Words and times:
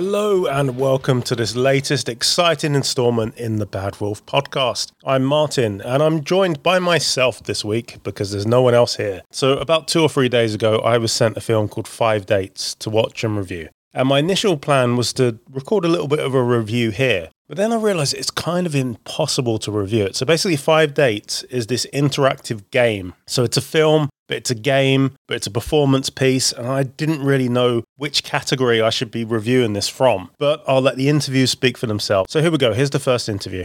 Hello, 0.00 0.46
and 0.46 0.78
welcome 0.78 1.22
to 1.22 1.34
this 1.34 1.56
latest 1.56 2.08
exciting 2.08 2.76
installment 2.76 3.36
in 3.36 3.56
the 3.56 3.66
Bad 3.66 4.00
Wolf 4.00 4.24
podcast. 4.26 4.92
I'm 5.04 5.24
Martyn, 5.24 5.80
and 5.80 6.04
I'm 6.04 6.22
joined 6.22 6.62
by 6.62 6.78
myself 6.78 7.42
this 7.42 7.64
week 7.64 8.00
because 8.04 8.30
there's 8.30 8.46
no 8.46 8.62
one 8.62 8.74
else 8.74 8.94
here. 8.94 9.22
So, 9.32 9.54
about 9.54 9.88
two 9.88 10.00
or 10.00 10.08
three 10.08 10.28
days 10.28 10.54
ago, 10.54 10.78
I 10.78 10.98
was 10.98 11.10
sent 11.10 11.36
a 11.36 11.40
film 11.40 11.68
called 11.68 11.88
Five 11.88 12.26
Dates 12.26 12.76
to 12.76 12.90
watch 12.90 13.24
and 13.24 13.36
review. 13.36 13.70
And 13.92 14.08
my 14.08 14.20
initial 14.20 14.56
plan 14.56 14.94
was 14.94 15.12
to 15.14 15.40
record 15.50 15.84
a 15.84 15.88
little 15.88 16.06
bit 16.06 16.20
of 16.20 16.32
a 16.32 16.44
review 16.44 16.90
here. 16.90 17.30
But 17.48 17.56
then 17.56 17.72
I 17.72 17.76
realized 17.76 18.12
it's 18.12 18.30
kind 18.30 18.66
of 18.66 18.74
impossible 18.74 19.58
to 19.60 19.72
review 19.72 20.04
it. 20.04 20.14
So 20.14 20.26
basically, 20.26 20.56
Five 20.56 20.92
Dates 20.92 21.44
is 21.44 21.66
this 21.66 21.86
interactive 21.94 22.70
game. 22.70 23.14
So 23.26 23.42
it's 23.42 23.56
a 23.56 23.62
film, 23.62 24.10
but 24.26 24.36
it's 24.36 24.50
a 24.50 24.54
game, 24.54 25.16
but 25.26 25.38
it's 25.38 25.46
a 25.46 25.50
performance 25.50 26.10
piece. 26.10 26.52
And 26.52 26.68
I 26.68 26.82
didn't 26.82 27.24
really 27.24 27.48
know 27.48 27.84
which 27.96 28.22
category 28.22 28.82
I 28.82 28.90
should 28.90 29.10
be 29.10 29.24
reviewing 29.24 29.72
this 29.72 29.88
from. 29.88 30.30
But 30.38 30.62
I'll 30.68 30.82
let 30.82 30.96
the 30.96 31.08
interviews 31.08 31.50
speak 31.50 31.78
for 31.78 31.86
themselves. 31.86 32.30
So 32.30 32.42
here 32.42 32.50
we 32.50 32.58
go. 32.58 32.74
Here's 32.74 32.90
the 32.90 32.98
first 32.98 33.30
interview. 33.30 33.64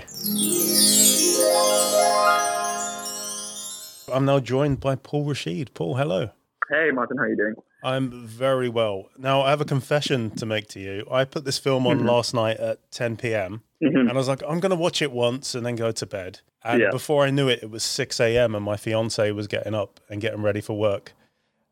I'm 4.13 4.23
now 4.23 4.39
joined 4.39 4.79
by 4.79 4.95
Paul 4.95 5.25
Raschid. 5.25 5.73
Paul, 5.73 5.97
hello. 5.97 6.29
Hey, 6.71 6.91
Martyn, 6.93 7.17
how 7.17 7.23
are 7.23 7.29
you 7.29 7.35
doing? 7.35 7.55
I'm 7.83 8.25
very 8.25 8.69
well. 8.69 9.09
Now, 9.17 9.41
I 9.41 9.49
have 9.49 9.61
a 9.61 9.65
confession 9.65 10.31
to 10.37 10.45
make 10.45 10.67
to 10.69 10.79
you. 10.79 11.05
I 11.11 11.25
put 11.25 11.45
this 11.45 11.57
film 11.57 11.85
on 11.85 11.97
mm-hmm. 11.97 12.07
last 12.07 12.33
night 12.33 12.57
at 12.57 12.91
10 12.91 13.17
p.m. 13.17 13.61
Mm-hmm. 13.83 13.97
and 13.97 14.09
I 14.11 14.13
was 14.13 14.27
like, 14.27 14.41
I'm 14.47 14.59
going 14.59 14.69
to 14.69 14.75
watch 14.75 15.01
it 15.01 15.11
once 15.11 15.55
and 15.55 15.65
then 15.65 15.75
go 15.75 15.91
to 15.91 16.05
bed. 16.05 16.39
And 16.63 16.81
yeah. 16.81 16.91
before 16.91 17.25
I 17.25 17.29
knew 17.29 17.49
it, 17.49 17.61
it 17.61 17.69
was 17.69 17.83
6 17.83 18.19
a.m. 18.19 18.55
and 18.55 18.63
my 18.63 18.77
fiance 18.77 19.31
was 19.31 19.47
getting 19.47 19.75
up 19.75 19.99
and 20.09 20.21
getting 20.21 20.41
ready 20.41 20.61
for 20.61 20.77
work. 20.77 21.13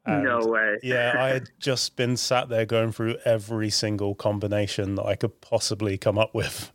And 0.06 0.24
no 0.24 0.40
way. 0.40 0.80
yeah, 0.82 1.16
I 1.18 1.30
had 1.30 1.50
just 1.60 1.96
been 1.96 2.18
sat 2.18 2.50
there 2.50 2.66
going 2.66 2.92
through 2.92 3.18
every 3.24 3.70
single 3.70 4.16
combination 4.16 4.96
that 4.96 5.06
I 5.06 5.16
could 5.16 5.40
possibly 5.42 5.98
come 5.98 6.18
up 6.18 6.34
with. 6.34 6.72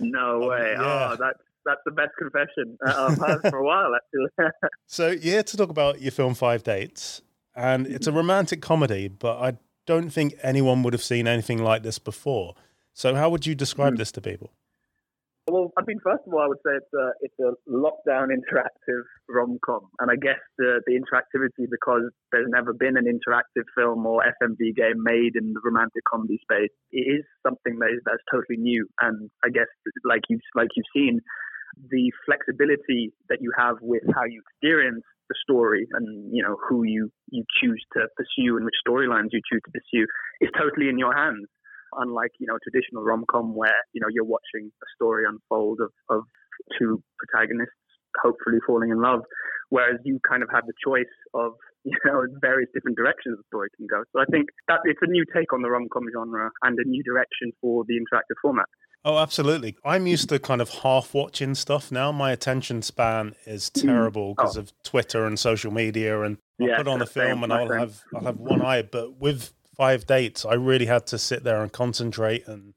No 0.00 0.42
um, 0.42 0.48
way. 0.48 0.74
Yeah. 0.76 1.12
Oh, 1.12 1.16
that's 1.18 1.38
that's 1.64 1.80
the 1.84 1.92
best 1.92 2.10
confession 2.18 2.76
I've 2.84 3.18
had 3.18 3.50
for 3.50 3.58
a 3.58 3.64
while, 3.64 3.92
actually. 3.94 4.52
so, 4.86 5.10
you 5.10 5.32
yeah, 5.32 5.42
to 5.42 5.56
talk 5.56 5.70
about 5.70 6.00
your 6.00 6.12
film 6.12 6.34
Five 6.34 6.62
Dates, 6.62 7.22
and 7.54 7.86
it's 7.86 8.06
a 8.06 8.12
romantic 8.12 8.60
comedy, 8.60 9.08
but 9.08 9.38
I 9.38 9.58
don't 9.86 10.10
think 10.10 10.34
anyone 10.42 10.82
would 10.82 10.92
have 10.92 11.02
seen 11.02 11.26
anything 11.26 11.62
like 11.62 11.82
this 11.82 11.98
before. 11.98 12.54
So, 12.92 13.14
how 13.14 13.28
would 13.30 13.46
you 13.46 13.54
describe 13.54 13.94
mm. 13.94 13.98
this 13.98 14.12
to 14.12 14.20
people? 14.20 14.50
Well, 15.46 15.72
I 15.76 15.82
mean, 15.86 15.98
first 16.02 16.24
of 16.26 16.32
all, 16.32 16.40
I 16.40 16.48
would 16.48 16.62
say 16.64 16.72
it's 16.72 16.94
a 16.94 17.06
it's 17.20 17.38
a 17.38 17.52
lockdown 17.68 18.28
interactive 18.38 19.02
rom 19.28 19.58
com, 19.64 19.88
and 20.00 20.10
I 20.10 20.16
guess 20.16 20.40
the 20.56 20.80
the 20.86 20.94
interactivity 20.94 21.68
because 21.70 22.10
there's 22.32 22.48
never 22.48 22.72
been 22.72 22.96
an 22.96 23.04
interactive 23.04 23.64
film 23.76 24.06
or 24.06 24.22
FMV 24.40 24.74
game 24.74 25.02
made 25.02 25.36
in 25.36 25.52
the 25.52 25.60
romantic 25.62 26.02
comedy 26.10 26.38
space. 26.40 26.72
It 26.92 27.04
is 27.20 27.24
something 27.46 27.78
that 27.80 27.90
is 27.92 28.00
that's 28.06 28.24
totally 28.30 28.56
new, 28.56 28.88
and 29.00 29.30
I 29.44 29.50
guess 29.50 29.68
like 30.04 30.22
you 30.30 30.38
like 30.54 30.68
you've 30.76 30.86
seen, 30.94 31.20
the 31.90 32.10
flexibility 32.24 33.12
that 33.28 33.42
you 33.42 33.52
have 33.56 33.76
with 33.82 34.02
how 34.14 34.24
you 34.24 34.40
experience 34.48 35.04
the 35.28 35.36
story 35.42 35.86
and 35.92 36.06
you 36.32 36.42
know 36.42 36.56
who 36.68 36.84
you 36.84 37.10
you 37.30 37.44
choose 37.60 37.82
to 37.94 38.06
pursue 38.16 38.56
and 38.56 38.64
which 38.64 38.78
storylines 38.86 39.32
you 39.32 39.40
choose 39.50 39.62
to 39.64 39.72
pursue 39.72 40.06
is 40.40 40.50
totally 40.58 40.88
in 40.88 40.98
your 40.98 41.14
hands. 41.14 41.46
Unlike 41.96 42.32
you 42.40 42.46
know 42.46 42.58
traditional 42.62 43.02
rom-com 43.02 43.54
where 43.54 43.80
you 43.92 44.00
know 44.00 44.08
you're 44.10 44.24
watching 44.24 44.70
a 44.70 44.88
story 44.96 45.24
unfold 45.26 45.80
of, 45.80 45.90
of 46.10 46.22
two 46.78 47.02
protagonists 47.18 47.74
hopefully 48.22 48.58
falling 48.66 48.90
in 48.90 49.02
love 49.02 49.20
whereas 49.70 49.98
you 50.04 50.20
kind 50.22 50.42
of 50.42 50.48
have 50.54 50.62
the 50.66 50.76
choice 50.84 51.10
of 51.34 51.52
you 51.84 51.96
know 52.04 52.22
various 52.40 52.70
different 52.74 52.96
directions 52.96 53.36
the 53.36 53.44
story 53.46 53.68
can 53.76 53.86
go. 53.86 54.02
So 54.12 54.20
i 54.20 54.26
think 54.30 54.48
that 54.68 54.80
it's 54.84 55.02
a 55.02 55.10
new 55.10 55.24
take 55.34 55.52
on 55.52 55.62
the 55.62 55.70
rom-com 55.70 56.04
genre 56.14 56.50
and 56.62 56.78
a 56.78 56.86
new 56.88 57.02
direction 57.02 57.52
for 57.60 57.84
the 57.86 57.94
interactive 57.94 58.38
format 58.42 58.66
Oh, 59.04 59.18
absolutely. 59.18 59.76
I'm 59.84 60.06
used 60.06 60.30
to 60.30 60.38
kind 60.38 60.62
of 60.62 60.70
half 60.70 61.12
watching 61.12 61.54
stuff 61.54 61.92
now. 61.92 62.10
My 62.10 62.32
attention 62.32 62.80
span 62.80 63.34
is 63.44 63.70
mm. 63.70 63.82
terrible 63.82 64.34
because 64.34 64.56
oh. 64.56 64.60
of 64.60 64.72
Twitter 64.82 65.26
and 65.26 65.38
social 65.38 65.70
media. 65.70 66.22
And 66.22 66.38
I'll 66.60 66.68
yeah, 66.68 66.76
put 66.78 66.88
on 66.88 67.02
a 67.02 67.06
film 67.06 67.44
and 67.44 67.52
I'll 67.52 67.70
have 67.70 68.00
I'll 68.14 68.24
have 68.24 68.38
one 68.38 68.62
eye. 68.62 68.82
But 68.82 69.20
with 69.20 69.52
five 69.76 70.06
dates, 70.06 70.46
I 70.46 70.54
really 70.54 70.86
had 70.86 71.06
to 71.08 71.18
sit 71.18 71.44
there 71.44 71.62
and 71.62 71.70
concentrate 71.70 72.48
and 72.48 72.72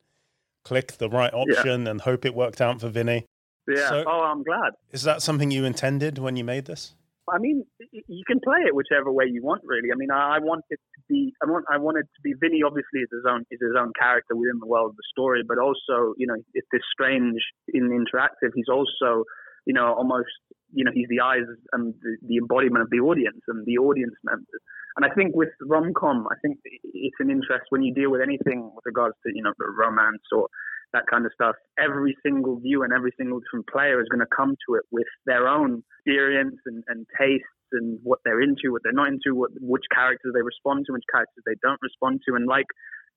click 0.65 0.97
the 0.97 1.09
right 1.09 1.33
option 1.33 1.85
yeah. 1.85 1.91
and 1.91 2.01
hope 2.01 2.25
it 2.25 2.35
worked 2.35 2.59
out 2.59 2.81
for 2.81 2.89
Vinny. 2.89 3.25
Yeah. 3.65 3.89
So, 3.89 4.03
oh, 4.05 4.23
I'm 4.23 4.43
glad. 4.43 4.73
Is 4.91 5.03
that 5.03 5.21
something 5.21 5.49
you 5.49 5.63
intended 5.63 6.17
when 6.17 6.35
you 6.35 6.43
made 6.43 6.65
this? 6.65 6.93
I 7.29 7.39
mean, 7.39 7.63
you 7.91 8.23
can 8.25 8.39
play 8.39 8.59
it 8.65 8.75
whichever 8.75 9.11
way 9.11 9.25
you 9.27 9.43
want, 9.43 9.61
really. 9.65 9.91
I 9.91 9.95
mean, 9.95 10.11
I 10.11 10.39
want 10.39 10.63
it 10.69 10.79
to 10.79 11.01
be, 11.09 11.33
I 11.43 11.49
want, 11.49 11.65
I 11.71 11.77
want 11.77 11.97
it 11.97 12.07
to 12.07 12.21
be. 12.23 12.33
Vinny 12.39 12.61
obviously 12.65 13.01
is 13.01 13.11
his 13.11 13.25
own, 13.27 13.43
is 13.51 13.59
his 13.59 13.75
own 13.77 13.91
character 13.99 14.35
within 14.35 14.59
the 14.59 14.67
world 14.67 14.91
of 14.91 14.95
the 14.95 15.07
story, 15.11 15.43
but 15.47 15.57
also, 15.57 16.15
you 16.17 16.27
know, 16.27 16.35
it's 16.53 16.67
this 16.71 16.81
strange 16.91 17.41
in 17.73 17.89
interactive. 17.91 18.51
He's 18.55 18.71
also, 18.71 19.23
you 19.65 19.73
know, 19.73 19.93
almost, 19.93 20.31
you 20.71 20.83
know, 20.83 20.91
he's 20.93 21.07
the 21.09 21.19
eyes 21.19 21.47
and 21.73 21.93
the, 22.01 22.17
the 22.27 22.37
embodiment 22.37 22.83
of 22.83 22.89
the 22.89 22.99
audience 22.99 23.41
and 23.47 23.65
the 23.65 23.77
audience 23.77 24.15
members. 24.23 24.61
And 24.95 25.05
I 25.05 25.13
think 25.13 25.35
with 25.35 25.49
rom 25.61 25.93
com, 25.93 26.27
I 26.31 26.35
think 26.41 26.57
it's 26.63 27.19
an 27.19 27.29
interest 27.29 27.65
when 27.69 27.83
you 27.83 27.93
deal 27.93 28.09
with 28.09 28.21
anything 28.21 28.71
with 28.73 28.85
regards 28.85 29.15
to, 29.25 29.31
you 29.33 29.43
know, 29.43 29.53
romance 29.59 30.23
or 30.31 30.47
that 30.93 31.03
kind 31.09 31.25
of 31.25 31.31
stuff. 31.33 31.55
Every 31.79 32.15
single 32.23 32.59
view 32.59 32.83
and 32.83 32.93
every 32.93 33.11
single 33.17 33.39
different 33.39 33.67
player 33.67 34.01
is 34.01 34.07
going 34.09 34.23
to 34.23 34.35
come 34.35 34.55
to 34.67 34.75
it 34.75 34.83
with 34.91 35.07
their 35.25 35.47
own 35.47 35.83
experience 35.99 36.57
and, 36.65 36.83
and 36.87 37.05
tastes 37.19 37.47
and 37.71 37.99
what 38.03 38.19
they're 38.23 38.41
into, 38.41 38.71
what 38.71 38.81
they're 38.83 38.93
not 38.93 39.09
into, 39.09 39.35
what, 39.35 39.51
which 39.59 39.83
characters 39.93 40.31
they 40.33 40.41
respond 40.41 40.85
to, 40.87 40.93
which 40.93 41.03
characters 41.11 41.43
they 41.45 41.55
don't 41.61 41.79
respond 41.81 42.21
to. 42.27 42.35
And 42.35 42.47
like 42.47 42.67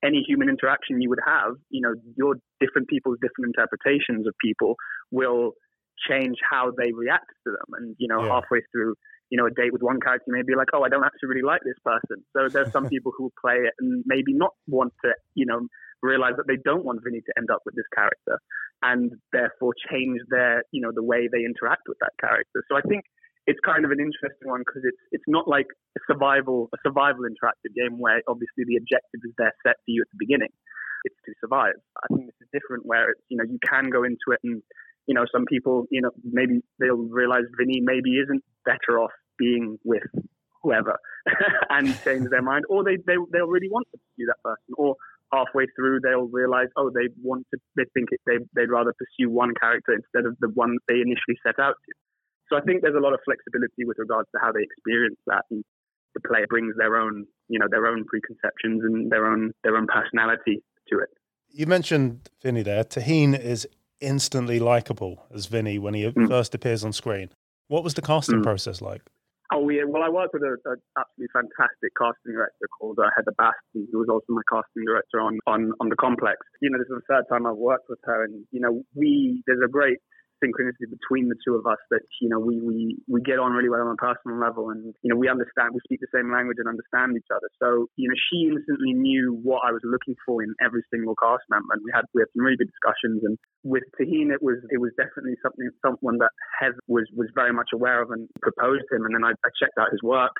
any 0.04 0.24
human 0.26 0.48
interaction 0.48 1.00
you 1.00 1.08
would 1.10 1.22
have, 1.24 1.54
you 1.70 1.80
know, 1.80 1.94
your 2.16 2.34
different 2.60 2.88
people's 2.88 3.18
different 3.22 3.54
interpretations 3.54 4.26
of 4.26 4.34
people 4.42 4.74
will 5.10 5.52
change 6.08 6.38
how 6.48 6.72
they 6.76 6.92
react 6.92 7.30
to 7.46 7.52
them. 7.52 7.68
And, 7.76 7.96
you 7.98 8.08
know, 8.08 8.24
yeah. 8.24 8.40
halfway 8.40 8.60
through, 8.72 8.94
you 9.30 9.38
know, 9.38 9.46
a 9.46 9.50
date 9.50 9.72
with 9.72 9.82
one 9.82 10.00
character, 10.00 10.24
you 10.26 10.34
may 10.34 10.42
be 10.42 10.54
like, 10.54 10.68
oh, 10.74 10.82
I 10.82 10.88
don't 10.88 11.04
actually 11.04 11.30
really 11.30 11.46
like 11.46 11.62
this 11.64 11.78
person. 11.84 12.22
So 12.36 12.48
there's 12.48 12.72
some 12.72 12.88
people 12.92 13.12
who 13.16 13.24
will 13.30 13.38
play 13.40 13.62
it 13.62 13.74
and 13.78 14.02
maybe 14.06 14.34
not 14.34 14.52
want 14.66 14.92
to, 15.04 15.14
you 15.34 15.46
know, 15.46 15.66
realize 16.02 16.34
that 16.36 16.46
they 16.48 16.58
don't 16.64 16.84
want 16.84 17.00
Vinny 17.04 17.20
to 17.20 17.32
end 17.38 17.48
up 17.50 17.62
with 17.64 17.76
this 17.76 17.86
character 17.94 18.38
and 18.82 19.12
therefore 19.32 19.72
change 19.90 20.18
their, 20.30 20.62
you 20.72 20.80
know, 20.80 20.90
the 20.94 21.04
way 21.04 21.28
they 21.30 21.44
interact 21.44 21.86
with 21.86 21.98
that 22.00 22.12
character. 22.20 22.64
So 22.68 22.76
I 22.76 22.82
think 22.82 23.04
it's 23.46 23.60
kind 23.64 23.84
of 23.84 23.90
an 23.90 24.00
interesting 24.00 24.48
one 24.48 24.60
because 24.60 24.82
it's 24.84 25.00
it's 25.12 25.28
not 25.28 25.48
like 25.48 25.66
a 25.96 26.00
survival 26.06 26.68
a 26.74 26.78
survival 26.84 27.24
interactive 27.24 27.72
game 27.74 27.98
where 27.98 28.20
obviously 28.28 28.64
the 28.68 28.76
objective 28.76 29.20
is 29.24 29.34
there 29.38 29.52
set 29.64 29.76
for 29.84 29.90
you 29.90 30.02
at 30.02 30.10
the 30.12 30.20
beginning. 30.20 30.52
It's 31.04 31.16
to 31.24 31.32
survive. 31.40 31.80
I 31.96 32.06
think 32.12 32.28
this 32.28 32.40
is 32.44 32.48
different 32.52 32.84
where 32.84 33.10
it's 33.10 33.24
you 33.28 33.36
know 33.36 33.44
you 33.44 33.58
can 33.64 33.88
go 33.90 34.04
into 34.04 34.36
it 34.36 34.40
and 34.44 34.62
you 35.06 35.14
know 35.14 35.24
some 35.32 35.44
people 35.48 35.86
you 35.90 36.00
know 36.00 36.10
maybe 36.22 36.60
they'll 36.78 37.08
realize 37.08 37.44
Vinny 37.56 37.80
maybe 37.80 38.20
isn't 38.20 38.44
better 38.64 39.00
off 39.00 39.14
being 39.40 39.78
with 39.84 40.04
whoever 40.62 40.98
and 41.70 41.86
change 42.04 42.28
their 42.30 42.42
mind 42.42 42.64
or 42.68 42.84
they, 42.84 42.96
they 43.06 43.16
they'll 43.32 43.48
really 43.48 43.70
want 43.70 43.86
to 43.90 43.98
pursue 43.98 44.26
that 44.28 44.40
person 44.44 44.74
or 44.76 44.94
halfway 45.32 45.64
through 45.74 45.98
they'll 46.04 46.28
realize 46.28 46.68
oh 46.76 46.90
they 46.90 47.08
want 47.22 47.46
to 47.52 47.58
they 47.76 47.84
think 47.94 48.08
it, 48.12 48.20
they 48.26 48.36
they'd 48.54 48.70
rather 48.70 48.92
pursue 48.98 49.30
one 49.30 49.52
character 49.58 49.92
instead 49.92 50.28
of 50.28 50.36
the 50.40 50.48
one 50.54 50.76
they 50.86 51.00
initially 51.00 51.38
set 51.42 51.58
out 51.58 51.74
to. 51.86 51.92
So 52.50 52.56
i 52.56 52.60
think 52.60 52.82
there's 52.82 52.96
a 52.96 53.00
lot 53.00 53.14
of 53.14 53.20
flexibility 53.24 53.88
with 53.88 53.96
regards 53.98 54.28
to 54.34 54.38
how 54.40 54.52
they 54.52 54.62
experience 54.62 55.18
that 55.26 55.44
and 55.50 55.64
the 56.14 56.20
player 56.20 56.46
brings 56.48 56.76
their 56.76 56.96
own 56.96 57.26
you 57.48 57.58
know 57.58 57.66
their 57.70 57.86
own 57.86 58.04
preconceptions 58.04 58.82
and 58.84 59.10
their 59.10 59.26
own 59.26 59.52
their 59.64 59.76
own 59.76 59.86
personality 59.86 60.62
to 60.88 60.98
it. 60.98 61.08
You 61.52 61.66
mentioned 61.66 62.30
vinny 62.42 62.62
there. 62.62 62.84
Taheen 62.84 63.34
is 63.38 63.66
instantly 64.00 64.58
likable 64.60 65.26
as 65.32 65.46
vinny 65.46 65.78
when 65.78 65.94
he 65.94 66.04
mm. 66.10 66.28
first 66.28 66.54
appears 66.54 66.84
on 66.84 66.92
screen. 66.92 67.30
What 67.68 67.84
was 67.84 67.94
the 67.94 68.02
casting 68.02 68.40
mm. 68.40 68.42
process 68.42 68.80
like 68.80 69.02
Oh 69.52 69.68
yeah, 69.68 69.82
well 69.86 70.02
I 70.02 70.08
worked 70.08 70.32
with 70.32 70.44
an 70.44 70.56
absolutely 70.94 71.30
fantastic 71.34 71.90
casting 71.98 72.38
director 72.38 72.70
called 72.78 72.98
uh, 73.02 73.10
Heather 73.16 73.34
Baston, 73.36 73.88
who 73.90 73.98
was 73.98 74.06
also 74.08 74.30
my 74.30 74.46
casting 74.46 74.86
director 74.86 75.20
on, 75.20 75.38
on 75.46 75.72
on 75.80 75.88
the 75.88 75.96
Complex. 75.96 76.38
You 76.62 76.70
know, 76.70 76.78
this 76.78 76.86
is 76.86 77.02
the 77.02 77.08
third 77.10 77.24
time 77.26 77.46
I've 77.46 77.58
worked 77.58 77.90
with 77.90 77.98
her, 78.04 78.22
and 78.22 78.46
you 78.52 78.60
know, 78.60 78.82
we 78.94 79.42
there's 79.46 79.62
a 79.64 79.68
great 79.68 79.98
synchronicity 80.42 80.88
between 80.88 81.28
the 81.28 81.36
two 81.44 81.54
of 81.54 81.66
us 81.66 81.78
that 81.90 82.02
you 82.20 82.28
know 82.28 82.40
we 82.40 82.60
we 82.60 82.96
we 83.08 83.20
get 83.20 83.38
on 83.38 83.52
really 83.52 83.68
well 83.68 83.84
on 83.84 83.94
a 83.94 84.00
personal 84.00 84.40
level 84.40 84.70
and 84.70 84.94
you 85.02 85.08
know 85.12 85.16
we 85.16 85.28
understand 85.28 85.72
we 85.72 85.80
speak 85.84 86.00
the 86.00 86.10
same 86.12 86.32
language 86.32 86.56
and 86.58 86.68
understand 86.68 87.16
each 87.16 87.30
other. 87.30 87.48
So 87.60 87.86
you 87.96 88.08
know 88.08 88.16
she 88.30 88.48
instantly 88.48 88.92
knew 88.92 89.38
what 89.42 89.62
I 89.66 89.72
was 89.72 89.82
looking 89.84 90.16
for 90.24 90.42
in 90.42 90.54
every 90.64 90.82
single 90.90 91.14
cast 91.16 91.44
member. 91.50 91.74
And 91.76 91.82
we 91.84 91.92
had 91.94 92.04
we 92.14 92.22
had 92.22 92.32
some 92.32 92.44
really 92.44 92.56
good 92.56 92.72
discussions. 92.72 93.22
And 93.24 93.36
with 93.62 93.84
Taheen 94.00 94.32
it 94.32 94.42
was 94.42 94.58
it 94.70 94.80
was 94.80 94.90
definitely 94.96 95.36
something 95.42 95.68
someone 95.84 96.18
that 96.18 96.32
Heather 96.58 96.80
was 96.88 97.06
was 97.12 97.28
very 97.34 97.52
much 97.52 97.70
aware 97.72 98.02
of 98.02 98.10
and 98.10 98.28
proposed 98.40 98.88
him. 98.90 99.04
And 99.04 99.14
then 99.14 99.24
I, 99.24 99.32
I 99.32 99.50
checked 99.60 99.78
out 99.78 99.92
his 99.92 100.02
work 100.02 100.34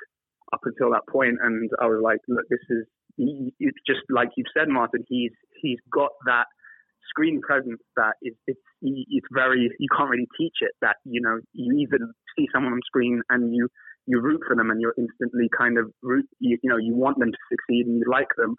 up 0.53 0.61
until 0.65 0.91
that 0.91 1.07
point 1.07 1.39
and 1.41 1.69
I 1.79 1.87
was 1.87 2.01
like 2.03 2.19
look 2.27 2.43
this 2.49 2.59
is 2.69 2.83
it's 3.17 3.77
just 3.87 4.01
like 4.09 4.29
you've 4.35 4.51
said 4.55 4.67
Martyn 4.67 5.03
he's 5.07 5.31
he's 5.61 5.79
got 5.93 6.11
that 6.25 6.45
screen 7.11 7.41
presence 7.41 7.81
that 7.95 8.15
is 8.23 8.33
it's 8.47 8.65
it's 8.81 9.27
very 9.31 9.69
you 9.79 9.89
can't 9.95 10.09
really 10.09 10.27
teach 10.39 10.57
it 10.61 10.71
that 10.81 10.95
you 11.05 11.21
know 11.21 11.37
you 11.53 11.77
even 11.77 12.11
see 12.35 12.47
someone 12.53 12.73
on 12.73 12.79
screen 12.85 13.21
and 13.29 13.53
you 13.53 13.67
you 14.07 14.19
root 14.19 14.41
for 14.47 14.55
them 14.55 14.71
and 14.71 14.81
you're 14.81 14.95
instantly 14.97 15.47
kind 15.55 15.77
of 15.77 15.91
root 16.01 16.25
you, 16.39 16.57
you 16.63 16.69
know 16.69 16.77
you 16.77 16.95
want 16.95 17.19
them 17.19 17.31
to 17.31 17.41
succeed 17.51 17.85
and 17.85 17.99
you 17.99 18.05
like 18.09 18.31
them 18.37 18.55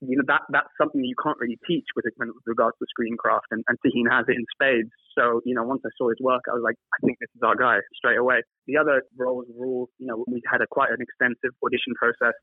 you 0.00 0.16
know 0.16 0.24
that 0.28 0.42
that's 0.50 0.68
something 0.76 1.00
you 1.02 1.16
can't 1.22 1.38
really 1.40 1.58
teach 1.66 1.86
with, 1.96 2.04
with 2.04 2.28
regards 2.44 2.76
to 2.78 2.86
screencraft, 2.92 3.48
and, 3.50 3.64
and 3.68 3.78
Taheen 3.80 4.04
has 4.10 4.26
it 4.28 4.36
in 4.36 4.44
spades. 4.52 4.92
So 5.16 5.40
you 5.44 5.54
know, 5.54 5.64
once 5.64 5.80
I 5.86 5.90
saw 5.96 6.10
his 6.10 6.20
work, 6.20 6.42
I 6.48 6.52
was 6.52 6.62
like, 6.62 6.76
I 6.92 6.98
think 7.00 7.16
this 7.18 7.32
is 7.34 7.40
our 7.42 7.56
guy 7.56 7.78
straight 7.96 8.18
away. 8.18 8.42
The 8.66 8.76
other 8.76 9.02
roles 9.16 9.46
all, 9.58 9.88
you 9.98 10.06
know, 10.06 10.24
we 10.28 10.42
had 10.50 10.60
a 10.60 10.66
quite 10.68 10.90
an 10.90 11.00
extensive 11.00 11.56
audition 11.64 11.96
process 11.96 12.36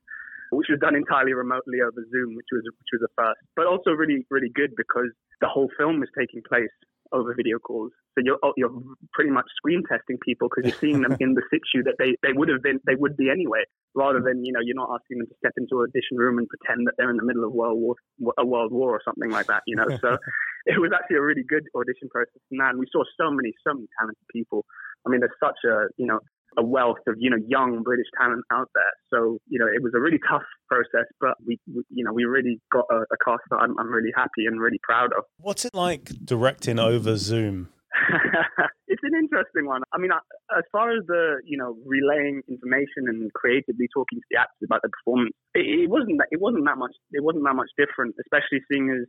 which 0.55 0.67
was 0.69 0.79
done 0.79 0.95
entirely 0.95 1.33
remotely 1.33 1.81
over 1.81 2.01
Zoom, 2.11 2.35
which 2.35 2.50
was 2.51 2.63
which 2.65 2.91
was 2.94 3.03
a 3.03 3.11
first, 3.17 3.39
but 3.55 3.67
also 3.67 3.91
really 3.91 4.25
really 4.29 4.51
good 4.53 4.71
because 4.75 5.11
the 5.41 5.47
whole 5.47 5.69
film 5.77 6.00
was 6.00 6.09
taking 6.17 6.41
place 6.47 6.71
over 7.13 7.33
video 7.35 7.59
calls. 7.59 7.91
So 8.15 8.21
you're 8.25 8.38
oh, 8.44 8.53
you're 8.57 8.73
pretty 9.13 9.29
much 9.29 9.45
screen 9.55 9.83
testing 9.89 10.17
people 10.25 10.50
because 10.50 10.69
you're 10.69 10.79
seeing 10.81 11.01
them 11.01 11.15
in 11.21 11.33
the 11.33 11.44
situ 11.50 11.83
that 11.85 11.95
they, 11.97 12.17
they 12.21 12.33
would 12.33 12.50
have 12.50 12.61
been 12.61 12.79
they 12.85 12.95
would 12.95 13.15
be 13.15 13.29
anyway, 13.29 13.63
rather 13.95 14.19
than 14.19 14.44
you 14.44 14.51
know 14.51 14.59
you're 14.61 14.75
not 14.75 14.89
asking 14.94 15.19
them 15.19 15.27
to 15.27 15.35
step 15.38 15.53
into 15.57 15.81
an 15.81 15.89
audition 15.89 16.17
room 16.17 16.38
and 16.38 16.50
pretend 16.50 16.85
that 16.88 16.94
they're 16.97 17.09
in 17.09 17.17
the 17.17 17.25
middle 17.25 17.45
of 17.45 17.53
World 17.53 17.79
War 17.79 18.33
a 18.38 18.45
World 18.45 18.71
War 18.73 18.91
or 18.91 19.01
something 19.06 19.31
like 19.31 19.47
that. 19.47 19.63
You 19.65 19.77
know, 19.77 19.88
so 20.01 20.17
it 20.65 20.81
was 20.81 20.91
actually 20.94 21.17
a 21.17 21.21
really 21.21 21.45
good 21.47 21.63
audition 21.75 22.09
process. 22.09 22.41
And 22.51 22.79
we 22.79 22.88
saw 22.91 23.03
so 23.17 23.31
many 23.31 23.53
so 23.65 23.73
many 23.73 23.88
talented 23.97 24.25
people. 24.33 24.65
I 25.06 25.09
mean, 25.09 25.21
there's 25.21 25.38
such 25.39 25.61
a 25.65 25.88
you 25.97 26.06
know 26.06 26.19
a 26.57 26.63
wealth 26.63 27.03
of 27.07 27.15
you 27.17 27.29
know 27.29 27.38
young 27.47 27.83
British 27.83 28.07
talent 28.19 28.44
out 28.51 28.69
there. 28.75 28.94
So 29.13 29.38
you 29.47 29.59
know 29.59 29.67
it 29.67 29.81
was 29.81 29.94
a 29.95 30.00
really 30.00 30.19
tough 30.29 30.44
process, 30.67 31.07
but 31.19 31.35
we, 31.45 31.59
we 31.73 31.83
you 31.89 32.03
know 32.03 32.13
we 32.13 32.25
really 32.25 32.59
got 32.71 32.85
a, 32.91 33.01
a 33.11 33.17
cast 33.23 33.44
that 33.50 33.57
I'm, 33.57 33.77
I'm 33.79 33.91
really 33.91 34.13
happy 34.15 34.45
and 34.45 34.59
really 34.59 34.79
proud 34.83 35.11
of. 35.17 35.23
What's 35.38 35.65
it 35.65 35.73
like 35.73 36.11
directing 36.25 36.79
over 36.79 37.17
Zoom? 37.17 37.69
it's 38.88 39.03
an 39.03 39.13
interesting 39.13 39.65
one. 39.65 39.81
I 39.94 39.97
mean, 39.97 40.09
as 40.57 40.63
far 40.71 40.91
as 40.91 41.05
the 41.07 41.41
you 41.45 41.57
know 41.57 41.77
relaying 41.85 42.41
information 42.50 43.07
and 43.07 43.31
creatively 43.33 43.88
talking 43.94 44.19
to 44.19 44.27
the 44.31 44.39
actors 44.39 44.65
about 44.65 44.81
the 44.81 44.89
performance, 44.89 45.33
it, 45.53 45.85
it 45.85 45.89
wasn't 45.89 46.17
that 46.17 46.27
it 46.31 46.41
wasn't 46.41 46.65
that 46.65 46.77
much 46.77 46.94
it 47.11 47.23
wasn't 47.23 47.45
that 47.45 47.56
much 47.56 47.69
different, 47.77 48.15
especially 48.19 48.61
seeing 48.71 48.89
as 48.89 49.06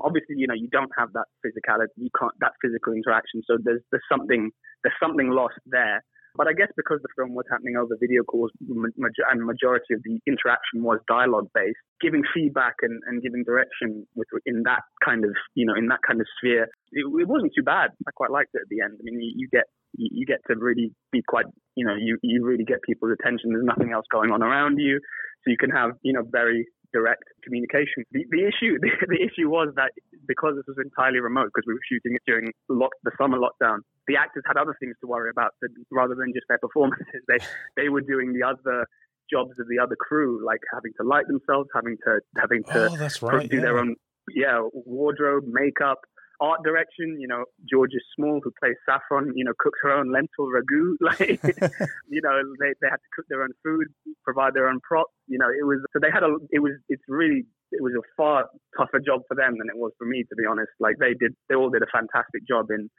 obviously 0.00 0.36
you 0.36 0.46
know 0.46 0.54
you 0.54 0.68
don't 0.68 0.92
have 0.96 1.12
that 1.12 1.26
physicality, 1.44 1.96
you 1.96 2.10
can't 2.18 2.32
that 2.40 2.52
physical 2.60 2.92
interaction. 2.92 3.42
So 3.46 3.56
there's 3.62 3.80
there's 3.90 4.04
something 4.10 4.50
there's 4.82 5.00
something 5.00 5.30
lost 5.30 5.60
there. 5.66 6.04
But 6.36 6.48
I 6.48 6.52
guess 6.52 6.68
because 6.76 7.00
the 7.02 7.08
film 7.16 7.34
was 7.34 7.46
happening 7.50 7.76
over 7.76 7.96
video 7.98 8.22
calls 8.22 8.50
and 8.60 9.44
majority 9.44 9.94
of 9.94 10.02
the 10.04 10.20
interaction 10.26 10.82
was 10.82 10.98
dialogue 11.08 11.48
based, 11.54 11.78
giving 12.00 12.22
feedback 12.34 12.74
and, 12.82 13.00
and 13.06 13.22
giving 13.22 13.44
direction 13.44 14.06
with, 14.14 14.28
in 14.44 14.62
that 14.64 14.82
kind 15.04 15.24
of, 15.24 15.32
you 15.54 15.64
know, 15.64 15.74
in 15.74 15.88
that 15.88 16.00
kind 16.06 16.20
of 16.20 16.26
sphere, 16.38 16.68
it, 16.92 17.04
it 17.04 17.28
wasn't 17.28 17.52
too 17.56 17.62
bad. 17.64 17.90
I 18.06 18.10
quite 18.14 18.30
liked 18.30 18.50
it 18.54 18.62
at 18.62 18.68
the 18.68 18.80
end. 18.84 18.98
I 19.00 19.02
mean, 19.02 19.20
you, 19.20 19.32
you 19.36 19.48
get 19.50 19.64
you, 19.96 20.08
you 20.12 20.26
get 20.26 20.40
to 20.48 20.54
really 20.58 20.92
be 21.12 21.22
quite, 21.26 21.46
you 21.74 21.86
know, 21.86 21.94
you, 21.98 22.18
you 22.22 22.44
really 22.44 22.64
get 22.64 22.82
people's 22.82 23.16
attention. 23.18 23.52
There's 23.52 23.64
nothing 23.64 23.92
else 23.92 24.04
going 24.12 24.30
on 24.30 24.42
around 24.42 24.78
you. 24.78 25.00
So 25.44 25.50
you 25.50 25.56
can 25.56 25.70
have, 25.70 25.92
you 26.02 26.12
know, 26.12 26.22
very 26.28 26.66
direct 26.96 27.24
communication. 27.44 28.08
The, 28.12 28.24
the 28.32 28.48
issue 28.48 28.78
the, 28.84 28.90
the, 29.12 29.20
issue 29.20 29.52
was 29.52 29.68
that 29.76 29.92
because 30.24 30.56
this 30.56 30.64
was 30.64 30.80
entirely 30.80 31.20
remote, 31.20 31.52
because 31.52 31.68
we 31.68 31.76
were 31.76 31.84
shooting 31.84 32.16
it 32.16 32.24
during 32.26 32.52
lock, 32.72 32.96
the 33.04 33.12
summer 33.20 33.36
lockdown, 33.36 33.84
the 34.08 34.16
actors 34.16 34.44
had 34.48 34.56
other 34.56 34.74
things 34.80 34.96
to 35.02 35.06
worry 35.06 35.28
about 35.28 35.52
rather 35.92 36.16
than 36.16 36.32
just 36.32 36.48
their 36.48 36.58
performances. 36.58 37.04
They 37.28 37.38
they 37.76 37.88
were 37.88 38.00
doing 38.00 38.32
the 38.32 38.46
other 38.46 38.86
jobs 39.28 39.52
of 39.58 39.66
the 39.68 39.78
other 39.82 39.96
crew, 39.96 40.44
like 40.44 40.60
having 40.72 40.92
to 41.00 41.04
light 41.06 41.26
themselves, 41.26 41.68
having 41.74 41.96
to 42.06 42.20
having 42.38 42.62
to 42.72 42.88
oh, 42.88 43.26
right, 43.26 43.50
do 43.50 43.56
yeah. 43.56 43.62
their 43.62 43.78
own 43.78 43.96
yeah 44.34 44.62
wardrobe, 44.72 45.44
makeup, 45.46 45.98
art 46.40 46.62
direction. 46.64 47.20
You 47.20 47.28
know, 47.28 47.44
Georgia 47.68 47.98
Small, 48.14 48.40
who 48.42 48.52
plays 48.60 48.76
Saffron, 48.88 49.32
you 49.34 49.44
know, 49.44 49.52
cooks 49.58 49.78
her 49.82 49.92
own 49.92 50.12
lentil 50.12 50.48
ragu. 50.52 50.94
Like, 51.06 51.40
you 52.08 52.20
know, 52.22 52.36
they, 52.60 52.74
they 52.80 52.88
had 52.90 52.98
to 52.98 53.10
cook 53.14 53.26
their 53.28 53.42
own 53.42 53.52
food, 53.62 53.86
provide 54.24 54.54
their 54.54 54.68
own 54.68 54.80
props. 54.80 55.12
You 55.28 55.38
know, 55.38 55.48
it 55.48 55.64
was 55.64 55.78
so 55.92 55.98
they 56.00 56.10
had 56.10 56.22
a. 56.22 56.36
It 56.50 56.60
was 56.60 56.72
it's 56.88 57.02
really 57.08 57.46
it 57.72 57.82
was 57.82 57.92
a 57.98 58.02
far 58.16 58.46
tougher 58.76 59.00
job 59.00 59.22
for 59.28 59.34
them 59.34 59.58
than 59.58 59.68
it 59.68 59.76
was 59.76 59.92
for 59.98 60.06
me, 60.06 60.24
to 60.28 60.36
be 60.36 60.46
honest. 60.48 60.70
Like 60.80 60.96
they 60.98 61.14
did, 61.14 61.34
they 61.48 61.54
all 61.54 61.70
did 61.70 61.82
a 61.82 61.90
fantastic 61.92 62.46
job 62.46 62.70
in 62.70 62.90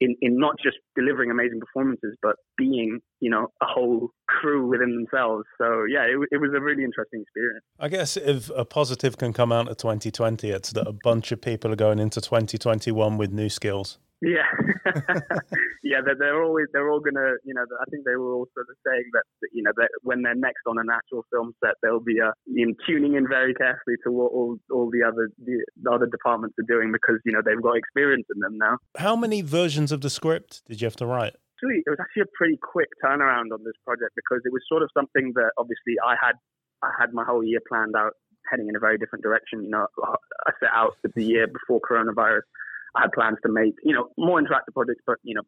in, 0.00 0.16
in 0.20 0.38
not 0.38 0.56
just 0.62 0.76
delivering 0.96 1.30
amazing 1.30 1.60
performances, 1.60 2.16
but 2.22 2.36
being, 2.56 3.00
you 3.20 3.30
know, 3.30 3.48
a 3.62 3.66
whole 3.66 4.10
crew 4.28 4.66
within 4.66 4.94
themselves. 4.94 5.44
So 5.58 5.84
yeah, 5.90 6.02
it, 6.02 6.18
it 6.32 6.40
was 6.40 6.50
a 6.56 6.60
really 6.60 6.84
interesting 6.84 7.22
experience. 7.22 7.64
I 7.78 7.88
guess 7.88 8.16
if 8.16 8.50
a 8.50 8.64
positive 8.64 9.16
can 9.16 9.32
come 9.32 9.52
out 9.52 9.68
of 9.68 9.76
2020, 9.76 10.50
it's 10.50 10.72
that 10.72 10.86
a 10.86 10.94
bunch 11.04 11.32
of 11.32 11.40
people 11.40 11.72
are 11.72 11.76
going 11.76 11.98
into 11.98 12.20
2021 12.20 13.16
with 13.16 13.32
new 13.32 13.48
skills. 13.48 13.98
Yeah, 14.24 14.48
yeah. 15.84 16.00
They're, 16.04 16.16
they're 16.18 16.42
always 16.42 16.66
they're 16.72 16.88
all 16.90 17.00
gonna 17.00 17.36
you 17.44 17.52
know 17.52 17.64
I 17.80 17.84
think 17.90 18.04
they 18.04 18.16
were 18.16 18.32
all 18.32 18.48
sort 18.54 18.66
of 18.70 18.76
saying 18.86 19.04
that 19.12 19.24
you 19.52 19.62
know 19.62 19.72
that 19.76 19.90
when 20.02 20.22
they're 20.22 20.34
next 20.34 20.64
on 20.66 20.78
an 20.78 20.88
actual 20.88 21.24
film 21.30 21.52
set 21.62 21.74
they'll 21.82 22.00
be 22.00 22.20
uh, 22.20 22.32
in 22.56 22.74
tuning 22.86 23.14
in 23.14 23.28
very 23.28 23.52
carefully 23.52 23.96
to 24.04 24.10
what 24.10 24.32
all 24.32 24.56
all 24.72 24.90
the 24.90 25.04
other 25.06 25.28
the, 25.44 25.60
the 25.82 25.90
other 25.90 26.06
departments 26.06 26.56
are 26.58 26.66
doing 26.66 26.90
because 26.90 27.20
you 27.24 27.32
know 27.32 27.42
they've 27.44 27.62
got 27.62 27.76
experience 27.76 28.24
in 28.34 28.40
them 28.40 28.56
now. 28.56 28.78
How 28.96 29.14
many 29.14 29.42
versions 29.42 29.92
of 29.92 30.00
the 30.00 30.10
script 30.10 30.62
did 30.66 30.80
you 30.80 30.86
have 30.86 30.96
to 30.96 31.06
write? 31.06 31.36
Actually, 31.60 31.84
it 31.84 31.90
was 31.90 32.00
actually 32.00 32.22
a 32.22 32.32
pretty 32.34 32.58
quick 32.60 32.88
turnaround 33.04 33.52
on 33.52 33.60
this 33.64 33.76
project 33.84 34.16
because 34.16 34.40
it 34.44 34.52
was 34.52 34.62
sort 34.68 34.82
of 34.82 34.88
something 34.96 35.32
that 35.34 35.52
obviously 35.58 36.00
I 36.00 36.16
had 36.16 36.40
I 36.82 36.90
had 36.98 37.12
my 37.12 37.24
whole 37.24 37.44
year 37.44 37.60
planned 37.68 37.94
out 37.96 38.16
heading 38.50 38.68
in 38.68 38.76
a 38.76 38.80
very 38.80 38.98
different 38.98 39.22
direction. 39.22 39.64
You 39.64 39.70
know, 39.70 39.86
I 40.00 40.52
set 40.60 40.70
out 40.72 40.96
the 41.02 41.24
year 41.24 41.46
before 41.46 41.80
coronavirus 41.80 42.48
had 42.96 43.12
plans 43.12 43.38
to 43.44 43.52
make, 43.52 43.74
you 43.82 43.94
know, 43.94 44.08
more 44.18 44.40
interactive 44.40 44.72
projects, 44.74 45.02
but, 45.06 45.16
you 45.22 45.34
know, 45.34 45.42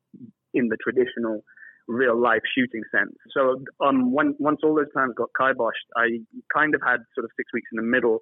in 0.55 0.69
the 0.69 0.77
traditional 0.83 1.43
real 1.89 2.21
life 2.21 2.43
shooting 2.57 2.83
sense. 2.91 3.15
So 3.31 3.63
um, 3.85 4.13
when, 4.13 4.35
once 4.39 4.61
all 4.65 4.75
those 4.75 4.91
plans 4.93 5.15
got 5.17 5.31
kiboshed, 5.39 5.87
I 5.97 6.19
kind 6.53 6.75
of 6.75 6.81
had 6.83 7.01
sort 7.15 7.25
of 7.25 7.31
six 7.37 7.53
weeks 7.55 7.69
in 7.73 7.77
the 7.77 7.87
middle, 7.87 8.19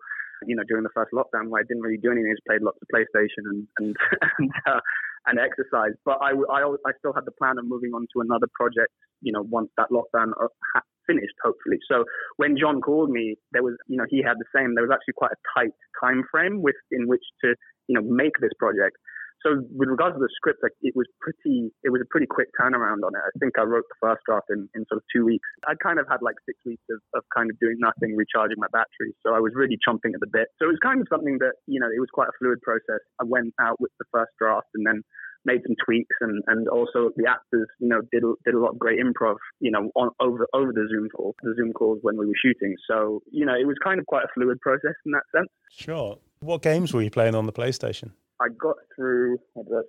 you 0.47 0.55
know, 0.57 0.63
during 0.69 0.85
the 0.85 0.93
first 0.95 1.13
lockdown 1.13 1.49
where 1.49 1.61
I 1.61 1.65
didn't 1.67 1.83
really 1.83 1.97
do 1.97 2.11
anything. 2.13 2.29
I 2.31 2.37
just 2.37 2.47
played 2.47 2.63
lots 2.63 2.79
of 2.83 2.89
PlayStation 2.93 3.49
and, 3.49 3.67
and, 3.79 3.97
and, 4.39 4.51
uh, 4.67 4.81
and 5.27 5.39
exercise. 5.41 5.97
But 6.05 6.19
I, 6.21 6.37
I, 6.53 6.69
I 6.85 6.93
still 6.99 7.15
had 7.15 7.25
the 7.25 7.33
plan 7.33 7.57
of 7.59 7.65
moving 7.65 7.93
on 7.95 8.07
to 8.15 8.21
another 8.21 8.47
project, 8.53 8.93
you 9.23 9.33
know, 9.33 9.43
once 9.43 9.71
that 9.79 9.89
lockdown 9.89 10.33
uh, 10.37 10.49
finished, 11.07 11.37
hopefully. 11.43 11.79
So 11.89 12.05
when 12.37 12.57
John 12.59 12.81
called 12.81 13.11
me, 13.11 13.37
there 13.53 13.63
was, 13.63 13.77
you 13.89 13.97
know, 13.97 14.05
he 14.09 14.23
had 14.23 14.37
the 14.39 14.49
same. 14.55 14.75
There 14.75 14.85
was 14.85 14.93
actually 14.93 15.15
quite 15.17 15.33
a 15.33 15.41
tight 15.57 15.73
time 16.01 16.25
frame 16.31 16.63
with 16.63 16.77
in 16.91 17.09
which 17.09 17.25
to, 17.43 17.55
you 17.89 17.95
know, 17.95 18.05
make 18.05 18.33
this 18.41 18.53
project. 18.59 18.97
So 19.45 19.61
with 19.77 19.93
regards 19.93 20.17
to 20.17 20.21
the 20.25 20.33
script, 20.33 20.65
like 20.65 20.73
it 20.81 20.97
was 20.97 21.05
pretty, 21.21 21.69
it 21.85 21.93
was 21.93 22.01
a 22.01 22.09
pretty 22.09 22.27
quick 22.27 22.49
turnaround 22.57 23.05
on 23.05 23.13
it. 23.13 23.21
I 23.21 23.33
think 23.39 23.61
I 23.61 23.69
wrote 23.69 23.85
the 23.93 24.01
first 24.01 24.25
draft 24.25 24.49
in, 24.49 24.69
in 24.75 24.89
sort 24.89 24.99
of 24.99 25.07
two 25.13 25.25
weeks. 25.25 25.45
I 25.69 25.77
kind 25.77 26.01
of 26.01 26.09
had 26.09 26.25
like 26.25 26.41
six 26.49 26.57
weeks 26.65 26.83
of, 26.89 27.01
of 27.13 27.23
kind 27.29 27.53
of 27.53 27.61
doing 27.61 27.77
nothing, 27.79 28.17
recharging 28.17 28.57
my 28.57 28.73
batteries. 28.73 29.15
So 29.21 29.37
I 29.37 29.41
was 29.45 29.53
really 29.55 29.77
chomping 29.85 30.17
at 30.17 30.21
the 30.25 30.33
bit. 30.33 30.49
So 30.57 30.65
it 30.65 30.73
was 30.73 30.81
kind 30.83 31.01
of 31.01 31.07
something 31.13 31.37
that, 31.45 31.61
you 31.69 31.79
know, 31.79 31.93
it 31.93 32.01
was 32.01 32.09
quite 32.09 32.33
a 32.33 32.37
fluid 32.41 32.65
process. 32.65 33.05
I 33.21 33.25
went 33.29 33.53
out 33.61 33.77
with 33.81 33.93
the 34.01 34.09
first 34.09 34.33
draft 34.41 34.73
and 34.75 34.87
then 34.87 35.05
made 35.45 35.61
some 35.67 35.77
tweaks 35.85 36.17
and, 36.21 36.43
and 36.47 36.69
also 36.69 37.11
the 37.17 37.29
actors, 37.29 37.69
you 37.79 37.89
know, 37.89 38.01
did 38.13 38.25
did 38.45 38.55
a 38.55 38.59
lot 38.59 38.73
of 38.73 38.79
great 38.79 38.99
improv, 38.99 39.37
you 39.61 39.71
know, 39.71 39.91
on 39.95 40.11
over 40.21 40.47
over 40.55 40.73
the 40.73 40.89
Zoom 40.89 41.09
call, 41.11 41.35
the 41.43 41.55
Zoom 41.57 41.73
calls 41.73 41.99
when 42.03 42.17
we 42.17 42.27
were 42.27 42.41
shooting. 42.41 42.75
So, 42.89 43.21
you 43.31 43.45
know, 43.45 43.55
it 43.55 43.67
was 43.67 43.77
kind 43.85 44.01
of 44.01 44.07
quite 44.07 44.25
a 44.25 44.29
fluid 44.35 44.61
process 44.61 44.97
in 45.05 45.13
that 45.13 45.25
sense. 45.37 45.49
Sure. 45.71 46.19
What 46.41 46.63
games 46.63 46.93
were 46.93 47.03
you 47.03 47.11
playing 47.11 47.35
on 47.35 47.47
the 47.47 47.53
PlayStation? 47.53 48.13
I 48.45 48.49
got 48.61 48.77
through. 48.95 49.39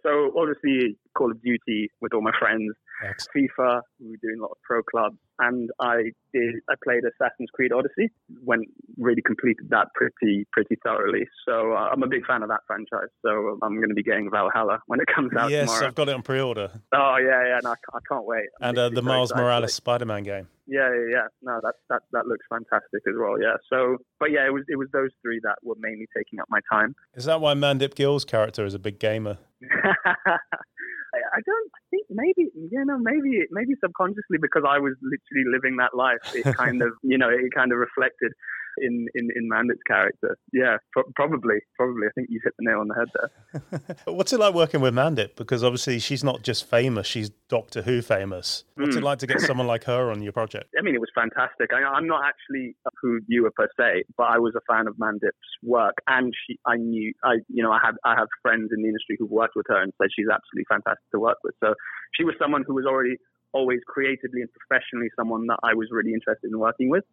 So 0.03 0.31
obviously, 0.37 0.97
Call 1.15 1.31
of 1.31 1.41
Duty 1.41 1.89
with 2.01 2.13
all 2.13 2.21
my 2.21 2.31
friends, 2.37 2.73
Excellent. 3.03 3.49
FIFA. 3.57 3.81
We 3.99 4.11
were 4.11 4.17
doing 4.21 4.39
a 4.39 4.41
lot 4.41 4.51
of 4.51 4.57
pro 4.63 4.83
clubs, 4.83 5.17
and 5.39 5.69
I 5.79 6.11
did. 6.33 6.55
I 6.69 6.75
played 6.83 7.03
Assassin's 7.03 7.49
Creed 7.53 7.71
Odyssey. 7.73 8.11
Went 8.43 8.63
really 8.97 9.21
completed 9.21 9.69
that 9.69 9.87
pretty 9.95 10.45
pretty 10.51 10.77
thoroughly. 10.83 11.27
So 11.47 11.73
uh, 11.73 11.89
I'm 11.91 12.03
a 12.03 12.07
big 12.07 12.25
fan 12.25 12.43
of 12.43 12.49
that 12.49 12.61
franchise. 12.67 13.09
So 13.21 13.57
I'm 13.61 13.75
going 13.77 13.89
to 13.89 13.95
be 13.95 14.03
getting 14.03 14.29
Valhalla 14.31 14.79
when 14.87 14.99
it 14.99 15.07
comes 15.13 15.31
out. 15.37 15.49
Yes, 15.49 15.67
tomorrow. 15.67 15.87
I've 15.87 15.95
got 15.95 16.09
it 16.09 16.15
on 16.15 16.21
pre-order. 16.21 16.71
Oh 16.93 17.17
yeah, 17.19 17.47
yeah. 17.47 17.59
No, 17.63 17.71
I 17.71 17.99
can't 18.07 18.25
wait. 18.25 18.45
and 18.61 18.77
uh, 18.77 18.89
the 18.89 19.01
Miles 19.01 19.33
Morales 19.33 19.73
Spider-Man 19.73 20.23
game. 20.23 20.47
Yeah, 20.67 20.89
yeah, 20.89 21.05
yeah. 21.11 21.27
No, 21.43 21.59
that 21.61 21.75
that 21.89 22.01
that 22.11 22.25
looks 22.25 22.45
fantastic 22.49 23.01
as 23.07 23.13
well. 23.19 23.39
Yeah. 23.39 23.55
So, 23.69 23.97
but 24.19 24.31
yeah, 24.31 24.47
it 24.47 24.53
was 24.53 24.63
it 24.67 24.77
was 24.77 24.87
those 24.93 25.11
three 25.21 25.39
that 25.43 25.57
were 25.63 25.75
mainly 25.79 26.07
taking 26.15 26.39
up 26.39 26.47
my 26.49 26.59
time. 26.71 26.95
Is 27.13 27.25
that 27.25 27.39
why 27.41 27.53
Mandip 27.53 27.93
Gill's 27.95 28.25
character 28.25 28.65
is 28.65 28.73
a 28.73 28.79
big 28.79 28.99
gamer? 28.99 29.37
I 31.15 31.39
don't 31.45 31.69
I 31.73 31.81
think 31.89 32.05
maybe 32.09 32.51
you 32.53 32.85
know 32.85 32.97
maybe 32.97 33.45
maybe 33.51 33.73
subconsciously 33.81 34.37
because 34.41 34.63
I 34.67 34.79
was 34.79 34.93
literally 35.01 35.45
living 35.51 35.77
that 35.77 35.95
life. 35.95 36.35
It 36.35 36.43
kind 36.55 36.81
of 36.85 36.93
you 37.03 37.17
know 37.17 37.29
it 37.29 37.51
kind 37.55 37.71
of 37.71 37.77
reflected 37.77 38.31
in 38.77 39.07
in 39.15 39.29
in 39.35 39.49
Mandip's 39.49 39.83
character. 39.87 40.37
Yeah, 40.53 40.77
pro- 40.91 41.03
probably, 41.15 41.59
probably. 41.77 42.07
I 42.07 42.11
think 42.15 42.27
you 42.29 42.39
hit 42.43 42.53
the 42.57 42.65
nail 42.69 42.79
on 42.79 42.87
the 42.87 42.95
head 42.95 43.09
there. 43.15 43.97
What's 44.13 44.33
it 44.33 44.39
like 44.39 44.53
working 44.53 44.81
with 44.81 44.93
Mandip? 44.93 45.35
Because 45.35 45.63
obviously 45.63 45.99
she's 45.99 46.23
not 46.23 46.43
just 46.43 46.69
famous; 46.69 47.07
she's 47.07 47.29
Doctor 47.49 47.81
Who 47.81 48.01
famous. 48.01 48.63
What's 48.75 48.91
mm. 48.91 48.97
it 48.97 48.99
hmm. 48.99 49.05
like 49.05 49.19
to 49.19 49.27
get 49.27 49.41
someone 49.41 49.67
like 49.67 49.83
her 49.85 50.11
on 50.11 50.21
your 50.21 50.33
project? 50.33 50.73
I 50.77 50.81
mean, 50.81 50.95
it 50.95 51.01
was 51.01 51.11
fantastic. 51.13 51.71
I, 51.73 51.97
am 51.97 52.07
not 52.07 52.23
actually 52.25 52.75
a 52.85 52.89
Who 53.01 53.19
viewer 53.29 53.51
per 53.55 53.67
se, 53.77 54.03
but 54.17 54.23
I 54.23 54.39
was 54.39 54.53
a 54.55 54.61
fan 54.71 54.87
of 54.87 54.95
Mandip's 54.97 55.33
work, 55.63 55.95
and 56.07 56.33
she, 56.45 56.57
I 56.65 56.77
knew, 56.77 57.13
I 57.23 57.35
you 57.47 57.63
know, 57.63 57.71
I 57.71 57.79
have 57.83 57.95
I 58.03 58.15
have 58.17 58.27
friends 58.41 58.71
in 58.75 58.81
the 58.81 58.87
industry 58.87 59.15
who've 59.19 59.29
worked 59.29 59.55
with 59.55 59.65
her 59.69 59.81
and 59.81 59.93
said 60.01 60.09
she's 60.15 60.27
absolutely 60.31 60.65
fantastic 60.69 61.09
to 61.11 61.19
work 61.19 61.37
with. 61.43 61.55
So 61.63 61.73
she 62.13 62.23
was 62.23 62.35
someone 62.39 62.63
who 62.65 62.73
was 62.73 62.85
already 62.85 63.17
always 63.55 63.79
creatively 63.87 64.41
and 64.41 64.49
professionally 64.51 65.07
someone 65.15 65.47
that 65.47 65.59
I 65.63 65.73
was 65.73 65.87
really 65.89 66.13
interested 66.13 66.51
in 66.51 66.59
working 66.59 66.89
with. 66.89 67.05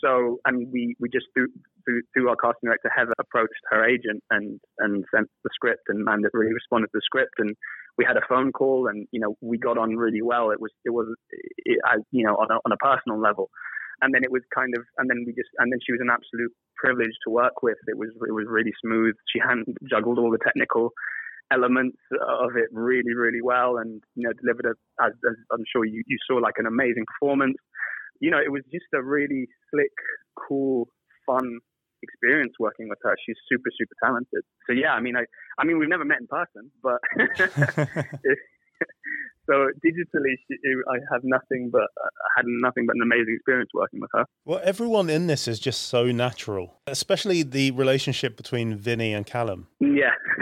So, 0.00 0.38
I 0.46 0.52
mean, 0.52 0.70
we, 0.72 0.94
we 1.00 1.08
just 1.10 1.26
through, 1.34 1.48
through, 1.84 2.02
through 2.14 2.28
our 2.30 2.36
casting 2.36 2.68
director 2.68 2.90
Heather 2.94 3.12
approached 3.18 3.60
her 3.70 3.84
agent 3.84 4.22
and 4.30 4.60
and 4.78 5.04
sent 5.12 5.28
the 5.44 5.50
script, 5.52 5.82
and 5.88 6.06
Mandip 6.06 6.30
really 6.32 6.54
responded 6.54 6.86
to 6.86 6.94
the 6.94 7.02
script, 7.04 7.34
and 7.38 7.54
we 7.98 8.04
had 8.06 8.16
a 8.16 8.24
phone 8.28 8.52
call, 8.52 8.86
and 8.86 9.06
you 9.10 9.20
know 9.20 9.36
we 9.40 9.58
got 9.58 9.76
on 9.76 9.96
really 9.96 10.22
well. 10.22 10.52
It 10.52 10.60
was 10.60 10.70
it 10.84 10.90
was 10.90 11.08
it, 11.30 11.78
you 12.12 12.24
know 12.24 12.36
on 12.36 12.50
a, 12.50 12.58
on 12.64 12.72
a 12.72 12.78
personal 12.78 13.20
level, 13.20 13.50
and 14.00 14.14
then 14.14 14.22
it 14.24 14.30
was 14.30 14.42
kind 14.54 14.72
of 14.78 14.84
and 14.96 15.10
then 15.10 15.24
we 15.26 15.32
just 15.32 15.50
and 15.58 15.72
then 15.72 15.80
she 15.84 15.92
was 15.92 16.00
an 16.00 16.08
absolute 16.10 16.52
privilege 16.76 17.12
to 17.26 17.30
work 17.30 17.62
with. 17.62 17.76
It 17.88 17.98
was 17.98 18.10
it 18.26 18.32
was 18.32 18.46
really 18.48 18.72
smooth. 18.82 19.14
She 19.32 19.40
hand 19.40 19.66
juggled 19.90 20.18
all 20.18 20.30
the 20.30 20.44
technical 20.44 20.92
elements 21.50 21.98
of 22.44 22.56
it 22.56 22.68
really 22.72 23.14
really 23.14 23.42
well, 23.42 23.78
and 23.78 24.02
you 24.14 24.26
know 24.26 24.32
delivered 24.40 24.66
a 24.66 25.04
as, 25.04 25.12
as 25.28 25.36
I'm 25.52 25.64
sure 25.72 25.84
you 25.84 26.02
you 26.06 26.18
saw 26.26 26.36
like 26.36 26.54
an 26.58 26.66
amazing 26.66 27.04
performance. 27.06 27.56
You 28.20 28.30
know, 28.30 28.38
it 28.38 28.52
was 28.52 28.62
just 28.70 28.84
a 28.94 29.02
really 29.02 29.48
slick, 29.70 29.96
cool, 30.36 30.88
fun 31.26 31.60
experience 32.02 32.54
working 32.58 32.88
with 32.88 32.98
her. 33.02 33.14
She's 33.26 33.36
super, 33.48 33.70
super 33.78 33.94
talented. 34.02 34.42
So 34.66 34.72
yeah, 34.72 34.92
I 34.92 35.00
mean, 35.00 35.16
I, 35.16 35.24
I 35.58 35.64
mean, 35.64 35.78
we've 35.78 35.88
never 35.88 36.04
met 36.04 36.18
in 36.20 36.26
person, 36.26 36.70
but 36.82 37.00
so 39.46 39.68
digitally, 39.84 40.34
she, 40.46 40.56
I 40.88 40.98
have 41.12 41.22
nothing 41.24 41.70
but 41.72 41.88
I 42.02 42.28
had 42.36 42.46
nothing 42.46 42.86
but 42.86 42.96
an 42.96 43.02
amazing 43.02 43.34
experience 43.36 43.70
working 43.74 44.00
with 44.00 44.10
her. 44.14 44.24
Well, 44.44 44.60
everyone 44.64 45.10
in 45.10 45.26
this 45.26 45.48
is 45.48 45.58
just 45.58 45.82
so 45.82 46.06
natural, 46.06 46.80
especially 46.86 47.42
the 47.42 47.70
relationship 47.72 48.36
between 48.36 48.76
Vinny 48.76 49.12
and 49.12 49.26
Callum. 49.26 49.68
Yeah. 49.80 50.14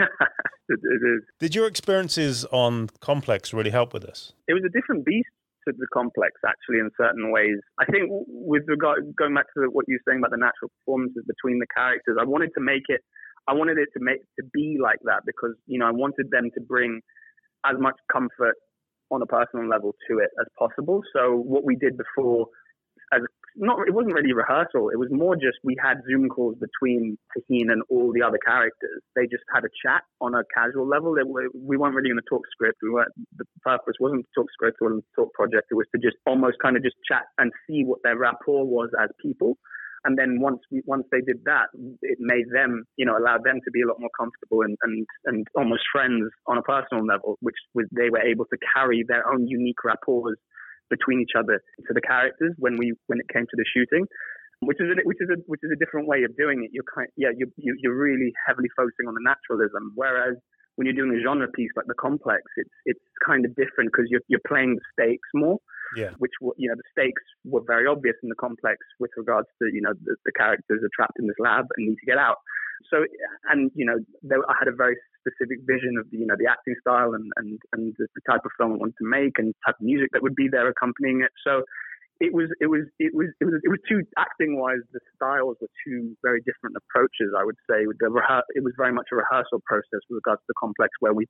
it, 0.69 0.79
it 0.83 1.01
is. 1.05 1.23
Did 1.39 1.55
your 1.55 1.67
experiences 1.67 2.45
on 2.51 2.89
Complex 3.01 3.53
really 3.53 3.71
help 3.71 3.93
with 3.93 4.03
this? 4.03 4.33
It 4.47 4.53
was 4.53 4.63
a 4.65 4.69
different 4.69 5.05
beast 5.05 5.29
to 5.67 5.73
the 5.77 5.87
complex 5.93 6.39
actually 6.47 6.79
in 6.79 6.89
certain 6.97 7.31
ways. 7.31 7.59
I 7.79 7.85
think 7.85 8.07
with 8.09 8.63
regard 8.67 9.13
going 9.17 9.35
back 9.35 9.45
to 9.57 9.67
what 9.71 9.85
you 9.87 9.95
were 9.95 10.05
saying 10.07 10.19
about 10.19 10.31
the 10.31 10.37
natural 10.37 10.71
performances 10.79 11.23
between 11.27 11.59
the 11.59 11.67
characters, 11.75 12.17
I 12.19 12.25
wanted 12.25 12.51
to 12.55 12.61
make 12.61 12.87
it 12.87 13.01
I 13.47 13.53
wanted 13.53 13.77
it 13.77 13.89
to 13.97 13.99
make 13.99 14.21
to 14.37 14.45
be 14.53 14.77
like 14.81 14.99
that 15.03 15.25
because 15.25 15.55
you 15.65 15.79
know 15.79 15.87
I 15.87 15.91
wanted 15.91 16.29
them 16.31 16.49
to 16.53 16.61
bring 16.61 17.01
as 17.65 17.75
much 17.79 17.95
comfort 18.11 18.55
on 19.11 19.21
a 19.21 19.25
personal 19.25 19.67
level 19.67 19.95
to 20.07 20.19
it 20.19 20.29
as 20.39 20.47
possible. 20.57 21.01
So 21.13 21.35
what 21.35 21.63
we 21.63 21.75
did 21.75 21.97
before 21.97 22.47
as 23.11 23.21
not 23.55 23.79
it 23.87 23.93
wasn't 23.93 24.13
really 24.13 24.33
rehearsal. 24.33 24.89
It 24.89 24.97
was 24.97 25.09
more 25.11 25.35
just 25.35 25.57
we 25.63 25.75
had 25.81 25.97
Zoom 26.09 26.29
calls 26.29 26.55
between 26.55 27.17
Taheen 27.35 27.71
and 27.71 27.81
all 27.89 28.13
the 28.13 28.21
other 28.21 28.37
characters. 28.37 29.01
They 29.15 29.25
just 29.25 29.43
had 29.53 29.65
a 29.65 29.73
chat 29.83 30.03
on 30.21 30.35
a 30.35 30.43
casual 30.53 30.87
level. 30.87 31.15
Were, 31.25 31.49
we 31.53 31.75
weren't 31.75 31.95
really 31.95 32.09
going 32.09 32.21
to 32.21 32.29
talk 32.29 32.43
script. 32.51 32.77
We 32.81 32.91
weren't. 32.91 33.11
The 33.37 33.45
purpose 33.63 33.95
wasn't 33.99 34.25
to 34.25 34.41
talk 34.41 34.47
script 34.53 34.77
or 34.81 34.89
to 34.89 35.01
talk 35.15 35.33
project. 35.33 35.67
It 35.71 35.75
was 35.75 35.87
to 35.95 36.01
just 36.01 36.17
almost 36.25 36.57
kind 36.61 36.77
of 36.77 36.83
just 36.83 36.95
chat 37.07 37.23
and 37.37 37.51
see 37.67 37.83
what 37.83 37.99
their 38.03 38.17
rapport 38.17 38.65
was 38.65 38.89
as 39.01 39.09
people. 39.21 39.57
And 40.05 40.17
then 40.17 40.39
once 40.39 40.59
once 40.85 41.05
they 41.11 41.21
did 41.21 41.43
that, 41.45 41.67
it 42.01 42.17
made 42.19 42.45
them, 42.53 42.83
you 42.97 43.05
know, 43.05 43.17
allowed 43.17 43.43
them 43.43 43.59
to 43.63 43.71
be 43.71 43.81
a 43.81 43.87
lot 43.87 43.99
more 43.99 44.11
comfortable 44.17 44.61
and, 44.61 44.77
and, 44.83 45.05
and 45.25 45.47
almost 45.55 45.83
friends 45.91 46.29
on 46.47 46.57
a 46.57 46.63
personal 46.63 47.05
level, 47.05 47.37
which 47.41 47.57
was 47.73 47.85
they 47.91 48.09
were 48.09 48.21
able 48.21 48.45
to 48.45 48.57
carry 48.73 49.03
their 49.07 49.27
own 49.27 49.47
unique 49.47 49.83
rapports 49.83 50.39
between 50.89 51.21
each 51.21 51.37
other 51.37 51.61
to 51.87 51.93
the 51.93 52.01
characters 52.01 52.53
when 52.57 52.77
we 52.77 52.93
when 53.07 53.19
it 53.19 53.27
came 53.31 53.43
to 53.43 53.57
the 53.57 53.65
shooting, 53.75 54.07
which 54.61 54.79
is 54.79 54.87
a, 54.89 54.95
which 55.03 55.19
is 55.19 55.29
a 55.29 55.37
which 55.45 55.61
is 55.63 55.71
a 55.71 55.79
different 55.79 56.07
way 56.07 56.23
of 56.23 56.35
doing 56.35 56.63
it. 56.63 56.71
You're 56.73 56.87
kind 56.87 57.07
yeah 57.15 57.29
you, 57.35 57.51
you 57.57 57.75
you're 57.79 57.97
really 57.97 58.31
heavily 58.47 58.69
focusing 58.75 59.07
on 59.07 59.13
the 59.13 59.23
naturalism, 59.23 59.91
whereas 59.95 60.35
when 60.79 60.87
you're 60.87 60.95
doing 60.95 61.11
a 61.11 61.19
genre 61.21 61.51
piece 61.51 61.75
like 61.75 61.91
the 61.91 61.99
complex, 61.99 62.39
it's 62.55 62.71
it's 62.85 63.03
kind 63.19 63.43
of 63.43 63.51
different 63.59 63.91
because 63.91 64.07
you're 64.07 64.23
you're 64.31 64.47
playing 64.47 64.79
the 64.79 64.85
stakes 64.95 65.27
more. 65.35 65.59
Yeah. 65.93 66.15
Which 66.23 66.31
you 66.55 66.69
know 66.71 66.75
the 66.79 66.87
stakes 66.95 67.21
were 67.43 67.59
very 67.67 67.85
obvious 67.85 68.15
in 68.23 68.29
the 68.29 68.39
complex 68.39 68.79
with 68.97 69.11
regards 69.17 69.51
to 69.59 69.67
you 69.75 69.81
know 69.81 69.91
the, 69.91 70.15
the 70.23 70.31
characters 70.31 70.79
are 70.79 70.93
trapped 70.95 71.19
in 71.19 71.27
this 71.27 71.35
lab 71.37 71.67
and 71.75 71.89
need 71.89 71.99
to 71.99 72.05
get 72.07 72.17
out. 72.17 72.37
So 72.87 73.03
and 73.51 73.69
you 73.75 73.83
know 73.83 73.99
there, 74.23 74.39
I 74.47 74.55
had 74.57 74.71
a 74.71 74.75
very 74.75 74.95
specific 75.19 75.59
vision 75.67 75.99
of 75.99 76.07
the, 76.11 76.17
you 76.17 76.25
know, 76.25 76.39
the 76.39 76.47
acting 76.47 76.75
style 76.79 77.11
and, 77.11 77.27
and, 77.35 77.59
and 77.73 77.93
the, 77.99 78.07
the 78.15 78.23
type 78.23 78.45
of 78.45 78.51
film 78.55 78.73
I 78.73 78.75
wanted 78.79 78.95
to 79.03 79.07
make 79.07 79.35
and 79.35 79.51
the 79.51 79.59
type 79.67 79.75
of 79.75 79.83
music 79.83 80.09
that 80.13 80.23
would 80.23 80.35
be 80.35 80.47
there 80.47 80.69
accompanying 80.69 81.21
it. 81.21 81.31
So 81.43 81.67
it 82.19 82.33
was, 82.33 82.49
it 82.59 82.67
was, 82.67 82.83
it 82.99 83.15
was, 83.15 83.27
it 83.39 83.45
was, 83.45 83.55
it 83.63 83.69
was 83.69 83.79
two 83.87 84.03
acting 84.17 84.59
wise, 84.59 84.83
the 84.91 84.99
styles 85.15 85.55
were 85.61 85.71
two 85.87 86.15
very 86.21 86.41
different 86.41 86.75
approaches. 86.75 87.31
I 87.37 87.43
would 87.43 87.55
say 87.69 87.87
the 87.99 88.07
rehe- 88.11 88.49
it 88.55 88.63
was 88.63 88.73
very 88.77 88.91
much 88.91 89.07
a 89.11 89.15
rehearsal 89.15 89.63
process 89.65 90.03
with 90.09 90.19
regards 90.19 90.41
to 90.41 90.47
the 90.49 90.53
complex 90.59 90.91
where 90.99 91.13
we 91.13 91.25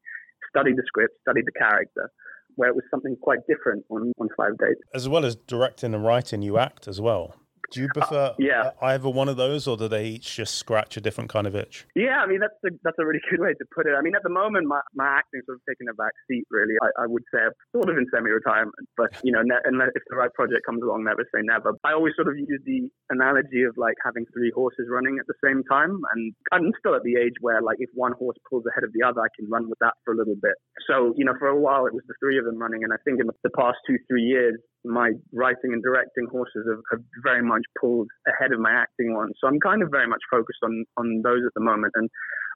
studied 0.50 0.78
the 0.78 0.84
script, 0.88 1.14
studied 1.22 1.46
the 1.46 1.58
character, 1.58 2.10
where 2.56 2.70
it 2.70 2.76
was 2.76 2.84
something 2.90 3.16
quite 3.22 3.40
different 3.48 3.86
on, 3.90 4.12
on 4.20 4.30
Five 4.36 4.58
Dates. 4.58 4.82
As 4.94 5.08
well 5.08 5.26
as 5.26 5.36
directing 5.36 5.94
and 5.94 6.04
writing, 6.04 6.42
you 6.42 6.58
act 6.58 6.88
as 6.88 7.00
well. 7.00 7.36
Do 7.72 7.82
you 7.82 7.90
prefer 7.94 8.34
uh, 8.34 8.36
yeah. 8.40 8.72
either 8.82 9.10
one 9.10 9.30
of 9.30 9.38
those, 9.38 9.68
or 9.68 9.78
do 9.78 9.88
they 9.88 10.06
each 10.06 10.36
just 10.36 10.56
scratch 10.56 10.98
a 10.98 11.02
different 11.02 11.30
kind 11.30 11.46
of 11.48 11.56
itch? 11.56 11.86
Yeah, 11.96 12.22
I 12.24 12.28
mean 12.28 12.40
that's 12.40 12.58
a, 12.66 12.76
that's 12.84 12.98
a 13.00 13.06
really 13.06 13.22
good 13.30 13.40
way 13.40 13.54
to 13.54 13.66
put 13.74 13.86
it. 13.86 13.94
I 13.98 14.02
mean, 14.02 14.16
at 14.16 14.24
the 14.24 14.30
moment, 14.30 14.68
my, 14.68 14.82
my 14.96 15.08
acting 15.08 15.42
sort 15.46 15.58
of 15.58 15.62
taking 15.68 15.88
a 15.90 15.94
back 15.94 16.14
seat. 16.28 16.46
Really, 16.50 16.76
I, 16.82 17.04
I 17.04 17.08
would 17.08 17.24
say 17.34 17.40
I'm 17.46 17.54
sort 17.76 17.90
of 17.90 17.98
in 17.98 18.08
semi-retirement, 18.14 18.88
but 18.98 19.14
you 19.24 19.32
know, 19.32 19.42
ne- 19.42 19.64
unless 19.66 19.90
if 19.96 20.04
the 20.10 20.18
right 20.18 20.34
project 20.34 20.66
comes 20.66 20.82
along, 20.82 21.04
never 21.04 21.24
say 21.34 21.42
never. 21.44 21.74
I 21.84 21.94
always 21.94 22.14
sort 22.16 22.28
of 22.28 22.38
use 22.38 22.62
the 22.66 22.90
analogy 23.10 23.64
of 23.64 23.78
like 23.78 23.96
having 24.04 24.26
three 24.34 24.52
horses 24.54 24.88
running 24.90 25.18
at 25.20 25.28
the 25.28 25.38
same 25.44 25.64
time, 25.70 26.02
and 26.14 26.34
I'm 26.52 26.72
still 26.80 26.96
at 26.96 27.04
the 27.04 27.16
age 27.16 27.38
where 27.42 27.62
like 27.62 27.78
if 27.80 27.90
one 27.94 28.14
horse 28.14 28.38
pulls 28.50 28.66
ahead 28.66 28.84
of 28.84 28.92
the 28.94 29.06
other, 29.06 29.22
I 29.22 29.30
can 29.38 29.50
run 29.50 29.70
with 29.70 29.80
that 29.80 29.94
for 30.06 30.14
a 30.14 30.18
little 30.18 30.38
bit. 30.42 30.58
So 30.90 31.14
you 31.18 31.26
know, 31.26 31.34
for 31.38 31.48
a 31.48 31.60
while 31.60 31.86
it 31.86 31.94
was 31.94 32.04
the 32.08 32.18
three 32.20 32.38
of 32.38 32.46
them 32.46 32.58
running, 32.58 32.84
and 32.84 32.94
I 32.94 32.98
think 33.06 33.20
in 33.20 33.28
the 33.28 33.54
past 33.54 33.78
two 33.86 33.98
three 34.10 34.24
years, 34.24 34.58
my 34.86 35.12
writing 35.34 35.74
and 35.74 35.84
directing 35.84 36.28
horses 36.32 36.66
have, 36.70 36.80
have, 36.92 37.02
very 37.24 37.44
much 37.44 37.64
pulled 37.80 38.08
ahead 38.28 38.52
of 38.52 38.60
my 38.60 38.72
acting 38.72 39.14
ones. 39.14 39.34
So 39.42 39.48
I'm 39.48 39.60
kind 39.60 39.84
of 39.84 39.90
very 39.92 40.08
much 40.08 40.22
focused 40.32 40.60
on 40.64 40.86
on 40.98 41.22
those 41.24 41.42
at 41.46 41.54
the 41.56 41.62
moment, 41.62 41.94
and 41.96 42.10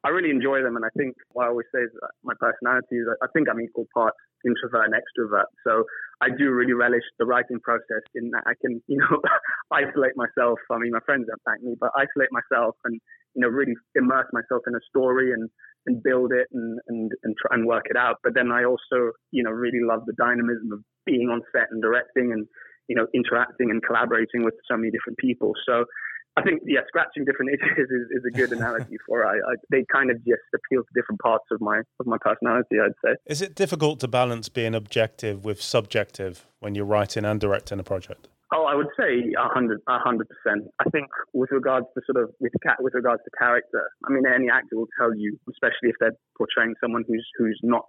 I 0.03 0.09
really 0.09 0.31
enjoy 0.31 0.61
them. 0.61 0.75
And 0.75 0.85
I 0.85 0.91
think 0.97 1.15
what 1.31 1.45
I 1.45 1.49
always 1.49 1.67
say 1.73 1.81
is 1.81 1.91
my 2.23 2.33
personality 2.39 2.99
is 2.99 3.07
I 3.21 3.27
think 3.33 3.47
I'm 3.49 3.61
equal 3.61 3.87
parts 3.93 4.17
introvert 4.45 4.91
and 4.91 4.93
extrovert. 4.93 5.47
So 5.65 5.85
I 6.21 6.27
do 6.29 6.51
really 6.51 6.73
relish 6.73 7.03
the 7.19 7.25
writing 7.25 7.59
process 7.63 8.03
in 8.15 8.29
that 8.31 8.43
I 8.45 8.53
can 8.59 8.81
you 8.87 8.97
know 8.97 9.21
isolate 9.71 10.15
myself. 10.15 10.59
I 10.71 10.77
mean, 10.77 10.91
my 10.91 11.03
friends 11.05 11.27
don't 11.27 11.41
thank 11.47 11.63
me, 11.63 11.75
but 11.79 11.91
isolate 11.95 12.29
myself 12.31 12.75
and 12.85 12.99
you 13.35 13.41
know 13.41 13.47
really 13.47 13.73
immerse 13.95 14.27
myself 14.33 14.63
in 14.67 14.75
a 14.75 14.83
story 14.89 15.31
and 15.31 15.49
and 15.85 16.03
build 16.03 16.31
it 16.31 16.47
and 16.53 16.79
and 16.87 17.11
and 17.23 17.35
try 17.39 17.55
and 17.55 17.65
work 17.65 17.85
it 17.89 17.97
out. 17.97 18.17
But 18.23 18.35
then 18.35 18.51
I 18.51 18.65
also 18.65 19.15
you 19.31 19.43
know 19.43 19.51
really 19.51 19.81
love 19.81 20.05
the 20.05 20.13
dynamism 20.19 20.71
of 20.71 20.79
being 21.05 21.29
on 21.29 21.41
set 21.51 21.71
and 21.71 21.81
directing 21.81 22.31
and 22.31 22.47
you 22.87 22.95
know 22.95 23.07
interacting 23.13 23.71
and 23.71 23.81
collaborating 23.83 24.43
with 24.43 24.55
so 24.69 24.75
many 24.75 24.91
different 24.91 25.17
people. 25.17 25.53
So 25.65 25.85
I 26.35 26.41
think 26.41 26.63
yeah, 26.65 26.79
scratching 26.87 27.25
different 27.25 27.51
itches 27.53 27.89
is, 27.89 28.07
is 28.11 28.23
a 28.27 28.31
good 28.31 28.51
analogy 28.51 28.97
for. 29.05 29.25
I, 29.25 29.35
I, 29.35 29.55
they 29.69 29.85
kind 29.91 30.09
of 30.09 30.17
just 30.25 30.41
appeal 30.53 30.83
to 30.83 30.89
different 30.95 31.21
parts 31.21 31.45
of 31.51 31.61
my 31.61 31.81
of 31.99 32.05
my 32.05 32.17
personality. 32.19 32.77
I'd 32.83 32.93
say. 33.05 33.15
Is 33.25 33.41
it 33.41 33.55
difficult 33.55 33.99
to 34.01 34.07
balance 34.07 34.49
being 34.49 34.75
objective 34.75 35.45
with 35.45 35.61
subjective 35.61 36.45
when 36.59 36.75
you're 36.75 36.85
writing 36.85 37.25
and 37.25 37.39
directing 37.39 37.79
a 37.79 37.83
project? 37.83 38.27
Oh, 38.53 38.65
I 38.65 38.75
would 38.75 38.89
say 38.99 39.33
a 39.33 39.49
hundred, 39.49 39.81
a 39.87 39.97
hundred 39.97 40.27
percent. 40.29 40.69
I 40.79 40.89
think 40.89 41.07
with 41.33 41.49
regards 41.51 41.87
to 41.95 42.01
sort 42.05 42.23
of 42.23 42.33
with 42.39 42.53
cat 42.61 42.77
with 42.79 42.93
regards 42.93 43.23
to 43.23 43.31
character, 43.37 43.81
I 44.07 44.11
mean, 44.11 44.23
any 44.27 44.47
actor 44.49 44.77
will 44.77 44.89
tell 44.99 45.15
you, 45.15 45.39
especially 45.49 45.89
if 45.89 45.95
they're 45.99 46.17
portraying 46.37 46.75
someone 46.81 47.03
who's 47.07 47.25
who's 47.37 47.59
not 47.63 47.85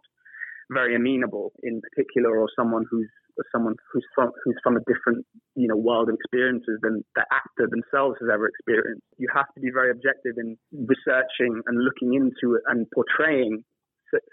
very 0.71 0.95
amenable 0.95 1.53
in 1.63 1.81
particular, 1.81 2.39
or 2.39 2.49
someone 2.57 2.85
who's 2.91 3.11
someone 3.51 3.75
who's 3.93 4.07
from 4.15 4.31
who's 4.45 4.57
from 4.63 4.77
a 4.77 4.81
different 4.87 5.27
you 5.57 5.69
know 5.69 5.77
world 5.77 6.09
of 6.09 6.15
experiences 6.15 6.79
than 6.83 7.03
the 7.17 7.25
actor 7.33 7.69
themselves 7.69 8.17
has 8.21 8.29
ever 8.33 8.47
experienced. 8.49 9.03
You 9.19 9.29
have 9.35 9.47
to 9.55 9.61
be 9.61 9.71
very 9.73 9.91
objective 9.91 10.39
in 10.39 10.57
researching 10.73 11.61
and 11.67 11.83
looking 11.83 12.15
into 12.15 12.57
it 12.57 12.63
and 12.67 12.87
portraying 12.95 13.65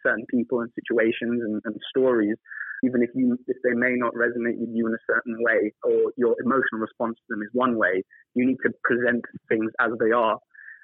certain 0.03 0.25
people 0.29 0.61
and 0.61 0.69
situations 0.77 1.41
and, 1.41 1.59
and 1.65 1.75
stories 1.89 2.37
even 2.83 3.01
if 3.03 3.09
you 3.13 3.37
if 3.47 3.57
they 3.63 3.73
may 3.73 3.93
not 3.95 4.13
resonate 4.13 4.57
with 4.57 4.69
you 4.73 4.87
in 4.87 4.93
a 4.93 5.05
certain 5.07 5.37
way 5.39 5.71
or 5.83 6.11
your 6.17 6.35
emotional 6.41 6.81
response 6.81 7.15
to 7.17 7.25
them 7.29 7.41
is 7.41 7.49
one 7.53 7.77
way, 7.77 8.03
you 8.33 8.45
need 8.45 8.57
to 8.65 8.71
present 8.83 9.21
things 9.49 9.71
as 9.79 9.91
they 9.99 10.11
are 10.11 10.37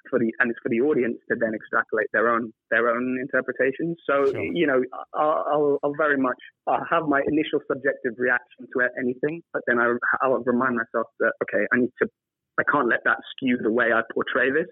for 0.09 0.19
the 0.19 0.31
and 0.39 0.49
it's 0.51 0.59
for 0.63 0.69
the 0.69 0.81
audience 0.81 1.17
to 1.29 1.35
then 1.39 1.53
extrapolate 1.53 2.07
their 2.13 2.29
own 2.29 2.51
their 2.71 2.89
own 2.89 3.17
interpretation. 3.21 3.95
So 4.09 4.31
sure. 4.31 4.41
you 4.41 4.67
know, 4.67 4.81
I'll, 5.13 5.43
I'll, 5.51 5.79
I'll, 5.83 5.97
very 5.97 6.17
much 6.17 6.39
I'll 6.67 6.85
have 6.89 7.07
my 7.07 7.21
initial 7.27 7.59
subjective 7.67 8.13
reaction 8.17 8.67
to 8.73 8.87
anything, 8.99 9.41
but 9.53 9.61
then 9.67 9.79
I, 9.79 9.93
I'll 10.21 10.43
remind 10.45 10.77
myself 10.77 11.07
that 11.19 11.33
okay, 11.43 11.65
I 11.73 11.79
need 11.79 11.91
to 12.01 12.07
I 12.59 12.63
can't 12.71 12.89
let 12.89 13.03
that 13.05 13.17
skew 13.31 13.57
the 13.61 13.71
way 13.71 13.93
I 13.93 14.01
portray 14.13 14.49
this, 14.49 14.69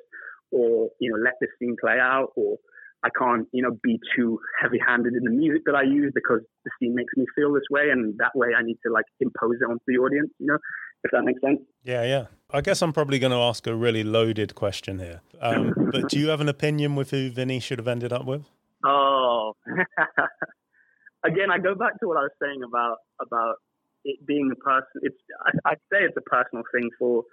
or 0.51 0.89
you 0.99 1.11
know, 1.11 1.17
let 1.23 1.33
this 1.39 1.49
scene 1.59 1.75
play 1.79 1.97
out, 2.01 2.29
or 2.35 2.57
I 3.03 3.09
can't, 3.17 3.47
you 3.53 3.61
know, 3.61 3.77
be 3.83 3.99
too 4.17 4.39
heavy-handed 4.61 5.13
in 5.13 5.23
the 5.23 5.29
music 5.29 5.61
that 5.65 5.75
I 5.75 5.83
use 5.83 6.11
because 6.15 6.41
the 6.65 6.71
scene 6.79 6.95
makes 6.95 7.13
me 7.15 7.25
feel 7.35 7.53
this 7.53 7.69
way, 7.69 7.89
and 7.91 8.17
that 8.17 8.33
way 8.33 8.49
I 8.57 8.63
need 8.63 8.77
to 8.85 8.91
like 8.91 9.05
impose 9.19 9.61
it 9.61 9.69
onto 9.69 9.85
the 9.85 10.01
audience. 10.01 10.31
You 10.39 10.47
know, 10.47 10.57
if 11.03 11.11
that 11.11 11.23
makes 11.23 11.41
sense. 11.41 11.59
Yeah, 11.83 12.03
yeah. 12.03 12.25
I 12.51 12.61
guess 12.61 12.81
I'm 12.81 12.93
probably 12.93 13.19
going 13.19 13.31
to 13.31 13.37
ask 13.37 13.67
a 13.67 13.75
really 13.75 14.03
loaded 14.03 14.55
question 14.55 14.99
here. 14.99 15.21
Um, 15.41 15.73
but 15.91 16.09
do 16.09 16.19
you 16.19 16.29
have 16.29 16.41
an 16.41 16.49
opinion 16.49 16.95
with 16.95 17.11
who 17.11 17.29
Vinny 17.29 17.59
should 17.59 17.79
have 17.79 17.87
ended 17.87 18.13
up 18.13 18.25
with? 18.25 18.45
Oh, 18.83 19.53
again, 21.25 21.51
I 21.51 21.57
go 21.57 21.75
back 21.75 21.99
to 21.99 22.07
what 22.07 22.17
I 22.17 22.21
was 22.21 22.31
saying 22.41 22.61
about 22.63 22.97
about 23.19 23.55
it 24.03 24.25
being 24.25 24.49
a 24.51 24.55
person. 24.55 25.01
It's 25.01 25.17
I, 25.45 25.71
I'd 25.71 25.79
say 25.91 25.99
it's 26.01 26.17
a 26.17 26.21
personal 26.21 26.63
thing 26.73 26.89
for 26.99 27.23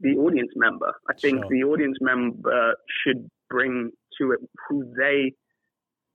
the 0.00 0.16
audience 0.16 0.50
member. 0.56 0.92
I 1.08 1.14
think 1.14 1.38
Sure. 1.42 1.48
the 1.50 1.62
audience 1.64 1.98
member 2.00 2.74
should 3.02 3.28
bring 3.48 3.90
to 4.20 4.32
it 4.32 4.40
who 4.68 4.92
they, 4.98 5.32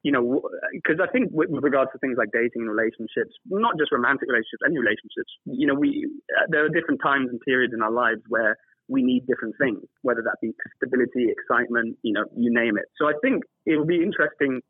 you 0.04 0.12
know, 0.12 0.42
because 0.72 1.00
I 1.02 1.12
think 1.12 1.30
with, 1.32 1.50
with 1.50 1.64
regards 1.64 1.92
to 1.92 1.98
things 2.00 2.18
like 2.18 2.30
dating 2.32 2.64
and 2.64 2.70
relationships, 2.70 3.34
not 3.46 3.78
just 3.78 3.92
romantic 3.92 4.30
relationships, 4.30 4.64
any 4.66 4.78
relationships, 4.78 5.32
you 5.46 5.68
know, 5.68 5.74
we 5.74 6.08
uh, 6.38 6.46
there 6.50 6.66
are 6.66 6.70
different 6.70 7.02
times 7.04 7.30
and 7.30 7.42
periods 7.42 7.74
in 7.74 7.82
our 7.82 7.92
lives 7.92 8.22
where 8.30 8.58
we 8.88 9.04
need 9.04 9.28
different 9.28 9.56
things, 9.60 9.84
whether 10.02 10.22
that 10.22 10.38
be 10.42 10.54
stability, 10.78 11.28
excitement, 11.28 11.98
you 12.04 12.14
know, 12.14 12.24
you 12.38 12.54
name 12.54 12.78
it. 12.78 12.86
So 12.98 13.08
I 13.08 13.14
think 13.22 13.44
it 13.66 13.78
will 13.78 13.86
be 13.86 14.02
interesting, 14.02 14.62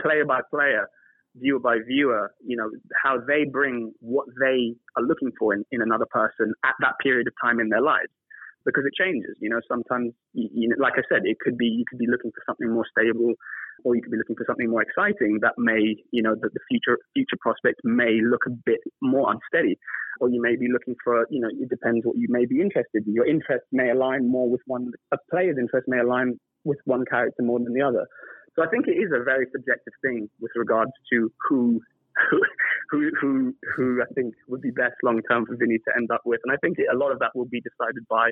player 0.00 0.24
by 0.24 0.40
player, 0.50 0.86
viewer 1.36 1.58
by 1.58 1.78
viewer, 1.86 2.32
you 2.44 2.56
know, 2.56 2.70
how 3.02 3.18
they 3.18 3.44
bring 3.50 3.92
what 4.00 4.26
they 4.40 4.74
are 4.96 5.02
looking 5.02 5.32
for 5.38 5.54
in, 5.54 5.64
in 5.72 5.82
another 5.82 6.06
person 6.10 6.54
at 6.64 6.74
that 6.80 6.94
period 7.02 7.26
of 7.26 7.32
time 7.42 7.60
in 7.60 7.68
their 7.68 7.82
lives. 7.82 8.10
Because 8.64 8.84
it 8.84 8.92
changes, 8.92 9.36
you 9.40 9.48
know. 9.48 9.60
Sometimes, 9.68 10.12
you, 10.32 10.48
you 10.52 10.68
know, 10.68 10.76
like 10.78 10.94
I 10.96 11.02
said, 11.08 11.22
it 11.24 11.38
could 11.40 11.56
be 11.56 11.66
you 11.66 11.84
could 11.88 11.98
be 11.98 12.06
looking 12.06 12.30
for 12.30 12.42
something 12.44 12.70
more 12.72 12.84
stable, 12.92 13.32
or 13.84 13.96
you 13.96 14.02
could 14.02 14.12
be 14.12 14.18
looking 14.18 14.36
for 14.36 14.44
something 14.46 14.68
more 14.68 14.82
exciting 14.82 15.38
that 15.40 15.54
may, 15.56 15.96
you 16.12 16.22
know, 16.22 16.34
that 16.34 16.52
the 16.52 16.60
future 16.68 16.98
future 17.14 17.38
prospects 17.40 17.80
may 17.84 18.20
look 18.20 18.44
a 18.46 18.50
bit 18.50 18.80
more 19.00 19.32
unsteady, 19.32 19.78
or 20.20 20.28
you 20.28 20.42
may 20.42 20.56
be 20.56 20.68
looking 20.70 20.94
for, 21.02 21.26
you 21.30 21.40
know, 21.40 21.48
it 21.48 21.68
depends 21.70 22.04
what 22.04 22.16
you 22.18 22.28
may 22.28 22.44
be 22.44 22.60
interested 22.60 23.06
in. 23.06 23.14
Your 23.14 23.26
interest 23.26 23.64
may 23.72 23.90
align 23.90 24.30
more 24.30 24.50
with 24.50 24.60
one, 24.66 24.92
a 25.12 25.16
player's 25.30 25.56
interest 25.58 25.88
may 25.88 26.00
align 26.00 26.38
with 26.64 26.78
one 26.84 27.04
character 27.08 27.42
more 27.42 27.58
than 27.58 27.72
the 27.72 27.80
other. 27.80 28.06
So 28.56 28.62
I 28.62 28.68
think 28.68 28.88
it 28.88 28.98
is 29.00 29.10
a 29.14 29.24
very 29.24 29.46
subjective 29.52 29.94
thing 30.02 30.28
with 30.40 30.52
regards 30.54 30.92
to 31.12 31.32
who. 31.48 31.80
Who, 32.30 32.42
who, 32.90 33.10
who 33.20 33.54
who 33.76 34.02
I 34.02 34.12
think 34.14 34.34
would 34.48 34.60
be 34.60 34.70
best 34.70 34.94
long 35.04 35.20
term 35.30 35.46
for 35.46 35.56
Vinny 35.56 35.78
to 35.78 35.96
end 35.96 36.10
up 36.10 36.22
with, 36.24 36.40
and 36.44 36.52
I 36.52 36.56
think 36.58 36.78
a 36.78 36.96
lot 36.96 37.12
of 37.12 37.18
that 37.20 37.30
will 37.34 37.46
be 37.46 37.60
decided 37.60 38.04
by 38.08 38.30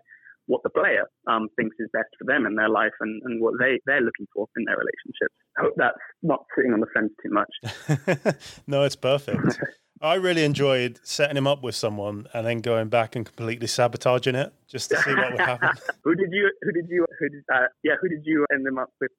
what 0.48 0.62
the 0.62 0.70
player 0.70 1.04
um, 1.26 1.48
thinks 1.56 1.76
is 1.78 1.88
best 1.92 2.08
for 2.18 2.24
them 2.24 2.46
in 2.46 2.56
their 2.56 2.70
life 2.70 2.92
and, 3.00 3.22
and 3.24 3.40
what 3.40 3.54
they, 3.60 3.78
they're 3.86 4.00
looking 4.00 4.26
for 4.34 4.46
in 4.56 4.64
their 4.64 4.76
relationships. 4.76 5.34
I 5.58 5.62
hope 5.62 5.74
that's 5.76 5.98
not 6.22 6.44
sitting 6.56 6.72
on 6.72 6.80
the 6.80 6.86
fence 6.94 7.12
too 7.22 7.30
much. 7.30 8.34
no, 8.66 8.82
it's 8.82 8.96
perfect. 8.96 9.60
I 10.00 10.14
really 10.14 10.44
enjoyed 10.44 11.00
setting 11.02 11.36
him 11.36 11.46
up 11.46 11.62
with 11.62 11.74
someone 11.74 12.28
and 12.32 12.46
then 12.46 12.60
going 12.60 12.88
back 12.88 13.16
and 13.16 13.26
completely 13.26 13.66
sabotaging 13.66 14.36
it 14.36 14.52
just 14.68 14.90
to 14.90 14.96
see 15.02 15.14
what 15.14 15.32
would 15.32 15.40
happen. 15.40 15.70
who 16.04 16.14
did 16.14 16.30
you? 16.30 16.50
Who 16.62 16.72
did 16.72 16.86
you? 16.88 17.04
Who 17.18 17.28
did? 17.28 17.42
Uh, 17.52 17.66
yeah, 17.82 17.94
who 18.00 18.08
did 18.08 18.22
you 18.24 18.46
end 18.52 18.66
him 18.66 18.78
up 18.78 18.90
with? 19.00 19.10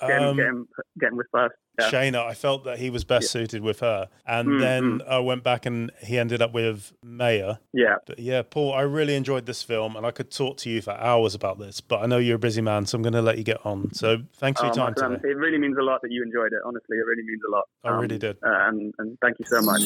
Getting, 0.00 0.24
Um, 0.24 0.36
getting, 0.36 0.66
getting 0.98 1.16
with 1.16 1.28
first. 1.32 1.54
Yeah. 1.78 1.90
Shayna, 1.90 2.24
I 2.24 2.34
felt 2.34 2.62
that 2.64 2.78
he 2.78 2.88
was 2.88 3.02
best 3.02 3.30
suited 3.32 3.60
with 3.62 3.80
her. 3.80 4.08
And 4.26 4.48
Mm, 4.48 4.60
then 4.60 5.02
I 5.08 5.18
went 5.18 5.42
back 5.42 5.66
and 5.66 5.90
he 6.00 6.18
ended 6.18 6.40
up 6.40 6.52
with 6.54 6.92
Maya. 7.02 7.56
yeah. 7.72 7.96
But 8.06 8.20
yeah, 8.20 8.42
Paul, 8.42 8.72
I 8.72 8.82
really 8.82 9.16
enjoyed 9.16 9.46
this 9.46 9.62
film 9.62 9.96
and 9.96 10.06
I 10.06 10.12
could 10.12 10.30
talk 10.30 10.56
to 10.58 10.70
you 10.70 10.80
for 10.82 10.92
hours 10.92 11.34
about 11.34 11.58
this, 11.58 11.80
but 11.80 12.00
I 12.00 12.06
know 12.06 12.18
you're 12.18 12.36
a 12.36 12.38
busy 12.38 12.60
man, 12.62 12.86
so 12.86 12.96
I'm 12.96 13.02
going 13.02 13.12
to 13.14 13.22
let 13.22 13.38
you 13.38 13.44
get 13.44 13.58
on. 13.66 13.92
So 13.92 14.18
thanks 14.36 14.60
for 14.60 14.66
your 14.66 14.72
Um, 14.72 14.94
time 14.94 15.04
um, 15.04 15.12
today. 15.16 15.28
it 15.30 15.36
really 15.36 15.58
means 15.58 15.76
a 15.76 15.82
lot 15.82 16.00
that 16.02 16.12
you 16.12 16.22
enjoyed 16.22 16.52
it. 16.52 16.60
Honestly, 16.64 16.96
it 16.96 17.06
really 17.06 17.24
means 17.24 17.42
a 17.48 17.50
lot. 17.50 17.64
I 17.82 17.90
really 17.98 18.18
did. 18.18 18.36
Uh, 18.44 18.68
and, 18.68 18.94
and 18.98 19.18
thank 19.20 19.38
you 19.40 19.44
so 19.46 19.60
much. 19.60 19.82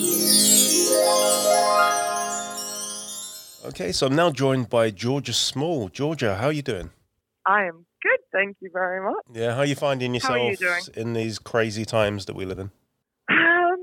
Okay, 3.64 3.92
so 3.92 4.06
I'm 4.06 4.14
now 4.14 4.30
joined 4.30 4.68
by 4.68 4.90
Georgia 4.90 5.32
Small. 5.32 5.88
Georgia, 5.88 6.36
how 6.36 6.46
are 6.46 6.52
you 6.52 6.62
doing? 6.62 6.90
I 7.46 7.64
am 7.64 7.76
good, 7.76 7.87
thank 8.38 8.56
you 8.60 8.70
very 8.72 9.02
much. 9.04 9.24
Yeah, 9.32 9.52
how 9.54 9.60
are 9.60 9.64
you 9.66 9.74
finding 9.74 10.14
yourself 10.14 10.60
you 10.60 10.78
in 10.96 11.12
these 11.12 11.38
crazy 11.38 11.84
times 11.84 12.26
that 12.26 12.36
we 12.36 12.44
live 12.44 12.58
in? 12.58 12.70
Um, 13.30 13.78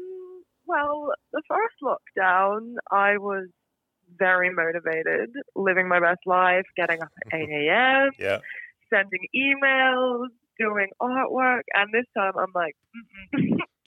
well, 0.66 1.10
the 1.34 1.42
first 1.48 1.76
lockdown, 1.84 2.76
I 2.92 3.18
was 3.18 3.48
very 4.18 4.50
motivated, 4.54 5.30
living 5.56 5.88
my 5.88 6.00
best 6.00 6.20
life, 6.26 6.66
getting 6.78 7.02
up 7.02 7.10
at 7.32 7.40
8 7.40 7.50
a.m., 7.50 8.12
Yeah. 8.20 8.40
sending 8.94 9.26
emails, 9.36 10.28
doing 10.60 10.88
artwork, 11.02 11.62
and 11.74 11.90
this 11.94 12.06
time 12.18 12.34
I'm 12.38 12.52
like. 12.56 12.76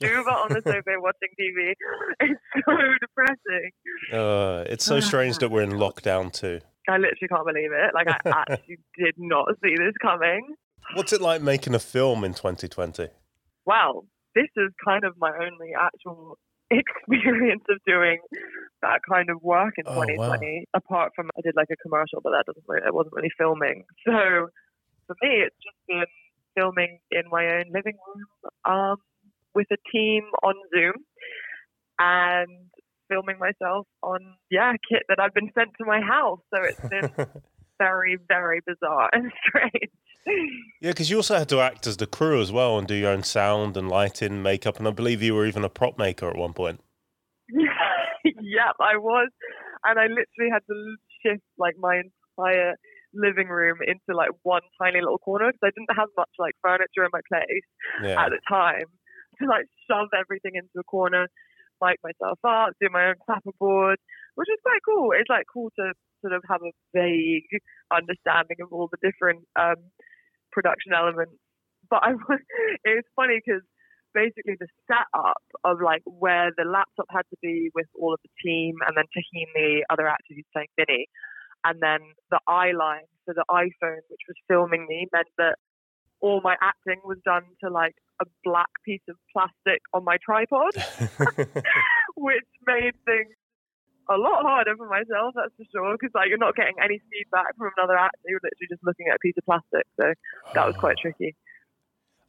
Duva 0.01 0.27
on 0.43 0.49
the 0.49 0.61
sofa 0.63 0.91
watching 0.97 1.29
TV. 1.39 1.73
It's 2.19 2.39
so 2.65 2.73
depressing. 3.01 3.71
Uh, 4.13 4.63
it's 4.71 4.85
so 4.85 4.99
strange 5.09 5.39
that 5.39 5.49
we're 5.49 5.63
in 5.63 5.71
lockdown 5.71 6.31
too. 6.31 6.59
I 6.87 6.93
literally 6.97 7.27
can't 7.29 7.45
believe 7.45 7.71
it. 7.71 7.93
Like, 7.93 8.07
I 8.07 8.17
actually 8.49 8.77
did 8.97 9.13
not 9.17 9.45
see 9.63 9.75
this 9.77 9.93
coming. 10.01 10.55
What's 10.95 11.13
it 11.13 11.21
like 11.21 11.41
making 11.41 11.75
a 11.75 11.79
film 11.79 12.23
in 12.23 12.33
2020? 12.33 13.09
wow, 13.65 14.01
this 14.33 14.49
is 14.57 14.71
kind 14.83 15.03
of 15.03 15.13
my 15.19 15.29
only 15.29 15.73
actual 15.77 16.39
experience 16.71 17.61
of 17.69 17.77
doing 17.85 18.17
that 18.81 19.01
kind 19.07 19.29
of 19.29 19.41
work 19.43 19.73
in 19.77 19.83
Oh, 19.85 19.99
wow. 19.99 20.05
2020. 20.05 20.65
Apart 20.73 21.11
from 21.15 21.29
I 21.37 21.41
did 21.43 21.55
like 21.55 21.67
a 21.71 21.75
commercial, 21.77 22.19
but 22.23 22.31
that 22.31 22.45
doesn't 22.47 22.63
really, 22.67 22.87
it 22.87 22.93
wasn't 22.93 23.13
really 23.13 23.29
filming. 23.37 23.85
So 24.05 24.49
for 25.05 25.15
me, 25.21 25.45
it's 25.45 25.55
just 25.61 25.77
been 25.87 26.05
filming 26.57 26.99
in 27.11 27.23
my 27.29 27.45
own 27.57 27.65
living 27.73 27.97
room 28.07 28.25
um, 28.65 28.97
with 29.53 29.67
a 29.71 29.77
team 29.91 30.23
on 30.41 30.55
Zoom 30.75 30.93
and 31.99 32.49
filming 33.07 33.37
myself 33.39 33.87
on 34.03 34.19
yeah 34.51 34.73
kit 34.89 35.03
that 35.09 35.19
I've 35.19 35.33
been 35.33 35.51
sent 35.57 35.69
to 35.79 35.85
my 35.85 36.01
house. 36.01 36.39
So 36.53 36.61
it's 36.63 36.89
been 36.89 37.11
very 37.77 38.17
very 38.27 38.61
bizarre 38.65 39.09
and 39.13 39.31
strange. 39.47 39.91
Yeah, 40.81 40.91
because 40.91 41.09
you 41.09 41.17
also 41.17 41.37
had 41.37 41.49
to 41.49 41.59
act 41.59 41.87
as 41.87 41.97
the 41.97 42.07
crew 42.07 42.41
as 42.41 42.51
well 42.51 42.77
and 42.77 42.87
do 42.87 42.95
your 42.95 43.11
own 43.11 43.23
sound 43.23 43.75
and 43.75 43.89
lighting, 43.89 44.41
makeup, 44.41 44.77
and 44.77 44.87
I 44.87 44.91
believe 44.91 45.21
you 45.21 45.35
were 45.35 45.45
even 45.45 45.63
a 45.63 45.69
prop 45.69 45.97
maker 45.97 46.29
at 46.29 46.37
one 46.37 46.53
point. 46.53 46.79
yep, 47.49 48.75
I 48.79 48.97
was, 48.97 49.29
and 49.83 49.99
I 49.99 50.03
literally 50.03 50.51
had 50.51 50.61
to 50.67 50.95
shift 51.21 51.43
like 51.57 51.75
my 51.77 52.01
entire 52.37 52.75
living 53.13 53.47
room 53.49 53.79
into 53.85 54.15
like 54.15 54.29
one 54.43 54.61
tiny 54.81 55.01
little 55.01 55.17
corner 55.17 55.51
because 55.51 55.71
I 55.71 55.71
didn't 55.75 55.97
have 55.97 56.09
much 56.15 56.29
like 56.37 56.53
furniture 56.61 57.03
in 57.03 57.09
my 57.11 57.21
place 57.27 57.65
Yeah. 58.03 58.23
at 58.23 58.29
the 58.29 58.39
time 58.47 58.85
to 59.41 59.47
like 59.47 59.65
shove 59.89 60.09
everything 60.17 60.53
into 60.55 60.79
a 60.79 60.83
corner, 60.83 61.27
mic 61.81 61.97
myself 62.03 62.39
up, 62.47 62.73
do 62.79 62.87
my 62.91 63.07
own 63.09 63.15
clapperboard, 63.27 63.95
which 64.35 64.47
is 64.49 64.59
quite 64.63 64.81
cool. 64.85 65.11
It's 65.11 65.29
like 65.29 65.45
cool 65.51 65.71
to 65.79 65.93
sort 66.21 66.33
of 66.33 66.43
have 66.49 66.61
a 66.61 66.71
vague 66.93 67.49
understanding 67.91 68.57
of 68.61 68.71
all 68.71 68.89
the 68.91 69.01
different 69.01 69.45
um, 69.59 69.79
production 70.51 70.93
elements. 70.93 71.35
But 71.89 72.03
I 72.03 72.13
was, 72.13 72.39
it 72.85 73.03
was 73.03 73.07
funny 73.15 73.41
because 73.43 73.63
basically 74.13 74.55
the 74.59 74.67
setup 74.87 75.43
of 75.63 75.81
like 75.81 76.01
where 76.05 76.51
the 76.57 76.65
laptop 76.65 77.05
had 77.09 77.27
to 77.29 77.37
be 77.41 77.69
with 77.75 77.87
all 77.99 78.13
of 78.13 78.19
the 78.23 78.33
team, 78.43 78.75
and 78.87 78.97
then 78.97 79.05
Taheen, 79.13 79.49
the 79.53 79.85
other 79.89 80.07
actor 80.07 80.33
who's 80.35 80.49
playing 80.53 80.69
Vinny, 80.77 81.07
and 81.63 81.81
then 81.81 81.99
the 82.31 82.39
eye 82.47 82.71
line, 82.71 83.07
so 83.25 83.33
the 83.33 83.45
iPhone 83.49 84.03
which 84.09 84.25
was 84.27 84.37
filming 84.47 84.87
me, 84.87 85.07
meant 85.11 85.27
that 85.37 85.55
all 86.21 86.41
my 86.43 86.55
acting 86.61 87.01
was 87.05 87.17
done 87.23 87.43
to 87.63 87.69
like 87.69 87.95
a 88.21 88.25
black 88.43 88.69
piece 88.83 89.01
of 89.09 89.15
plastic 89.31 89.81
on 89.93 90.03
my 90.03 90.17
tripod, 90.23 90.73
which 92.17 92.49
made 92.65 92.93
things 93.05 93.35
a 94.09 94.17
lot 94.17 94.41
harder 94.41 94.75
for 94.75 94.87
myself, 94.87 95.33
that's 95.35 95.53
for 95.55 95.65
sure, 95.71 95.97
because 95.99 96.11
like 96.13 96.29
you're 96.29 96.37
not 96.37 96.55
getting 96.55 96.75
any 96.83 96.99
feedback 97.11 97.55
from 97.57 97.71
another 97.77 97.97
actor, 97.97 98.27
you're 98.27 98.41
literally 98.43 98.69
just 98.69 98.83
looking 98.83 99.07
at 99.07 99.15
a 99.15 99.19
piece 99.19 99.35
of 99.37 99.45
plastic. 99.45 99.85
So 99.99 100.13
that 100.53 100.65
was 100.65 100.75
quite 100.75 100.97
ah. 100.99 101.01
tricky. 101.01 101.35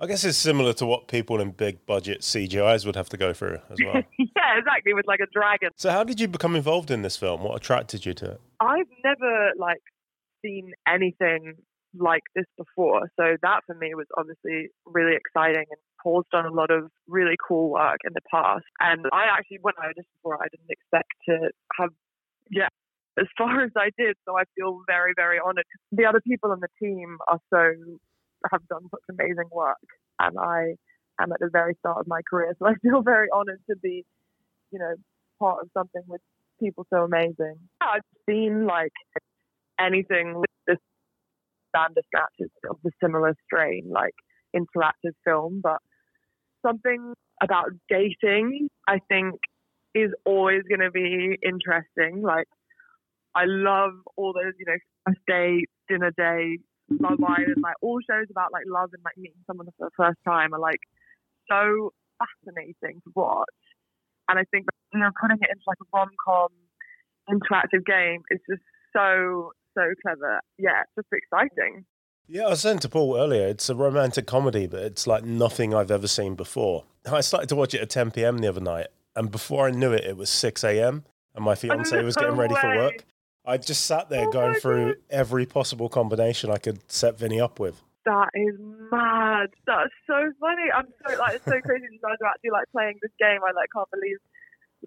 I 0.03 0.07
guess 0.07 0.25
it's 0.25 0.39
similar 0.39 0.73
to 0.75 0.87
what 0.87 1.09
people 1.09 1.41
in 1.41 1.51
big 1.51 1.85
budget 1.85 2.23
CGIs 2.23 2.87
would 2.87 2.97
have 2.97 3.11
to 3.11 3.19
go 3.19 3.35
through 3.35 3.59
as 3.71 3.79
well. 3.85 4.03
yeah, 4.19 4.57
exactly, 4.59 4.95
with 4.95 5.07
like 5.07 5.21
a 5.21 5.27
dragon. 5.31 5.71
so, 5.77 5.91
how 5.91 6.05
did 6.05 6.19
you 6.19 6.27
become 6.27 6.57
involved 6.57 6.91
in 6.91 7.03
this 7.03 7.17
film? 7.17 7.43
What 7.43 7.57
attracted 7.57 8.07
you 8.07 8.15
to 8.15 8.33
it? 8.33 8.41
I've 8.61 8.89
never 9.05 9.51
like 9.59 9.83
seen 10.43 10.73
anything 10.89 11.57
like 11.99 12.23
this 12.35 12.47
before, 12.57 13.11
so 13.19 13.37
that 13.43 13.61
for 13.67 13.75
me 13.75 13.95
was 13.95 14.07
obviously 14.17 14.69
really 14.87 15.17
exciting. 15.17 15.65
And 15.71 15.81
Paul's 16.03 16.27
done 16.31 16.47
a 16.47 16.53
lot 16.53 16.71
of 16.71 16.91
really 17.09 17.37
cool 17.47 17.71
work 17.71 17.99
in 18.05 18.13
the 18.15 18.21
past, 18.31 18.65
and 18.81 19.07
I 19.13 19.25
actually 19.25 19.59
when 19.63 19.75
I 19.79 19.89
auditioned 19.89 20.21
for 20.23 20.35
it, 20.35 20.41
I 20.43 20.49
didn't 20.51 20.71
expect 20.71 21.11
to 21.29 21.51
have 21.79 21.91
yeah 22.51 22.69
as 23.19 23.27
far 23.39 23.63
as 23.63 23.71
I 23.77 23.91
did. 23.99 24.17
So 24.27 24.37
I 24.37 24.45
feel 24.57 24.83
very 24.87 25.13
very 25.17 25.39
honoured. 25.41 25.67
The 25.93 26.07
other 26.07 26.21
people 26.21 26.53
on 26.53 26.61
the 26.61 26.69
team 26.81 27.19
are 27.29 27.41
so 27.53 27.73
have 28.51 28.67
done 28.69 28.89
such 28.91 29.05
amazing 29.11 29.51
work, 29.53 29.77
and 30.19 30.39
I 30.39 30.75
am 31.21 31.33
at 31.33 31.41
the 31.41 31.51
very 31.53 31.75
start 31.81 31.99
of 31.99 32.07
my 32.07 32.21
career, 32.29 32.55
so 32.59 32.67
I 32.67 32.75
feel 32.83 33.03
very 33.03 33.29
honoured 33.33 33.61
to 33.69 33.77
be 33.77 34.05
you 34.71 34.79
know 34.79 34.95
part 35.39 35.63
of 35.63 35.71
something 35.75 36.03
with 36.07 36.21
people 36.61 36.87
so 36.91 37.05
amazing. 37.05 37.57
Yeah, 37.81 37.89
I've 37.95 38.03
seen 38.29 38.67
like 38.67 38.93
anything 39.81 40.43
Bandersnatch 41.73 42.51
of 42.69 42.77
the 42.85 42.91
similar 43.03 43.35
strain, 43.45 43.91
like 43.91 44.15
interactive 44.55 45.15
film, 45.25 45.61
but 45.63 45.79
something 46.67 47.15
about 47.43 47.71
dating, 47.89 48.69
I 48.89 48.99
think, 49.09 49.37
is 49.95 50.11
always 50.25 50.63
going 50.69 50.81
to 50.81 50.91
be 50.91 51.37
interesting. 51.43 52.23
Like, 52.23 52.47
I 53.35 53.45
love 53.47 53.93
all 54.17 54.33
those, 54.33 54.53
you 54.59 54.67
know, 54.67 54.77
first 55.07 55.21
date, 55.27 55.69
dinner 55.89 56.13
date, 56.17 56.61
Love 56.99 57.23
Island, 57.23 57.63
like 57.63 57.77
all 57.83 58.01
shows 58.03 58.27
about 58.31 58.53
like 58.53 58.65
love 58.67 58.91
and 58.93 59.03
like 59.05 59.17
meeting 59.17 59.39
someone 59.47 59.69
for 59.79 59.87
the 59.87 59.95
first 59.97 60.19
time 60.27 60.53
are 60.53 60.59
like 60.59 60.81
so 61.49 61.93
fascinating 62.19 62.99
to 63.07 63.11
watch. 63.15 63.47
And 64.29 64.39
I 64.39 64.45
think 64.51 64.67
you 64.93 64.99
know 64.99 65.11
putting 65.21 65.39
it 65.41 65.51
into 65.51 65.63
like 65.67 65.79
a 65.79 65.87
rom 65.95 66.11
com 66.19 66.51
interactive 67.31 67.87
game 67.87 68.23
is 68.31 68.41
just 68.51 68.63
so 68.93 69.53
so 69.75 69.83
clever. 70.03 70.41
Yeah, 70.59 70.83
just 70.97 71.09
exciting. 71.13 71.85
Yeah, 72.29 72.47
I 72.47 72.51
was 72.51 72.61
saying 72.61 72.79
to 72.81 72.89
Paul 72.89 73.17
earlier, 73.17 73.49
it's 73.49 73.69
a 73.69 73.75
romantic 73.75 74.27
comedy, 74.27 74.67
but 74.67 74.81
it's 74.83 75.07
like 75.07 75.25
nothing 75.25 75.75
I've 75.75 75.91
ever 75.91 76.07
seen 76.07 76.37
before. 76.37 76.85
I 77.11 77.23
started 77.23 77.49
to 77.49 77.57
watch 77.57 77.75
it 77.75 77.81
at 77.81 77.91
10 77.91 78.13
p.m. 78.13 78.39
the 78.39 78.49
other 78.49 78.61
night, 78.61 78.87
and 79.17 79.31
before 79.31 79.67
I 79.67 79.71
knew 79.73 79.93
it, 79.93 80.05
it 80.05 80.17
was 80.17 80.31
6 80.31 80.63
a.m. 80.63 81.05
and 81.35 81.45
my 81.45 81.53
oh, 81.53 81.57
fiance 81.57 82.03
was 82.03 82.15
getting 82.15 82.37
ready 82.37 82.55
for 82.55 82.77
work. 82.77 83.05
I 83.45 83.57
just 83.57 83.87
sat 83.87 84.09
there 84.11 84.29
Oh 84.29 84.31
going 84.31 84.55
through 84.61 84.87
God. 84.95 84.97
every 85.11 85.47
possible 85.47 85.89
combination 85.89 86.51
I 86.51 86.59
could 86.59 86.79
set 86.91 87.19
Vinny 87.19 87.41
up 87.41 87.59
with. 87.59 87.83
That 88.05 88.29
is 88.35 88.55
mad. 88.93 89.49
That's 89.67 89.91
so 90.07 90.31
funny. 90.41 90.71
I'm 90.75 90.87
so 91.07 91.19
like 91.19 91.37
it's 91.37 91.45
so 91.45 91.61
crazy 91.61 91.87
you 91.91 91.99
guys 92.03 92.17
are 92.23 92.29
actually 92.29 92.51
like 92.51 92.67
playing 92.73 92.99
this 93.03 93.13
game. 93.19 93.41
I 93.43 93.53
like 93.53 93.69
can't 93.75 93.91
believe 93.91 94.19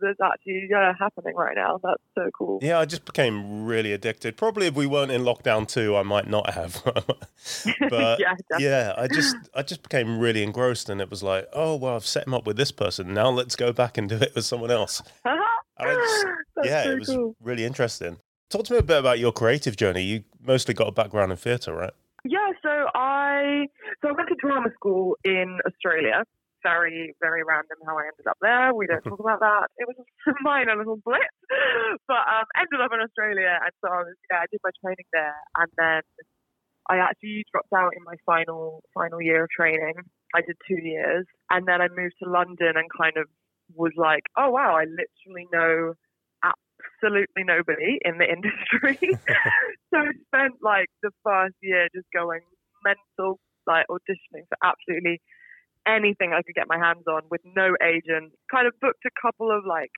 that's 0.02 0.20
actually 0.22 0.68
yeah, 0.70 0.94
happening 0.98 1.36
right 1.36 1.56
now. 1.56 1.80
That's 1.84 2.02
so 2.16 2.30
cool. 2.38 2.60
Yeah, 2.62 2.80
I 2.80 2.86
just 2.86 3.06
became 3.06 3.66
really 3.66 3.94
addicted. 3.94 4.38
Probably 4.38 4.68
if 4.68 4.76
we 4.76 4.88
weren't 4.88 5.12
in 5.12 5.22
lockdown 5.22 5.68
too, 5.68 5.96
I 5.96 6.04
might 6.04 6.28
not 6.28 6.54
have. 6.54 6.82
but 7.90 8.20
yeah, 8.20 8.36
yeah, 8.60 8.94
I 8.98 9.08
just 9.08 9.36
I 9.54 9.64
just 9.64 9.84
became 9.84 10.20
really 10.20 10.44
engrossed, 10.44 10.90
and 10.90 11.02
it 11.02 11.10
was 11.10 11.24
like, 11.24 11.48
oh 11.54 11.76
well, 11.76 11.96
I've 11.96 12.06
set 12.06 12.28
him 12.28 12.34
up 12.34 12.46
with 12.46 12.58
this 12.58 12.72
person. 12.72 13.14
Now 13.14 13.30
let's 13.30 13.56
go 13.56 13.72
back 13.72 13.98
and 13.98 14.10
do 14.10 14.16
it 14.16 14.34
with 14.36 14.46
someone 14.46 14.72
else. 14.72 15.02
Just- 15.82 16.26
yeah, 16.64 16.84
so 16.84 16.92
it 16.92 17.00
was 17.00 17.10
cool. 17.10 17.36
really 17.42 17.66
interesting. 17.66 18.18
Talk 18.50 18.66
to 18.66 18.74
me 18.74 18.80
a 18.80 18.84
bit 18.84 19.00
about 19.00 19.20
your 19.20 19.32
creative 19.32 19.76
journey. 19.76 20.04
You 20.04 20.24
mostly 20.40 20.74
got 20.74 20.88
a 20.88 20.92
background 20.92 21.32
in 21.32 21.38
theatre, 21.38 21.74
right? 21.74 21.92
Yeah, 22.24 22.52
so 22.62 22.70
I 22.96 23.68
so 24.02 24.10
I 24.10 24.12
went 24.14 24.30
to 24.30 24.36
drama 24.36 24.70
school 24.76 25.18
in 25.26 25.60
Australia. 25.68 26.24
Very, 26.64 27.14
very 27.22 27.44
random 27.44 27.78
how 27.86 28.00
I 28.00 28.08
ended 28.08 28.28
up 28.28 28.40
there. 28.42 28.74
We 28.74 28.88
don't 28.88 29.04
talk 29.04 29.20
about 29.20 29.40
that. 29.40 29.68
It 29.78 29.88
was 29.88 30.00
a 30.28 30.34
minor 30.42 30.76
little 30.76 30.98
blip, 31.04 31.28
but 32.08 32.24
um, 32.24 32.48
ended 32.56 32.80
up 32.80 32.92
in 32.96 33.04
Australia, 33.04 33.60
and 33.60 33.74
so 33.84 33.92
I 33.92 34.08
was 34.08 34.16
yeah, 34.32 34.40
I 34.42 34.48
did 34.50 34.64
my 34.64 34.72
training 34.80 35.10
there, 35.12 35.36
and 35.60 35.70
then 35.76 36.02
I 36.90 36.98
actually 37.04 37.44
dropped 37.52 37.74
out 37.76 37.92
in 37.96 38.04
my 38.04 38.16
final 38.26 38.84
final 38.94 39.22
year 39.22 39.44
of 39.44 39.50
training. 39.52 39.96
I 40.36 40.42
did 40.42 40.56
two 40.68 40.80
years, 40.82 41.26
and 41.52 41.68
then 41.68 41.82
I 41.82 41.88
moved 41.92 42.16
to 42.24 42.30
London 42.30 42.80
and 42.80 42.88
kind 42.96 43.18
of 43.18 43.28
was 43.76 43.94
like, 43.98 44.24
oh 44.38 44.50
wow, 44.52 44.76
I 44.76 44.86
literally 44.86 45.48
know 45.52 45.94
absolutely 46.44 47.44
nobody 47.44 48.00
in 48.04 48.18
the 48.18 48.28
industry. 48.36 49.00
so 49.94 49.98
I 50.00 50.12
spent 50.28 50.56
like 50.62 50.88
the 51.02 51.12
first 51.24 51.56
year 51.62 51.88
just 51.96 52.08
going 52.14 52.42
mental, 52.84 53.40
like 53.68 53.86
auditioning 53.90 54.48
for 54.50 54.58
absolutely 54.64 55.22
anything 55.88 56.34
I 56.34 56.42
could 56.42 56.56
get 56.56 56.68
my 56.68 56.78
hands 56.78 57.04
on 57.08 57.24
with 57.30 57.42
no 57.46 57.76
agent. 57.82 58.34
Kind 58.52 58.68
of 58.68 58.74
booked 58.82 59.06
a 59.06 59.14
couple 59.22 59.52
of 59.52 59.66
like 59.66 59.92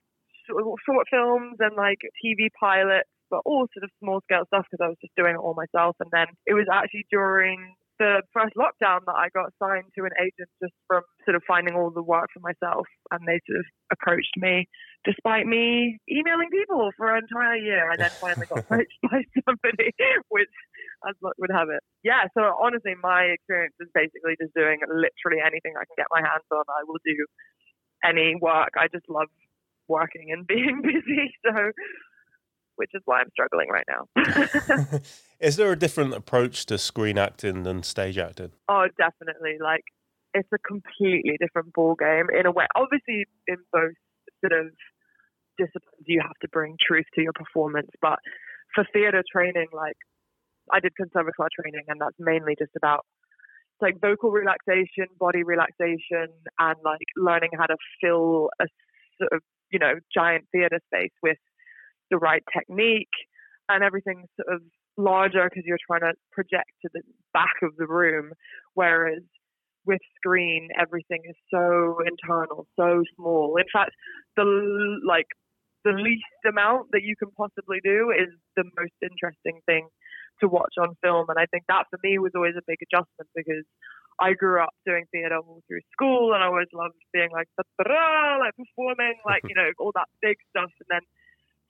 short, 0.46 1.06
films 1.10 1.56
and 1.58 1.76
like 1.76 1.98
TV 2.24 2.48
pilots, 2.58 3.08
but 3.30 3.42
all 3.44 3.66
sort 3.74 3.84
of 3.84 3.90
small 4.00 4.20
scale 4.22 4.44
stuff 4.46 4.66
because 4.70 4.84
I 4.84 4.88
was 4.88 4.98
just 5.00 5.14
doing 5.16 5.34
it 5.34 5.42
all 5.42 5.54
myself. 5.54 5.96
And 6.00 6.10
then 6.12 6.26
it 6.46 6.54
was 6.54 6.66
actually 6.72 7.06
during 7.10 7.74
the 7.98 8.22
first 8.32 8.54
lockdown 8.56 9.00
that 9.06 9.16
I 9.16 9.28
got 9.32 9.52
signed 9.62 9.88
to 9.96 10.04
an 10.04 10.14
agent 10.20 10.50
just 10.62 10.74
from 10.86 11.02
sort 11.24 11.36
of 11.36 11.42
finding 11.46 11.74
all 11.74 11.90
the 11.90 12.02
work 12.02 12.28
for 12.32 12.40
myself. 12.40 12.86
And 13.10 13.26
they 13.26 13.40
sort 13.48 13.60
of 13.60 13.66
approached 13.92 14.34
me 14.36 14.68
despite 15.04 15.46
me 15.46 15.98
emailing 16.10 16.50
people 16.50 16.90
for 16.96 17.14
an 17.14 17.24
entire 17.24 17.56
year. 17.56 17.90
I 17.90 17.96
then 17.96 18.12
finally 18.20 18.46
got 18.48 18.60
approached 18.66 18.98
by 19.02 19.22
somebody, 19.46 19.94
which 20.28 20.52
as 21.08 21.14
luck 21.22 21.34
would 21.38 21.54
have 21.54 21.68
it. 21.68 21.80
Yeah, 22.02 22.26
so 22.36 22.52
honestly, 22.58 22.94
my 23.00 23.34
experience 23.34 23.74
is 23.80 23.88
basically 23.94 24.36
just 24.40 24.52
doing 24.54 24.80
literally 24.86 25.40
anything 25.40 25.74
I 25.76 25.86
can 25.86 25.96
get 25.96 26.10
my 26.10 26.20
hands 26.20 26.46
on. 26.50 26.64
I 26.68 26.84
will 26.86 27.00
do 27.04 27.16
any 28.04 28.36
work. 28.40 28.76
I 28.76 28.88
just 28.92 29.08
love 29.08 29.28
working 29.88 30.32
and 30.32 30.46
being 30.50 30.82
busy. 30.82 31.32
So, 31.44 31.72
which 32.76 32.90
is 32.94 33.02
why 33.04 33.20
I'm 33.20 33.30
struggling 33.32 33.68
right 33.68 33.86
now. 33.88 35.00
Is 35.40 35.56
there 35.56 35.72
a 35.72 35.76
different 35.76 36.14
approach 36.14 36.66
to 36.66 36.78
screen 36.78 37.18
acting 37.18 37.64
than 37.64 37.82
stage 37.82 38.18
acting? 38.18 38.52
Oh, 38.68 38.86
definitely. 38.96 39.56
Like 39.60 39.84
it's 40.34 40.48
a 40.52 40.58
completely 40.58 41.36
different 41.40 41.72
ball 41.72 41.94
game 41.94 42.26
in 42.38 42.46
a 42.46 42.52
way. 42.52 42.66
Obviously, 42.76 43.26
in 43.46 43.56
both 43.72 43.96
sort 44.40 44.52
of 44.52 44.72
disciplines, 45.58 46.04
you 46.06 46.20
have 46.22 46.36
to 46.42 46.48
bring 46.48 46.76
truth 46.80 47.06
to 47.14 47.22
your 47.22 47.32
performance. 47.32 47.90
But 48.00 48.18
for 48.74 48.84
theatre 48.92 49.22
training, 49.30 49.68
like 49.72 49.96
I 50.72 50.80
did 50.80 50.92
conservatoire 50.96 51.48
training, 51.58 51.84
and 51.88 52.00
that's 52.00 52.16
mainly 52.18 52.54
just 52.58 52.72
about 52.76 53.04
like 53.80 54.00
vocal 54.00 54.30
relaxation, 54.30 55.06
body 55.18 55.42
relaxation, 55.42 56.28
and 56.58 56.76
like 56.84 57.08
learning 57.16 57.50
how 57.58 57.66
to 57.66 57.76
fill 58.00 58.48
a 58.60 58.66
sort 59.18 59.32
of 59.32 59.40
you 59.70 59.78
know 59.78 59.94
giant 60.14 60.44
theatre 60.52 60.80
space 60.92 61.12
with 61.22 61.38
the 62.10 62.18
right 62.18 62.42
technique 62.56 63.08
and 63.68 63.82
everything's 63.82 64.28
sort 64.40 64.54
of 64.54 64.62
larger 64.96 65.48
because 65.48 65.64
you're 65.66 65.78
trying 65.86 66.00
to 66.00 66.12
project 66.32 66.70
to 66.82 66.88
the 66.94 67.02
back 67.32 67.62
of 67.62 67.76
the 67.76 67.86
room, 67.86 68.32
whereas 68.74 69.22
with 69.84 70.00
screen 70.16 70.68
everything 70.78 71.22
is 71.28 71.36
so 71.52 71.98
internal, 72.06 72.66
so 72.76 73.02
small. 73.16 73.56
In 73.56 73.66
fact, 73.72 73.92
the 74.36 74.44
like 75.06 75.26
the 75.84 75.92
least 75.92 76.24
amount 76.48 76.90
that 76.92 77.02
you 77.02 77.14
can 77.16 77.30
possibly 77.36 77.78
do 77.84 78.10
is 78.10 78.34
the 78.56 78.64
most 78.76 78.96
interesting 79.02 79.60
thing 79.66 79.86
to 80.40 80.48
watch 80.48 80.74
on 80.78 80.96
film, 81.02 81.26
and 81.28 81.38
I 81.38 81.46
think 81.46 81.64
that 81.68 81.86
for 81.90 81.98
me 82.02 82.18
was 82.18 82.32
always 82.34 82.54
a 82.56 82.66
big 82.66 82.78
adjustment 82.82 83.30
because. 83.34 83.64
I 84.18 84.32
grew 84.32 84.62
up 84.62 84.72
doing 84.86 85.04
theatre 85.12 85.36
all 85.36 85.60
through 85.68 85.84
school, 85.92 86.32
and 86.32 86.42
I 86.42 86.46
always 86.46 86.72
loved 86.72 86.96
being 87.12 87.28
like, 87.36 87.48
like 87.60 88.56
performing, 88.56 89.12
like 89.26 89.42
you 89.48 89.54
know, 89.54 89.68
all 89.78 89.92
that 89.94 90.08
big 90.22 90.36
stuff, 90.48 90.72
and 90.80 90.88
then 90.88 91.04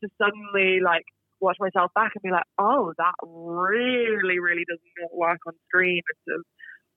to 0.02 0.10
suddenly 0.20 0.80
like 0.82 1.04
watch 1.40 1.56
myself 1.60 1.90
back 1.94 2.12
and 2.14 2.22
be 2.22 2.30
like, 2.30 2.48
oh, 2.58 2.92
that 2.98 3.14
really, 3.22 4.38
really 4.38 4.64
does 4.68 4.80
not 5.00 5.14
work 5.14 5.38
on 5.46 5.52
screen. 5.68 6.02
And 6.02 6.18
sort 6.28 6.40
of 6.40 6.44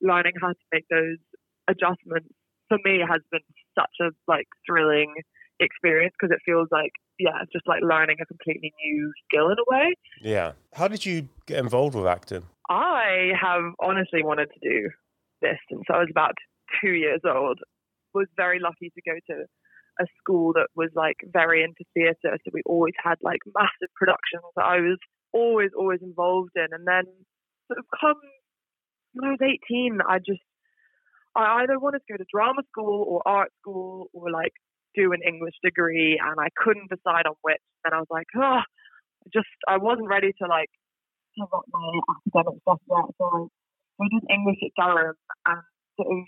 learning 0.01 0.33
how 0.41 0.49
to 0.49 0.65
make 0.71 0.85
those 0.89 1.17
adjustments 1.67 2.29
for 2.67 2.77
me 2.83 2.99
has 2.99 3.21
been 3.31 3.45
such 3.77 3.95
a 4.01 4.09
like 4.27 4.47
thrilling 4.65 5.13
experience 5.59 6.13
because 6.19 6.33
it 6.33 6.41
feels 6.45 6.67
like 6.71 6.91
yeah, 7.19 7.35
it's 7.43 7.51
just 7.51 7.67
like 7.67 7.81
learning 7.83 8.17
a 8.21 8.25
completely 8.25 8.71
new 8.85 9.11
skill 9.25 9.47
in 9.47 9.57
a 9.59 9.67
way. 9.67 9.93
Yeah. 10.21 10.53
How 10.73 10.87
did 10.87 11.05
you 11.05 11.27
get 11.45 11.59
involved 11.59 11.95
with 11.95 12.07
acting? 12.07 12.43
I 12.69 13.31
have 13.39 13.73
honestly 13.81 14.23
wanted 14.23 14.47
to 14.53 14.59
do 14.69 14.89
this 15.41 15.57
since 15.69 15.83
I 15.91 15.97
was 15.97 16.07
about 16.09 16.35
two 16.81 16.91
years 16.91 17.21
old. 17.25 17.59
Was 18.13 18.27
very 18.37 18.59
lucky 18.59 18.89
to 18.89 19.01
go 19.05 19.15
to 19.29 19.45
a 19.99 20.05
school 20.21 20.53
that 20.53 20.67
was 20.75 20.89
like 20.95 21.17
very 21.25 21.63
into 21.63 21.83
theatre, 21.93 22.37
so 22.37 22.51
we 22.53 22.61
always 22.65 22.93
had 23.03 23.17
like 23.21 23.39
massive 23.55 23.93
productions 23.95 24.47
that 24.55 24.65
I 24.65 24.79
was 24.79 24.97
always 25.33 25.69
always 25.77 25.99
involved 26.01 26.51
in. 26.55 26.67
And 26.71 26.87
then 26.87 27.03
sort 27.67 27.79
of 27.79 27.85
come 27.99 28.19
when 29.13 29.29
I 29.29 29.31
was 29.31 29.41
18, 29.41 29.99
I 30.07 30.19
just 30.19 30.41
I 31.35 31.61
either 31.63 31.79
wanted 31.79 31.99
to 31.99 32.13
go 32.13 32.17
to 32.17 32.25
drama 32.31 32.63
school 32.71 33.05
or 33.07 33.21
art 33.25 33.49
school 33.61 34.09
or 34.13 34.31
like 34.31 34.53
do 34.95 35.13
an 35.13 35.21
English 35.25 35.55
degree, 35.63 36.19
and 36.21 36.39
I 36.39 36.49
couldn't 36.55 36.89
decide 36.89 37.27
on 37.27 37.35
which. 37.41 37.61
And 37.85 37.93
I 37.93 37.99
was 37.99 38.09
like, 38.09 38.27
oh, 38.35 38.61
just 39.33 39.47
I 39.67 39.77
wasn't 39.77 40.09
ready 40.09 40.31
to 40.41 40.47
like 40.47 40.69
give 41.37 41.47
up 41.53 41.65
my 41.71 41.99
academic 42.15 42.61
stuff 42.61 42.81
yet. 42.89 43.05
So 43.17 43.49
I 44.01 44.05
did 44.09 44.23
English 44.29 44.59
at 44.63 44.73
Durham 44.79 45.15
and 45.45 45.61
sort 45.95 46.09
of 46.09 46.23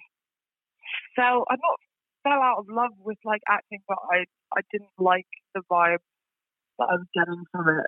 fell. 1.15 1.45
I'm 1.49 1.61
not 1.61 1.79
fell 2.23 2.41
out 2.41 2.59
of 2.59 2.65
love 2.69 2.91
with 2.99 3.17
like 3.25 3.41
acting, 3.47 3.79
but 3.87 3.97
I 4.11 4.25
I 4.55 4.61
didn't 4.71 4.95
like 4.99 5.29
the 5.53 5.61
vibe 5.71 6.03
that 6.79 6.87
I 6.89 6.95
was 6.95 7.07
getting 7.13 7.43
from 7.51 7.69
it 7.69 7.85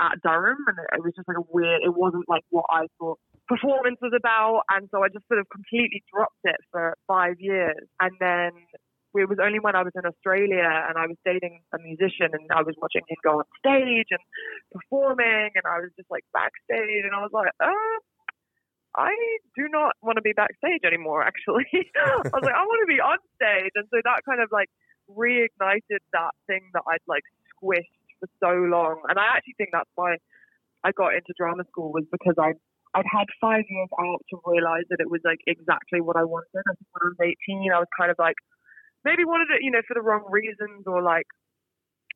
at 0.00 0.20
Durham, 0.22 0.58
and 0.66 0.78
it, 0.78 0.98
it 0.98 1.02
was 1.02 1.12
just 1.16 1.28
like 1.28 1.38
a 1.38 1.46
weird. 1.50 1.82
It 1.82 1.94
wasn't 1.94 2.28
like 2.28 2.44
what 2.50 2.66
I 2.70 2.86
thought 2.98 3.18
performance 3.48 3.98
was 4.00 4.12
about, 4.16 4.62
and 4.70 4.88
so 4.90 5.02
I 5.02 5.08
just 5.08 5.26
sort 5.28 5.40
of 5.40 5.48
completely 5.48 6.02
dropped 6.12 6.42
it 6.44 6.60
for 6.70 6.96
five 7.06 7.36
years, 7.38 7.86
and 8.00 8.12
then. 8.20 8.52
It 9.16 9.26
was 9.26 9.40
only 9.42 9.58
when 9.58 9.74
I 9.74 9.82
was 9.82 9.90
in 9.96 10.04
Australia 10.06 10.68
and 10.68 10.94
I 10.94 11.08
was 11.08 11.16
dating 11.24 11.64
a 11.74 11.78
musician 11.80 12.28
and 12.30 12.46
I 12.54 12.62
was 12.62 12.76
watching 12.78 13.02
him 13.08 13.16
go 13.24 13.40
on 13.40 13.48
stage 13.58 14.06
and 14.12 14.20
performing 14.70 15.50
and 15.56 15.64
I 15.66 15.80
was 15.80 15.90
just 15.96 16.06
like 16.12 16.22
backstage 16.30 17.02
and 17.02 17.16
I 17.16 17.18
was 17.24 17.32
like, 17.32 17.50
oh, 17.58 17.98
I 18.96 19.12
do 19.56 19.68
not 19.68 19.92
want 20.02 20.16
to 20.16 20.22
be 20.22 20.32
backstage 20.32 20.82
anymore, 20.86 21.22
actually. 21.22 21.68
I 21.96 22.22
was 22.24 22.42
like, 22.42 22.56
I 22.56 22.64
want 22.64 22.80
to 22.82 22.90
be 22.90 23.00
on 23.00 23.18
stage. 23.36 23.72
And 23.76 23.86
so 23.92 24.00
that 24.04 24.24
kind 24.24 24.40
of 24.40 24.48
like 24.50 24.68
reignited 25.10 26.02
that 26.12 26.32
thing 26.46 26.70
that 26.72 26.82
I'd 26.88 27.04
like 27.06 27.24
squished 27.52 27.92
for 28.20 28.28
so 28.40 28.52
long. 28.68 29.02
And 29.08 29.18
I 29.18 29.36
actually 29.36 29.54
think 29.58 29.70
that's 29.72 29.90
why 29.94 30.16
I 30.84 30.92
got 30.92 31.14
into 31.14 31.36
drama 31.36 31.64
school 31.68 31.92
was 31.92 32.04
because 32.10 32.34
I 32.38 32.54
I'd 32.94 33.04
had 33.04 33.28
five 33.40 33.64
years 33.68 33.92
out 34.00 34.24
to 34.30 34.40
realize 34.46 34.88
that 34.88 35.00
it 35.00 35.10
was 35.10 35.20
like 35.24 35.40
exactly 35.46 36.00
what 36.00 36.16
I 36.16 36.24
wanted. 36.24 36.64
I 36.64 36.72
think 36.72 36.88
when 36.96 37.04
I 37.04 37.12
was 37.12 37.20
18, 37.20 37.68
I 37.68 37.84
was 37.84 37.92
kind 37.92 38.10
of 38.10 38.16
like, 38.18 38.36
maybe 39.04 39.28
wanted 39.28 39.52
it, 39.52 39.62
you 39.62 39.70
know, 39.70 39.84
for 39.86 39.94
the 39.94 40.00
wrong 40.00 40.24
reasons 40.30 40.88
or 40.88 41.02
like, 41.02 41.28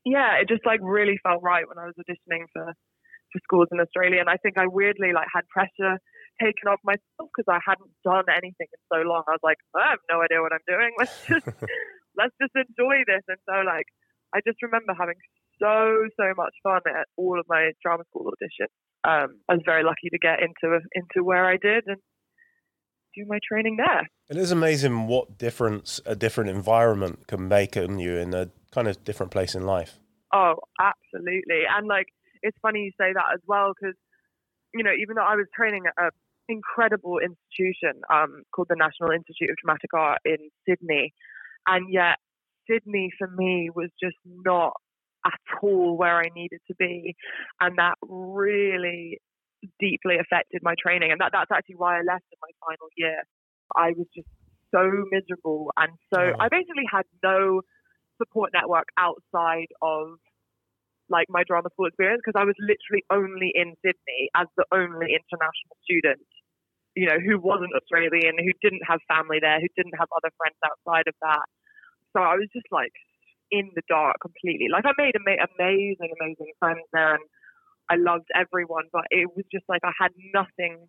yeah, 0.04 0.40
it 0.40 0.48
just 0.48 0.64
like 0.64 0.80
really 0.82 1.20
felt 1.22 1.42
right 1.44 1.68
when 1.68 1.78
I 1.78 1.86
was 1.86 1.94
auditioning 2.00 2.48
for, 2.52 2.72
for 2.72 3.38
schools 3.44 3.68
in 3.70 3.80
Australia. 3.80 4.20
And 4.20 4.30
I 4.32 4.40
think 4.40 4.56
I 4.56 4.66
weirdly 4.66 5.12
like 5.12 5.28
had 5.28 5.46
pressure 5.52 6.00
taken 6.40 6.68
off 6.68 6.80
myself 6.84 7.28
because 7.32 7.48
I 7.48 7.60
hadn't 7.64 7.90
done 8.04 8.28
anything 8.30 8.68
in 8.70 8.82
so 8.92 9.02
long. 9.02 9.24
I 9.28 9.36
was 9.36 9.44
like, 9.44 9.58
I 9.74 9.96
have 9.96 10.04
no 10.10 10.22
idea 10.22 10.40
what 10.40 10.52
I'm 10.52 10.66
doing. 10.66 10.92
Let's 10.98 11.16
just, 11.26 11.46
let's 12.18 12.36
just 12.40 12.54
enjoy 12.54 13.04
this. 13.08 13.24
And 13.28 13.40
so 13.48 13.64
like, 13.64 13.88
I 14.34 14.40
just 14.46 14.60
remember 14.62 14.92
having 14.92 15.16
so, 15.60 16.08
so 16.16 16.32
much 16.36 16.54
fun 16.62 16.80
at 16.88 17.08
all 17.16 17.38
of 17.38 17.46
my 17.48 17.72
drama 17.82 18.04
school 18.08 18.30
auditions. 18.30 18.72
um, 19.04 19.40
I 19.48 19.54
was 19.54 19.62
very 19.64 19.84
lucky 19.84 20.08
to 20.10 20.18
get 20.18 20.40
into 20.40 20.80
into 20.94 21.24
where 21.24 21.46
I 21.46 21.56
did 21.56 21.84
and 21.86 21.98
do 23.14 23.24
my 23.26 23.38
training 23.46 23.76
there. 23.76 24.08
It 24.30 24.36
is 24.36 24.50
amazing 24.50 25.06
what 25.06 25.38
difference 25.38 26.00
a 26.06 26.16
different 26.16 26.50
environment 26.50 27.26
can 27.26 27.48
make 27.48 27.76
on 27.76 27.98
you 27.98 28.16
in 28.16 28.34
a 28.34 28.50
kind 28.72 28.88
of 28.88 29.04
different 29.04 29.32
place 29.32 29.54
in 29.54 29.64
life. 29.64 29.98
Oh, 30.32 30.56
absolutely. 30.80 31.64
And 31.68 31.86
like, 31.86 32.06
it's 32.42 32.56
funny 32.62 32.80
you 32.80 32.92
say 32.98 33.12
that 33.12 33.26
as 33.34 33.40
well 33.46 33.72
because, 33.78 33.94
you 34.74 34.82
know, 34.82 34.92
even 34.92 35.16
though 35.16 35.24
I 35.24 35.36
was 35.36 35.46
training 35.54 35.82
at 35.86 35.92
an 36.02 36.10
incredible 36.52 37.18
institution 37.18 38.02
um, 38.12 38.42
called 38.54 38.68
the 38.68 38.76
National 38.76 39.10
Institute 39.10 39.50
of 39.50 39.56
Dramatic 39.56 39.92
Art 39.94 40.20
in 40.24 40.38
Sydney, 40.68 41.12
and 41.66 41.92
yet 41.92 42.16
Sydney 42.70 43.10
for 43.18 43.28
me 43.28 43.70
was 43.74 43.90
just 44.02 44.16
not 44.24 44.74
at 45.26 45.40
all 45.62 45.96
where 45.96 46.18
I 46.18 46.28
needed 46.34 46.60
to 46.68 46.74
be. 46.78 47.14
And 47.60 47.78
that 47.78 47.94
really 48.02 49.18
deeply 49.78 50.16
affected 50.18 50.60
my 50.62 50.74
training. 50.80 51.12
And 51.12 51.20
that, 51.20 51.30
that's 51.32 51.50
actually 51.52 51.76
why 51.76 51.98
I 51.98 52.02
left 52.02 52.26
in 52.30 52.38
my 52.42 52.52
final 52.66 52.88
year. 52.96 53.22
I 53.76 53.92
was 53.96 54.06
just 54.14 54.28
so 54.74 54.90
miserable. 55.10 55.70
And 55.76 55.92
so 56.12 56.20
oh. 56.20 56.40
I 56.40 56.48
basically 56.48 56.86
had 56.90 57.04
no 57.22 57.62
support 58.18 58.50
network 58.52 58.88
outside 58.98 59.70
of 59.80 60.18
like 61.08 61.26
my 61.28 61.44
drama 61.46 61.68
school 61.72 61.86
experience 61.86 62.22
because 62.24 62.38
I 62.38 62.44
was 62.44 62.56
literally 62.58 63.04
only 63.10 63.52
in 63.54 63.74
Sydney 63.84 64.30
as 64.34 64.46
the 64.56 64.64
only 64.72 65.12
international 65.12 65.76
student, 65.84 66.24
you 66.94 67.06
know, 67.06 67.18
who 67.18 67.40
wasn't 67.40 67.72
Australian, 67.74 68.36
who 68.36 68.52
didn't 68.60 68.84
have 68.86 69.00
family 69.08 69.38
there, 69.40 69.60
who 69.60 69.68
didn't 69.76 69.96
have 69.98 70.08
other 70.12 70.32
friends 70.36 70.58
outside 70.60 71.08
of 71.08 71.16
that. 71.22 71.46
So 72.12 72.20
I 72.20 72.36
was 72.36 72.48
just 72.52 72.68
like 72.70 72.92
in 73.50 73.70
the 73.74 73.82
dark 73.88 74.16
completely. 74.20 74.68
Like 74.72 74.84
I 74.84 74.92
made 74.96 75.16
ama- 75.16 75.48
amazing, 75.56 76.12
amazing 76.20 76.52
friends 76.58 76.84
there, 76.92 77.16
and 77.16 77.24
I 77.88 77.96
loved 77.96 78.28
everyone, 78.34 78.88
but 78.92 79.04
it 79.10 79.28
was 79.34 79.44
just 79.52 79.64
like 79.68 79.80
I 79.84 79.92
had 79.98 80.12
nothing 80.34 80.88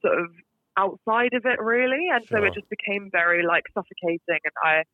sort 0.00 0.20
of 0.20 0.28
outside 0.76 1.32
of 1.36 1.44
it 1.44 1.60
really, 1.60 2.08
and 2.12 2.24
sure. 2.28 2.40
so 2.40 2.44
it 2.44 2.54
just 2.54 2.68
became 2.68 3.08
very 3.12 3.44
like 3.44 3.64
suffocating, 3.74 4.40
and 4.44 4.56
I 4.62 4.84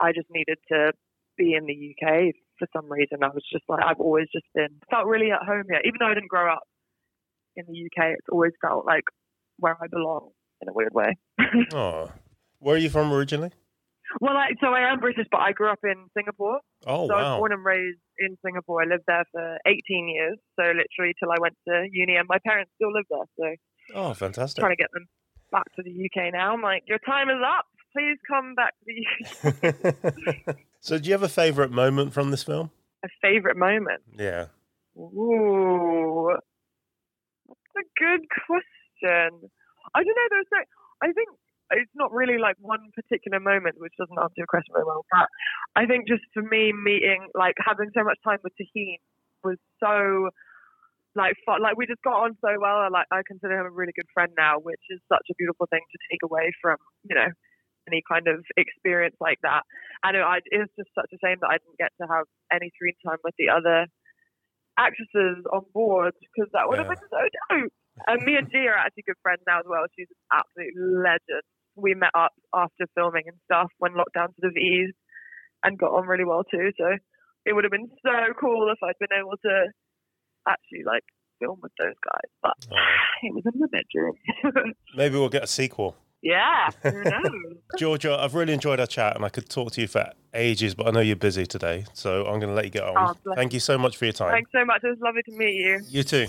I 0.00 0.12
just 0.12 0.28
needed 0.30 0.58
to 0.72 0.92
be 1.36 1.54
in 1.54 1.64
the 1.64 1.96
UK 1.96 2.34
for 2.58 2.68
some 2.76 2.90
reason. 2.90 3.24
I 3.24 3.28
was 3.28 3.44
just 3.52 3.64
like 3.68 3.84
I've 3.84 4.00
always 4.00 4.28
just 4.32 4.46
been 4.54 4.76
felt 4.90 5.06
really 5.06 5.30
at 5.30 5.44
home 5.44 5.64
here, 5.68 5.80
even 5.84 5.98
though 6.00 6.12
I 6.12 6.14
didn't 6.14 6.28
grow 6.28 6.52
up 6.52 6.64
in 7.56 7.64
the 7.68 7.88
UK. 7.88 8.12
It's 8.16 8.28
always 8.30 8.52
felt 8.60 8.84
like 8.84 9.04
where 9.60 9.76
I 9.80 9.86
belong 9.86 10.30
in 10.60 10.68
a 10.68 10.72
weird 10.72 10.92
way. 10.92 11.16
oh, 11.74 12.10
where 12.58 12.74
are 12.74 12.78
you 12.78 12.90
from 12.90 13.12
originally? 13.12 13.52
Well, 14.20 14.36
I, 14.36 14.48
so 14.60 14.68
I 14.68 14.90
am 14.90 14.98
British, 14.98 15.26
but 15.30 15.40
I 15.40 15.52
grew 15.52 15.70
up 15.70 15.78
in 15.84 16.06
Singapore. 16.16 16.58
Oh, 16.86 17.06
so 17.06 17.14
wow. 17.14 17.18
I 17.18 17.22
was 17.22 17.38
born 17.38 17.52
and 17.52 17.64
raised 17.64 18.00
in 18.18 18.36
Singapore. 18.44 18.82
I 18.82 18.86
lived 18.86 19.04
there 19.06 19.24
for 19.30 19.58
18 19.66 20.08
years, 20.08 20.38
so 20.58 20.64
literally 20.64 21.14
till 21.18 21.30
I 21.30 21.36
went 21.40 21.54
to 21.68 21.86
uni, 21.92 22.16
and 22.16 22.26
my 22.28 22.38
parents 22.44 22.72
still 22.74 22.92
live 22.92 23.04
there. 23.08 23.26
So, 23.38 23.94
oh, 23.94 24.14
fantastic! 24.14 24.60
Trying 24.60 24.72
to 24.72 24.82
get 24.82 24.90
them 24.92 25.06
back 25.52 25.66
to 25.76 25.82
the 25.82 25.90
UK 25.90 26.32
now. 26.32 26.52
I'm 26.52 26.62
like, 26.62 26.84
your 26.86 26.98
time 26.98 27.28
is 27.28 27.42
up. 27.44 27.66
Please 27.92 28.18
come 28.28 28.54
back 28.54 28.74
to 28.80 28.86
the 28.86 30.48
UK. 30.48 30.56
so, 30.80 30.98
do 30.98 31.06
you 31.06 31.12
have 31.12 31.22
a 31.22 31.28
favourite 31.28 31.70
moment 31.70 32.12
from 32.12 32.30
this 32.30 32.42
film? 32.42 32.70
A 33.04 33.08
favourite 33.22 33.56
moment? 33.56 34.02
Yeah. 34.18 34.46
Ooh, 34.98 36.30
that's 37.46 37.86
a 37.86 38.02
good 38.02 38.26
question. 38.46 38.79
I 39.08 40.00
don't 40.04 40.16
know. 40.16 40.28
There's 40.30 40.52
no. 40.52 40.62
I 41.02 41.12
think 41.12 41.28
it's 41.72 41.94
not 41.94 42.12
really 42.12 42.38
like 42.38 42.56
one 42.60 42.90
particular 42.94 43.38
moment, 43.40 43.78
which 43.78 43.94
doesn't 43.98 44.18
answer 44.18 44.36
your 44.36 44.50
question 44.50 44.74
very 44.74 44.84
well. 44.84 45.06
But 45.10 45.26
I 45.76 45.86
think 45.86 46.08
just 46.08 46.22
for 46.34 46.42
me, 46.42 46.72
meeting, 46.74 47.30
like 47.34 47.54
having 47.62 47.90
so 47.94 48.02
much 48.04 48.18
time 48.24 48.38
with 48.42 48.52
Taheen 48.58 48.98
was 49.44 49.56
so 49.78 50.30
like 51.14 51.34
fun. 51.46 51.62
Like 51.62 51.76
we 51.76 51.86
just 51.86 52.02
got 52.02 52.22
on 52.22 52.34
so 52.42 52.58
well. 52.60 52.86
Like 52.90 53.06
I 53.10 53.22
consider 53.26 53.58
him 53.58 53.66
a 53.66 53.74
really 53.74 53.94
good 53.94 54.10
friend 54.14 54.30
now, 54.36 54.58
which 54.58 54.82
is 54.90 55.00
such 55.08 55.26
a 55.30 55.38
beautiful 55.38 55.66
thing 55.70 55.82
to 55.82 55.98
take 56.10 56.22
away 56.22 56.52
from, 56.60 56.76
you 57.08 57.14
know, 57.14 57.30
any 57.88 58.02
kind 58.06 58.28
of 58.28 58.44
experience 58.56 59.16
like 59.20 59.38
that. 59.42 59.62
And 60.02 60.16
it, 60.16 60.22
I, 60.22 60.38
it 60.50 60.58
was 60.58 60.72
just 60.78 60.90
such 60.94 61.10
a 61.14 61.18
shame 61.22 61.38
that 61.40 61.50
I 61.50 61.58
didn't 61.58 61.78
get 61.78 61.94
to 62.00 62.06
have 62.06 62.26
any 62.52 62.70
screen 62.74 62.94
time 63.06 63.18
with 63.24 63.34
the 63.38 63.50
other 63.50 63.86
actresses 64.78 65.44
on 65.52 65.66
board 65.74 66.14
because 66.18 66.50
that 66.52 66.68
would 66.68 66.78
yeah. 66.78 66.86
have 66.86 66.94
been 66.94 67.10
so 67.10 67.22
dope. 67.50 67.74
And 68.06 68.22
me 68.22 68.36
and 68.36 68.50
G 68.50 68.66
are 68.66 68.76
actually 68.76 69.04
good 69.06 69.20
friends 69.22 69.42
now 69.46 69.60
as 69.60 69.66
well. 69.68 69.84
She's 69.96 70.08
an 70.10 70.40
absolute 70.40 70.74
legend 70.76 71.44
we 71.76 71.94
met 71.94 72.10
up 72.14 72.32
after 72.54 72.86
filming 72.94 73.24
and 73.26 73.36
stuff 73.44 73.70
when 73.78 73.92
lockdown 73.92 74.34
sort 74.38 74.50
of 74.50 74.56
eased 74.56 74.96
and 75.62 75.78
got 75.78 75.92
on 75.92 76.06
really 76.06 76.24
well 76.24 76.44
too. 76.44 76.70
So 76.78 76.96
it 77.46 77.52
would 77.52 77.64
have 77.64 77.70
been 77.70 77.90
so 78.04 78.32
cool 78.38 78.72
if 78.72 78.78
I'd 78.82 78.98
been 78.98 79.18
able 79.18 79.36
to 79.44 79.66
actually 80.48 80.84
like 80.84 81.04
film 81.38 81.58
with 81.62 81.72
those 81.78 81.94
guys. 82.04 82.30
But 82.42 82.66
oh. 82.72 82.76
it 83.22 83.34
was 83.34 83.44
in 83.52 83.60
the 83.60 83.68
bedroom. 83.68 84.74
Maybe 84.96 85.16
we'll 85.16 85.28
get 85.28 85.44
a 85.44 85.48
sequel. 85.48 85.96
Yeah, 86.22 86.68
Who 86.82 87.02
knows? 87.02 87.56
Georgia, 87.78 88.18
I've 88.20 88.34
really 88.34 88.52
enjoyed 88.52 88.78
our 88.78 88.86
chat 88.86 89.16
and 89.16 89.24
I 89.24 89.30
could 89.30 89.48
talk 89.48 89.72
to 89.72 89.80
you 89.80 89.86
for 89.86 90.12
ages, 90.34 90.74
but 90.74 90.86
I 90.86 90.90
know 90.90 91.00
you're 91.00 91.16
busy 91.16 91.46
today, 91.46 91.86
so 91.94 92.26
I'm 92.26 92.38
going 92.40 92.48
to 92.48 92.52
let 92.52 92.66
you 92.66 92.70
get 92.70 92.82
on. 92.82 93.16
Oh, 93.26 93.34
Thank 93.34 93.54
you 93.54 93.60
so 93.60 93.78
much 93.78 93.96
for 93.96 94.04
your 94.04 94.12
time. 94.12 94.32
Thanks 94.32 94.50
so 94.54 94.62
much. 94.66 94.82
It 94.84 94.88
was 94.88 94.98
lovely 95.00 95.22
to 95.22 95.32
meet 95.32 95.54
you. 95.54 95.80
You 95.88 96.02
too. 96.02 96.26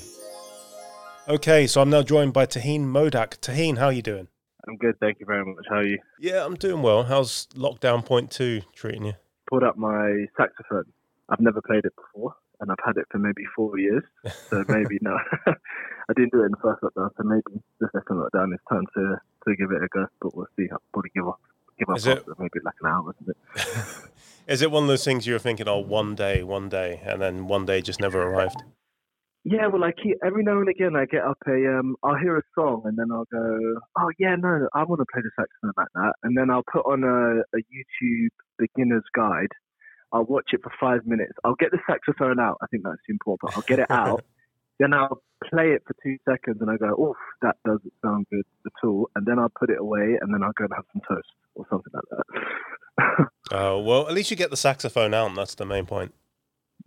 Okay, 1.31 1.65
so 1.65 1.79
I'm 1.79 1.89
now 1.89 2.01
joined 2.01 2.33
by 2.33 2.45
Taheen 2.45 2.81
Modak. 2.81 3.39
Taheen, 3.39 3.77
how 3.77 3.85
are 3.85 3.93
you 3.93 4.01
doing? 4.01 4.27
I'm 4.67 4.75
good, 4.75 4.99
thank 4.99 5.21
you 5.21 5.25
very 5.25 5.45
much. 5.45 5.63
How 5.69 5.77
are 5.77 5.85
you? 5.85 5.97
Yeah, 6.19 6.45
I'm 6.45 6.55
doing 6.55 6.81
well. 6.81 7.03
How's 7.03 7.47
lockdown 7.55 8.05
point 8.05 8.31
two 8.31 8.63
treating 8.75 9.05
you? 9.05 9.13
Pulled 9.49 9.63
up 9.63 9.77
my 9.77 10.25
saxophone. 10.35 10.91
I've 11.29 11.39
never 11.39 11.61
played 11.61 11.85
it 11.85 11.93
before, 11.95 12.35
and 12.59 12.69
I've 12.69 12.83
had 12.85 12.97
it 12.97 13.05
for 13.09 13.17
maybe 13.17 13.43
four 13.55 13.79
years. 13.79 14.03
So 14.49 14.65
maybe 14.67 14.97
no, 15.01 15.17
I 15.47 16.13
didn't 16.17 16.33
do 16.33 16.41
it 16.41 16.47
in 16.47 16.51
the 16.51 16.57
first 16.61 16.81
lockdown. 16.83 17.11
So 17.15 17.23
maybe 17.23 17.63
the 17.79 17.87
second 17.93 18.17
lockdown 18.17 18.53
is 18.53 18.59
time 18.67 18.83
to 18.95 19.15
to 19.47 19.55
give 19.55 19.71
it 19.71 19.81
a 19.81 19.87
go. 19.87 20.07
But 20.19 20.35
we'll 20.35 20.47
see. 20.57 20.67
I'll 20.69 20.81
probably 20.91 21.11
give 21.15 21.29
up 21.29 21.39
give 21.79 21.89
up 21.89 22.05
it, 22.05 22.25
maybe 22.39 22.59
like 22.65 22.75
an 22.81 22.87
hour, 22.87 23.15
isn't 23.21 23.37
it? 23.55 24.11
is 24.47 24.61
it 24.61 24.69
one 24.69 24.83
of 24.83 24.89
those 24.89 25.05
things 25.05 25.25
you 25.25 25.31
were 25.31 25.39
thinking, 25.39 25.69
oh, 25.69 25.79
one 25.79 26.13
day, 26.13 26.43
one 26.43 26.67
day, 26.67 26.99
and 27.05 27.21
then 27.21 27.47
one 27.47 27.65
day 27.65 27.81
just 27.81 28.01
never 28.01 28.21
arrived? 28.21 28.61
Yeah, 29.43 29.67
well, 29.67 29.83
I 29.83 29.91
keep 29.91 30.17
every 30.23 30.43
now 30.43 30.59
and 30.59 30.69
again 30.69 30.95
I 30.95 31.05
get 31.05 31.23
up 31.23 31.37
a 31.47 31.79
um, 31.79 31.95
I'll 32.03 32.17
hear 32.17 32.37
a 32.37 32.43
song 32.53 32.83
and 32.85 32.95
then 32.97 33.07
I'll 33.11 33.25
go, 33.31 33.75
oh 33.97 34.11
yeah, 34.19 34.35
no, 34.37 34.67
I 34.73 34.83
want 34.83 35.01
to 35.01 35.05
play 35.11 35.23
the 35.23 35.31
saxophone 35.35 35.73
like 35.75 35.87
that, 35.95 36.13
and 36.23 36.37
then 36.37 36.51
I'll 36.51 36.65
put 36.71 36.85
on 36.85 37.03
a, 37.03 37.41
a 37.57 37.61
YouTube 37.61 38.29
beginner's 38.59 39.03
guide. 39.15 39.49
I'll 40.13 40.25
watch 40.25 40.49
it 40.51 40.61
for 40.61 40.71
five 40.79 41.05
minutes. 41.05 41.33
I'll 41.43 41.55
get 41.55 41.71
the 41.71 41.79
saxophone 41.87 42.39
out. 42.39 42.57
I 42.61 42.67
think 42.67 42.83
that's 42.83 42.97
important. 43.09 43.55
I'll 43.55 43.63
get 43.63 43.79
it 43.79 43.89
out. 43.89 44.23
then 44.79 44.93
I'll 44.93 45.21
play 45.49 45.69
it 45.69 45.83
for 45.87 45.95
two 46.03 46.17
seconds 46.27 46.57
and 46.59 46.69
I 46.69 46.75
go, 46.75 46.93
oof, 47.01 47.15
that 47.41 47.55
doesn't 47.65 47.93
sound 48.03 48.25
good 48.29 48.43
at 48.65 48.87
all. 48.87 49.09
And 49.15 49.25
then 49.25 49.39
I'll 49.39 49.53
put 49.57 49.69
it 49.69 49.79
away 49.79 50.17
and 50.19 50.33
then 50.33 50.43
I'll 50.43 50.51
go 50.57 50.65
and 50.65 50.73
have 50.75 50.85
some 50.91 51.01
toast 51.07 51.27
or 51.55 51.65
something 51.69 51.93
like 51.93 52.03
that. 52.09 53.27
Oh, 53.53 53.79
well, 53.79 54.07
at 54.07 54.13
least 54.13 54.31
you 54.31 54.37
get 54.37 54.49
the 54.49 54.55
saxophone 54.55 55.13
out 55.13 55.27
and 55.27 55.37
that's 55.37 55.55
the 55.55 55.65
main 55.65 55.85
point. 55.85 56.13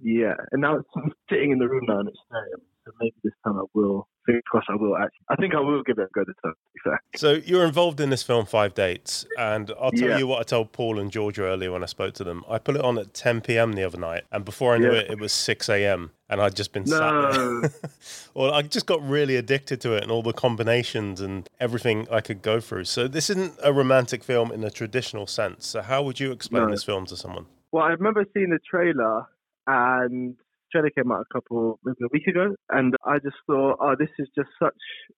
Yeah, 0.05 0.35
and 0.53 0.61
now 0.61 0.77
it's 0.77 0.89
sitting 1.31 1.51
in 1.51 1.59
the 1.59 1.67
room 1.67 1.85
now 1.89 2.01
and 2.01 2.09
it's 2.09 2.19
there. 2.31 2.59
So 2.85 2.93
maybe 3.01 3.15
this 3.25 3.33
time 3.43 3.59
I 3.59 3.65
will. 3.73 4.07
Fingers 4.27 4.43
crossed, 4.47 4.69
I 4.71 4.77
will 4.77 4.97
actually. 4.97 5.25
I 5.31 5.37
think 5.37 5.55
I 5.55 5.61
will 5.61 5.83
give 5.83 5.99
it 5.99 6.03
a 6.03 6.09
go 6.15 6.23
this 6.27 6.37
time. 6.43 6.53
To 6.53 6.73
be 6.75 6.81
fair. 6.85 7.01
So 7.17 7.33
you're 7.47 7.65
involved 7.65 8.01
in 8.01 8.11
this 8.11 8.23
film 8.23 8.45
Five 8.45 8.75
Dates, 8.75 9.27
and 9.39 9.71
I'll 9.81 9.91
tell 9.91 10.11
yeah. 10.11 10.19
you 10.19 10.27
what 10.27 10.41
I 10.41 10.43
told 10.43 10.73
Paul 10.73 10.99
and 10.99 11.11
Georgia 11.11 11.45
earlier 11.45 11.73
when 11.73 11.83
I 11.83 11.87
spoke 11.87 12.15
to 12.15 12.25
them. 12.25 12.45
I 12.49 12.59
put 12.59 12.77
it 12.77 12.83
on 12.83 12.99
at 12.99 13.15
10 13.15 13.41
p.m. 13.41 13.73
the 13.73 13.85
other 13.85 13.99
night, 13.99 14.25
and 14.31 14.45
before 14.45 14.75
I 14.75 14.79
knew 14.79 14.93
yeah. 14.93 15.01
it, 15.01 15.13
it 15.13 15.19
was 15.19 15.33
6 15.33 15.69
a.m. 15.71 16.11
And 16.29 16.41
I'd 16.41 16.57
just 16.57 16.73
been 16.73 16.85
no. 16.85 16.99
sat 16.99 17.33
there. 17.33 17.91
well, 18.35 18.53
I 18.53 18.63
just 18.63 18.87
got 18.87 19.07
really 19.07 19.37
addicted 19.37 19.81
to 19.83 19.93
it 19.93 20.03
and 20.03 20.11
all 20.11 20.23
the 20.23 20.33
combinations 20.33 21.21
and 21.21 21.49
everything 21.61 22.07
I 22.11 22.21
could 22.21 22.43
go 22.43 22.61
through. 22.61 22.85
So 22.85 23.09
this 23.09 23.31
isn't 23.31 23.55
a 23.63 23.73
romantic 23.73 24.25
film 24.25 24.51
in 24.51 24.65
a 24.65 24.71
traditional 24.71 25.27
sense. 25.27 25.67
So 25.67 25.83
how 25.83 26.03
would 26.03 26.21
you 26.21 26.33
explain 26.33 26.65
no. 26.65 26.71
this 26.71 26.83
film 26.83 27.07
to 27.07 27.17
someone? 27.17 27.47
Well, 27.73 27.85
I 27.85 27.89
remember 27.89 28.25
seeing 28.33 28.51
the 28.51 28.59
trailer 28.69 29.27
and 29.67 30.37
trailer 30.73 30.91
came 30.91 31.13
out 31.13 31.25
a 31.31 31.35
couple 31.35 31.79
maybe 31.85 31.97
a 32.03 32.09
week 32.13 32.27
ago, 32.27 32.55
and 32.71 32.95
I 33.05 33.19
just 33.19 33.37
thought, 33.47 33.79
oh, 33.81 33.95
this 33.99 34.11
is 34.19 34.29
just 34.37 34.49
such 34.61 34.75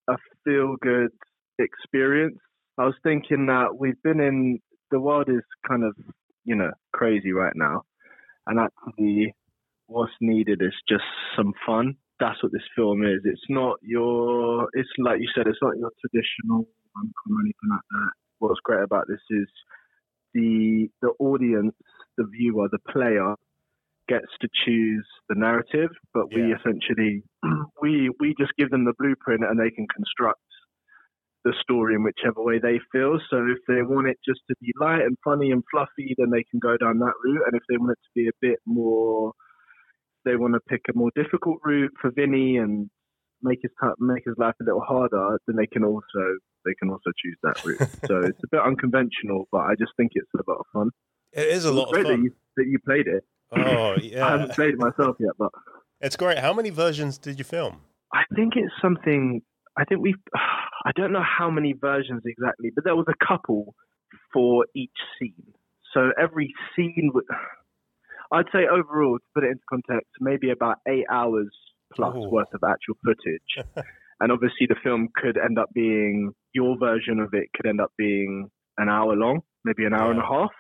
a 0.09 0.17
feel 0.45 0.77
good 0.81 1.11
experience. 1.59 2.39
I 2.79 2.85
was 2.85 2.95
thinking 3.03 3.47
that 3.47 3.79
we've 3.79 4.01
been 4.03 4.21
in 4.21 4.59
the 4.91 5.01
world 5.01 5.29
is 5.29 5.43
kind 5.69 5.85
of 5.85 5.95
you 6.45 6.55
know 6.55 6.71
crazy 6.93 7.33
right 7.33 7.55
now, 7.55 7.83
and 8.47 8.61
actually 8.61 9.35
what's 9.87 10.13
needed 10.21 10.63
is 10.63 10.75
just 10.89 11.05
some 11.37 11.53
fun. 11.67 11.95
That's 12.21 12.43
what 12.43 12.53
this 12.53 12.63
film 12.75 13.03
is. 13.05 13.21
It's 13.25 13.47
not 13.49 13.77
your. 13.83 14.69
It's 14.73 14.89
like 14.99 15.21
you 15.21 15.29
said. 15.35 15.47
It's 15.47 15.59
not 15.63 15.77
your 15.79 15.91
traditional 16.01 16.67
or 16.97 17.41
anything 17.41 17.71
like 17.71 17.81
that. 17.91 18.11
What's 18.39 18.61
great 18.65 18.83
about 18.83 19.07
this 19.09 19.21
is 19.31 19.49
the 20.35 20.89
the 21.03 21.11
audience, 21.19 21.75
the 22.17 22.25
viewer, 22.25 22.69
the 22.71 22.79
player 22.91 23.35
gets 24.09 24.27
to 24.41 24.49
choose 24.65 25.07
the 25.29 25.35
narrative, 25.37 25.91
but 26.15 26.33
we 26.33 26.49
yeah. 26.49 26.57
essentially 26.59 27.23
we 27.83 28.11
we 28.21 28.35
just 28.39 28.53
give 28.59 28.71
them 28.71 28.85
the 28.85 28.95
blueprint 28.99 29.45
and 29.45 29.59
they 29.59 29.71
can 29.71 29.87
construct 29.95 30.41
the 31.45 31.55
story 31.63 31.95
in 31.95 32.03
whichever 32.03 32.43
way 32.43 32.59
they 32.59 32.81
feel. 32.91 33.19
So 33.31 33.47
if 33.47 33.59
they 33.69 33.83
want 33.83 34.09
it 34.09 34.19
just 34.27 34.41
to 34.51 34.57
be 34.61 34.73
light 34.81 35.03
and 35.03 35.17
funny 35.23 35.53
and 35.53 35.63
fluffy, 35.71 36.15
then 36.19 36.31
they 36.31 36.43
can 36.51 36.59
go 36.59 36.77
down 36.77 36.99
that 36.99 37.15
route. 37.25 37.43
And 37.47 37.55
if 37.55 37.63
they 37.69 37.77
want 37.77 37.93
it 37.93 38.03
to 38.03 38.11
be 38.17 38.27
a 38.27 38.39
bit 38.41 38.59
more, 38.67 39.33
they 40.25 40.35
want 40.35 40.55
to 40.55 40.61
pick 40.69 40.83
a 40.91 40.99
more 40.99 41.11
difficult 41.15 41.59
route 41.65 41.93
for 42.01 42.11
Vinny 42.11 42.57
and 42.57 42.91
make 43.43 43.61
his 43.63 43.71
make 44.01 44.25
his 44.27 44.35
life 44.39 44.55
a 44.61 44.65
little 44.65 44.81
harder, 44.81 45.39
then 45.47 45.57
they 45.57 45.67
can 45.67 45.85
also 45.85 46.23
they 46.65 46.75
can 46.79 46.91
also 46.91 47.11
choose 47.23 47.39
that 47.45 47.65
route. 47.65 47.79
so 48.07 48.21
it's 48.27 48.43
a 48.43 48.49
bit 48.51 48.61
unconventional, 48.61 49.47
but 49.53 49.61
I 49.61 49.75
just 49.79 49.93
think 49.97 50.13
it's 50.15 50.31
a 50.35 50.51
lot 50.51 50.59
of 50.59 50.67
fun. 50.73 50.91
It 51.33 51.47
is 51.47 51.65
a 51.65 51.73
lot 51.73 51.85
of 51.85 51.93
great 51.93 52.07
that 52.07 52.19
you, 52.19 52.33
that 52.57 52.67
you 52.67 52.79
played 52.85 53.07
it. 53.07 53.23
Oh 53.53 53.97
yeah. 54.03 54.27
I 54.27 54.31
haven't 54.33 54.53
played 54.53 54.75
it 54.75 54.79
myself 54.79 55.17
yet, 55.19 55.33
but 55.39 55.51
it's 56.01 56.17
great. 56.17 56.39
How 56.39 56.53
many 56.53 56.71
versions 56.71 57.19
did 57.19 57.39
you 57.39 57.45
film? 57.45 57.81
I 58.13 58.23
think 58.35 58.55
it's 58.57 58.73
something. 58.81 59.43
I 59.77 59.85
think 59.85 60.01
we've. 60.01 60.15
I 60.85 60.93
don't 60.95 61.13
know 61.13 61.25
how 61.25 61.51
many 61.51 61.73
versions 61.73 62.23
exactly, 62.25 62.71
but 62.75 62.85
there 62.85 62.95
was 62.95 63.07
a 63.09 63.27
couple 63.27 63.75
for 64.33 64.67
each 64.75 64.97
scene. 65.19 65.53
So 65.93 66.11
every 66.21 66.53
scene 66.75 67.11
would. 67.15 67.25
I'd 68.33 68.47
say 68.53 68.67
overall, 68.71 69.19
to 69.19 69.25
put 69.35 69.45
it 69.45 69.53
into 69.53 69.63
context, 69.71 70.11
maybe 70.21 70.51
about 70.51 70.79
eight 70.89 71.07
hours 71.11 71.49
plus 71.95 72.17
Ooh. 72.17 72.29
worth 72.29 72.53
of 72.53 72.61
actual 72.69 72.97
footage. 73.05 73.85
and 74.21 74.33
obviously, 74.33 74.67
the 74.69 74.75
film 74.83 75.09
could 75.15 75.39
end 75.39 75.59
up 75.59 75.69
being 75.73 76.33
your 76.53 76.77
version 76.79 77.21
of 77.21 77.35
it 77.35 77.49
could 77.55 77.67
end 77.67 77.81
up 77.81 77.93
being 77.97 78.51
an 78.79 78.89
hour 78.89 79.15
long, 79.15 79.41
maybe 79.65 79.85
an 79.85 79.95
hour 79.95 80.11
and 80.11 80.21
a 80.21 80.27
half, 80.27 80.51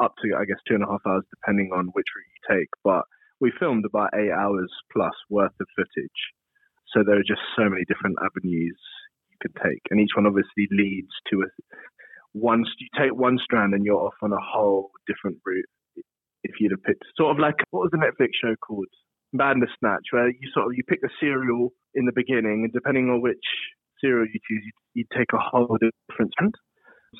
up 0.00 0.14
to 0.22 0.36
I 0.36 0.44
guess 0.44 0.58
two 0.66 0.74
and 0.74 0.84
a 0.84 0.90
half 0.90 1.02
hours, 1.06 1.24
depending 1.30 1.70
on 1.72 1.90
which 1.92 2.06
route 2.14 2.32
you 2.34 2.56
take. 2.56 2.70
But 2.84 3.04
we 3.40 3.52
filmed 3.58 3.84
about 3.84 4.10
eight 4.14 4.32
hours 4.32 4.72
plus 4.92 5.14
worth 5.30 5.54
of 5.60 5.66
footage. 5.76 6.20
So 6.94 7.02
there 7.04 7.18
are 7.18 7.26
just 7.26 7.42
so 7.56 7.68
many 7.68 7.84
different 7.86 8.16
avenues 8.24 8.78
you 9.30 9.36
could 9.40 9.54
take, 9.62 9.82
and 9.90 10.00
each 10.00 10.16
one 10.16 10.26
obviously 10.26 10.66
leads 10.70 11.12
to 11.30 11.42
a 11.42 11.48
once 12.34 12.68
You 12.78 12.88
take 12.98 13.14
one 13.14 13.38
strand, 13.42 13.74
and 13.74 13.84
you're 13.84 14.00
off 14.00 14.14
on 14.22 14.32
a 14.32 14.40
whole 14.40 14.90
different 15.06 15.38
route. 15.44 15.68
If 16.44 16.60
you'd 16.60 16.72
have 16.72 16.82
picked, 16.82 17.04
sort 17.16 17.32
of 17.32 17.38
like 17.38 17.56
what 17.70 17.80
was 17.80 17.90
the 17.90 17.98
Netflix 17.98 18.30
show 18.40 18.54
called, 18.56 18.86
Bandersnatch, 19.34 20.06
where 20.12 20.28
you 20.28 20.48
sort 20.54 20.66
of 20.66 20.72
you 20.74 20.84
pick 20.88 21.00
a 21.04 21.08
cereal 21.20 21.70
in 21.94 22.06
the 22.06 22.12
beginning, 22.14 22.64
and 22.64 22.72
depending 22.72 23.10
on 23.10 23.20
which 23.20 23.44
cereal 24.00 24.26
you 24.26 24.40
choose, 24.48 24.62
you, 24.64 24.72
you 24.94 25.04
take 25.16 25.32
a 25.34 25.38
whole 25.38 25.76
different 25.76 26.32
strand. 26.32 26.54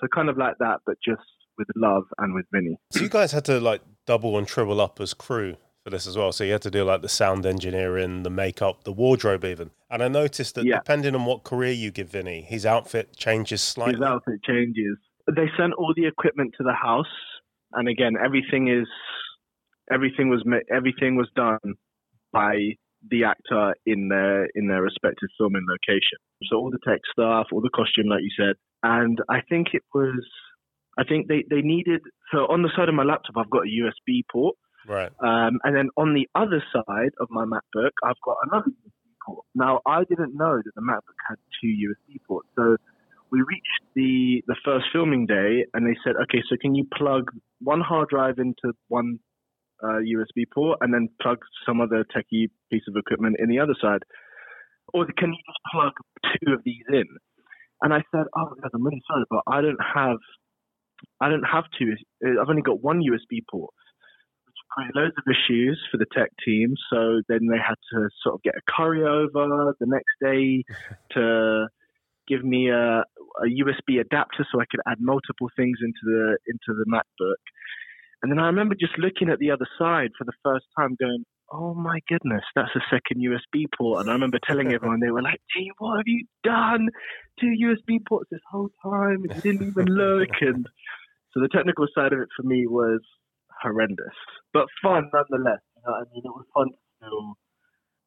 So 0.01 0.07
kind 0.15 0.29
of 0.29 0.39
like 0.39 0.55
that, 0.61 0.81
but 0.87 0.97
just 1.05 1.27
with 1.59 1.69
love 1.77 2.05
and 2.19 2.35
with 2.35 2.47
Vinny. 2.53 2.77
So 2.93 3.01
you 3.03 3.09
guys 3.09 3.33
had 3.33 3.45
to 3.47 3.61
like 3.61 3.83
double 4.07 4.39
and 4.39 4.47
triple 4.47 4.81
up 4.81 5.01
as 5.01 5.13
crew 5.13 5.57
for 5.85 5.91
this 5.91 6.07
as 6.07 6.17
well. 6.17 6.33
So 6.33 6.45
you 6.45 6.53
had 6.53 6.63
to 6.63 6.71
do 6.71 6.85
like 6.85 7.03
the 7.03 7.09
sound 7.09 7.45
engineering, 7.45 8.23
the 8.23 8.31
makeup, 8.31 8.85
the 8.85 8.93
wardrobe, 8.93 9.45
even. 9.45 9.71
And 9.91 10.03
I 10.03 10.09
noticed 10.09 10.55
that 10.55 10.65
Yeah. 10.65 10.77
depending 10.79 11.15
on 11.15 11.25
what 11.25 11.45
career 11.45 11.73
you 11.73 11.91
give 11.91 12.11
Vinny, 12.11 12.43
his 12.43 12.65
outfit 12.65 13.17
changes 13.17 13.61
slightly. 13.61 13.95
His 13.95 14.03
outfit 14.03 14.43
changes. 14.45 14.97
They 15.27 15.51
sent 15.59 15.75
all 15.75 15.93
the 15.95 16.07
equipment 16.07 16.55
to 16.59 16.65
the 16.65 16.73
house, 16.73 17.07
and 17.73 17.87
again, 17.89 18.15
everything 18.23 18.69
is 18.69 18.87
everything 19.91 20.29
was 20.29 20.43
everything 20.71 21.17
was 21.17 21.29
done 21.37 21.59
by 22.33 22.77
the 23.11 23.25
actor 23.25 23.75
in 23.87 24.09
their 24.09 24.47
in 24.55 24.69
their 24.69 24.83
respective 24.83 25.29
filming 25.39 25.67
location. 25.69 26.19
So 26.49 26.57
all 26.57 26.71
the 26.71 26.79
tech 26.87 27.01
stuff, 27.13 27.49
all 27.53 27.61
the 27.61 27.71
costume, 27.71 28.07
like 28.09 28.23
you 28.23 28.31
said, 28.39 28.57
and 28.83 29.19
I 29.29 29.41
think 29.49 29.69
it 29.75 29.83
was. 29.95 30.25
I 30.99 31.05
think 31.05 31.29
they, 31.29 31.45
they 31.49 31.63
needed 31.63 32.01
so 32.33 32.39
on 32.53 32.63
the 32.63 32.71
side 32.77 32.89
of 32.89 32.95
my 32.95 33.05
laptop 33.05 33.37
I've 33.37 33.51
got 33.51 33.63
a 33.63 33.71
USB 33.71 34.23
port, 34.31 34.57
Right. 34.87 35.13
um, 35.23 35.59
and 35.65 35.77
then 35.77 35.91
on 35.97 36.15
the 36.15 36.29
other 36.35 36.63
side 36.73 37.13
of 37.21 37.29
my 37.31 37.45
MacBook 37.45 37.91
I've 38.05 38.21
got 38.25 38.37
another 38.51 38.71
USB 38.71 39.11
port. 39.25 39.45
Now 39.55 39.81
I 39.87 40.05
didn't 40.05 40.35
know 40.35 40.57
that 40.57 40.75
the 40.75 40.83
MacBook 40.83 41.19
had 41.29 41.37
two 41.61 41.69
USB 41.69 42.19
ports, 42.27 42.49
so 42.57 42.77
we 43.31 43.41
reached 43.41 43.85
the 43.95 44.43
the 44.47 44.57
first 44.65 44.87
filming 44.93 45.27
day 45.27 45.65
and 45.75 45.87
they 45.87 45.97
said, 46.05 46.15
okay, 46.25 46.43
so 46.49 46.57
can 46.61 46.75
you 46.75 46.87
plug 46.97 47.31
one 47.61 47.81
hard 47.81 48.09
drive 48.09 48.39
into 48.39 48.73
one 48.89 49.19
uh, 49.83 50.01
USB 50.17 50.45
port 50.53 50.79
and 50.81 50.93
then 50.93 51.09
plug 51.23 51.39
some 51.67 51.81
other 51.81 52.05
techie 52.05 52.49
piece 52.71 52.83
of 52.89 52.97
equipment 52.97 53.37
in 53.39 53.49
the 53.49 53.59
other 53.59 53.75
side, 53.81 54.03
or 54.93 55.07
can 55.17 55.31
you 55.31 55.39
just 55.47 55.59
plug 55.73 55.93
two 56.33 56.53
of 56.53 56.61
these 56.65 56.83
in? 56.91 57.05
And 57.83 57.95
I 57.95 57.99
said, 58.11 58.25
oh, 58.37 58.55
guys, 58.61 58.71
I'm 58.75 58.85
really 58.85 59.03
sorry, 59.07 59.25
but 59.31 59.43
I 59.47 59.61
don't 59.61 59.79
have, 59.95 60.19
I 61.21 61.29
don't 61.29 61.45
have 61.45 61.65
two. 61.79 61.95
uh, 62.25 62.41
I've 62.41 62.49
only 62.49 62.63
got 62.63 62.83
one 62.83 63.01
USB 63.01 63.41
port. 63.51 63.73
Which 64.47 64.55
created 64.71 64.97
loads 64.97 65.15
of 65.19 65.25
issues 65.31 65.81
for 65.91 65.99
the 65.99 66.07
tech 66.13 66.31
team. 66.45 66.75
So 66.91 67.21
then 67.29 67.47
they 67.51 67.59
had 67.59 67.77
to 67.93 68.09
sort 68.23 68.35
of 68.35 68.43
get 68.43 68.55
a 68.57 68.73
courier 68.73 69.09
over 69.09 69.75
the 69.79 69.87
next 69.87 70.15
day 70.21 70.65
to 71.13 71.67
give 72.29 72.45
me 72.45 72.69
a, 72.69 73.01
a 73.41 73.47
USB 73.65 74.01
adapter 74.01 74.47
so 74.53 74.61
I 74.61 74.67
could 74.71 74.81
add 74.87 74.99
multiple 75.01 75.49
things 75.57 75.79
into 75.83 76.03
the 76.05 76.37
into 76.47 76.79
the 76.79 76.85
MacBook. 76.87 77.43
And 78.23 78.33
then 78.33 78.39
I 78.39 78.47
remember 78.47 78.75
just 78.75 78.99
looking 78.99 79.29
at 79.29 79.39
the 79.39 79.51
other 79.51 79.67
side 79.79 80.11
for 80.19 80.25
the 80.25 80.33
first 80.43 80.67
time, 80.77 80.97
going, 80.99 81.25
"Oh 81.53 81.75
my 81.75 82.01
goodness, 82.09 82.45
that's 82.55 82.75
a 82.75 82.81
second 82.91 83.23
USB 83.23 83.67
port." 83.77 84.01
And 84.01 84.11
I 84.11 84.13
remember 84.13 84.39
telling 84.45 84.73
everyone, 84.73 85.01
they 85.01 85.11
were 85.11 85.23
like, 85.23 85.41
"Gee, 85.55 85.71
what 85.79 85.99
have 85.99 86.07
you 86.07 86.27
done? 86.43 86.89
Two 87.41 87.55
USB 87.63 88.01
ports 88.07 88.29
this 88.31 88.41
whole 88.51 88.71
time, 88.83 89.23
and 89.25 89.33
you 89.35 89.41
didn't 89.41 89.69
even 89.69 89.87
look." 89.95 90.31
And 90.41 90.67
so 91.33 91.41
the 91.41 91.49
technical 91.49 91.87
side 91.95 92.13
of 92.13 92.21
it 92.21 92.29
for 92.37 92.43
me 92.43 92.67
was 92.67 93.01
horrendous, 93.63 94.15
but 94.53 94.67
fun 94.83 95.11
nonetheless. 95.13 95.61
You 95.77 95.83
know 95.87 95.93
what 95.93 96.07
I 96.09 96.13
mean? 96.13 96.23
It 96.25 96.35
was 96.35 96.47
fun 96.55 96.69
to 96.71 96.79
still 96.97 97.35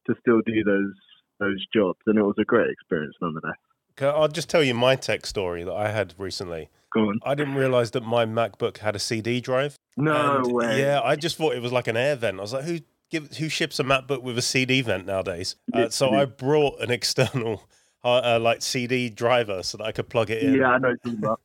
to 0.07 0.15
still 0.19 0.41
do 0.45 0.63
those 0.63 0.95
those 1.39 1.65
jobs, 1.73 1.99
and 2.05 2.19
it 2.19 2.23
was 2.23 2.35
a 2.39 2.45
great 2.45 2.69
experience 2.69 3.15
nonetheless. 3.21 3.55
I'll 4.01 4.27
just 4.27 4.49
tell 4.49 4.63
you 4.63 4.73
my 4.73 4.95
tech 4.95 5.25
story 5.25 5.63
that 5.63 5.73
I 5.73 5.89
had 5.89 6.15
recently. 6.17 6.69
Go 6.93 7.09
on. 7.09 7.19
I 7.23 7.35
didn't 7.35 7.55
realize 7.55 7.91
that 7.91 8.03
my 8.03 8.25
MacBook 8.25 8.77
had 8.77 8.95
a 8.95 8.99
CD 8.99 9.39
drive. 9.41 9.77
No 9.97 10.37
And, 10.37 10.51
way. 10.51 10.81
Yeah, 10.81 11.01
I 11.03 11.15
just 11.15 11.37
thought 11.37 11.53
it 11.55 11.61
was 11.61 11.71
like 11.71 11.87
an 11.87 11.97
air 11.97 12.15
vent. 12.15 12.37
I 12.37 12.41
was 12.41 12.53
like, 12.53 12.65
who 12.65 12.79
give, 13.09 13.35
who 13.37 13.47
ships 13.49 13.79
a 13.79 13.83
MacBook 13.83 14.21
with 14.23 14.37
a 14.37 14.41
CD 14.41 14.81
vent 14.81 15.05
nowadays? 15.05 15.55
Uh, 15.73 15.89
so 15.89 16.09
I 16.11 16.25
brought 16.25 16.81
an 16.81 16.91
external 16.91 17.63
uh, 18.03 18.15
uh, 18.35 18.39
like 18.41 18.61
CD 18.61 19.09
driver 19.09 19.63
so 19.63 19.77
that 19.77 19.85
I 19.85 19.91
could 19.91 20.09
plug 20.09 20.29
it 20.29 20.43
in. 20.43 20.55
Yeah, 20.55 20.71
I 20.71 20.77
know 20.79 20.89
what 20.89 20.97
you're 21.05 21.13
talking 21.13 21.19
about. 21.23 21.41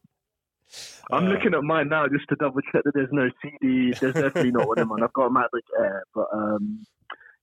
I'm 1.13 1.27
Uh, 1.27 1.29
looking 1.29 1.55
at 1.55 1.63
mine 1.63 1.89
now 1.91 2.09
just 2.09 2.29
to 2.31 2.37
double 2.37 2.61
check 2.73 2.83
that 2.85 2.93
there's 2.95 3.09
no 3.13 3.31
CD. 3.41 3.93
There's 4.01 4.15
definitely 4.15 4.51
not 4.51 4.67
one 4.67 4.79
of 4.81 4.89
mine. 4.89 5.03
I've 5.05 5.13
got 5.13 5.27
a 5.27 5.31
MacBook 5.31 5.61
Air, 5.79 6.03
but 6.13 6.27
um, 6.33 6.85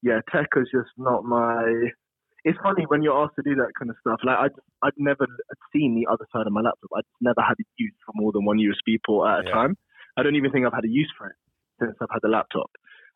yeah, 0.02 0.20
tech 0.30 0.48
is 0.58 0.68
just 0.74 0.90
not 0.98 1.24
my. 1.24 1.90
It's 2.46 2.58
funny 2.62 2.84
when 2.88 3.04
you're 3.04 3.18
asked 3.24 3.36
to 3.38 3.44
do 3.44 3.56
that 3.56 3.72
kind 3.80 3.90
of 3.90 3.96
stuff. 4.02 4.20
Like 4.24 4.38
I'd, 4.38 4.52
I'd 4.82 4.98
never 4.98 5.26
seen 5.72 5.96
the 5.96 6.12
other 6.12 6.28
side 6.34 6.46
of 6.48 6.54
my 6.54 6.62
laptop. 6.62 6.90
I'd 6.96 7.04
never 7.22 7.42
had 7.42 7.56
it 7.60 7.68
used 7.78 7.96
for 8.06 8.12
more 8.16 8.32
than 8.32 8.44
one 8.46 8.58
USB 8.58 8.98
port 9.06 9.30
at 9.30 9.46
a 9.46 9.48
Yeah. 9.48 9.54
time. 9.54 9.78
I 10.18 10.24
don't 10.24 10.36
even 10.36 10.52
think 10.52 10.66
I've 10.66 10.74
had 10.74 10.84
a 10.86 10.90
use 10.90 11.12
for 11.18 11.28
it 11.28 11.36
since 11.80 11.96
I've 12.02 12.10
had 12.12 12.20
the 12.22 12.28
laptop. 12.30 12.70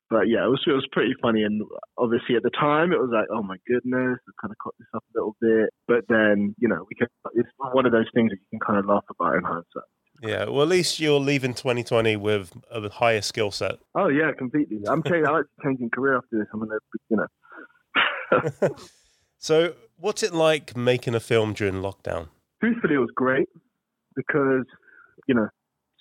But 0.10 0.30
yeah, 0.30 0.46
it 0.46 0.50
was 0.50 0.64
it 0.66 0.72
was 0.72 0.88
pretty 0.94 1.14
funny, 1.22 1.44
and 1.44 1.62
obviously 1.98 2.38
at 2.38 2.44
the 2.44 2.50
time 2.50 2.94
it 2.94 3.00
was 3.00 3.10
like, 3.12 3.28
oh 3.30 3.44
my 3.44 3.58
goodness, 3.68 4.18
I 4.24 4.32
kind 4.42 4.52
of 4.52 4.58
caught 4.64 4.76
this 4.80 4.88
up 4.96 5.04
a 5.04 5.18
little 5.20 5.36
bit. 5.42 5.70
But 5.86 6.06
then 6.08 6.56
you 6.58 6.70
know, 6.70 6.86
we 6.90 6.96
can. 6.96 7.08
It's 7.34 7.50
one 7.58 7.86
of 7.86 7.92
those 7.92 8.08
things 8.16 8.32
that 8.32 8.38
you 8.40 8.48
can 8.58 8.60
kind 8.66 8.80
of 8.80 8.86
laugh 8.86 9.04
about 9.10 9.36
in 9.36 9.44
hindsight. 9.44 9.84
Yeah, 10.24 10.46
well, 10.46 10.62
at 10.64 10.70
least 10.70 11.00
you're 11.02 11.20
leaving 11.20 11.54
2020 11.54 12.16
with 12.16 12.52
a 12.72 12.88
higher 12.90 13.22
skill 13.22 13.52
set. 13.52 13.80
Oh 13.96 14.08
yeah, 14.08 14.32
completely. 14.32 14.80
I'm 14.88 15.04
changing. 15.04 15.28
I 15.28 15.32
like 15.32 15.46
changing 15.62 15.90
career 15.90 16.16
after 16.16 16.40
this. 16.40 16.48
I'm 16.54 16.60
gonna, 16.62 16.80
you 17.10 17.18
know. 17.18 17.28
So, 19.38 19.74
what's 19.98 20.24
it 20.24 20.34
like 20.34 20.76
making 20.76 21.16
a 21.16 21.20
film 21.20 21.54
during 21.54 21.76
lockdown? 21.76 22.30
Truthfully, 22.62 22.96
it 22.96 23.00
was 23.00 23.12
great 23.16 23.48
because 24.16 24.66
you 25.28 25.36
know 25.36 25.48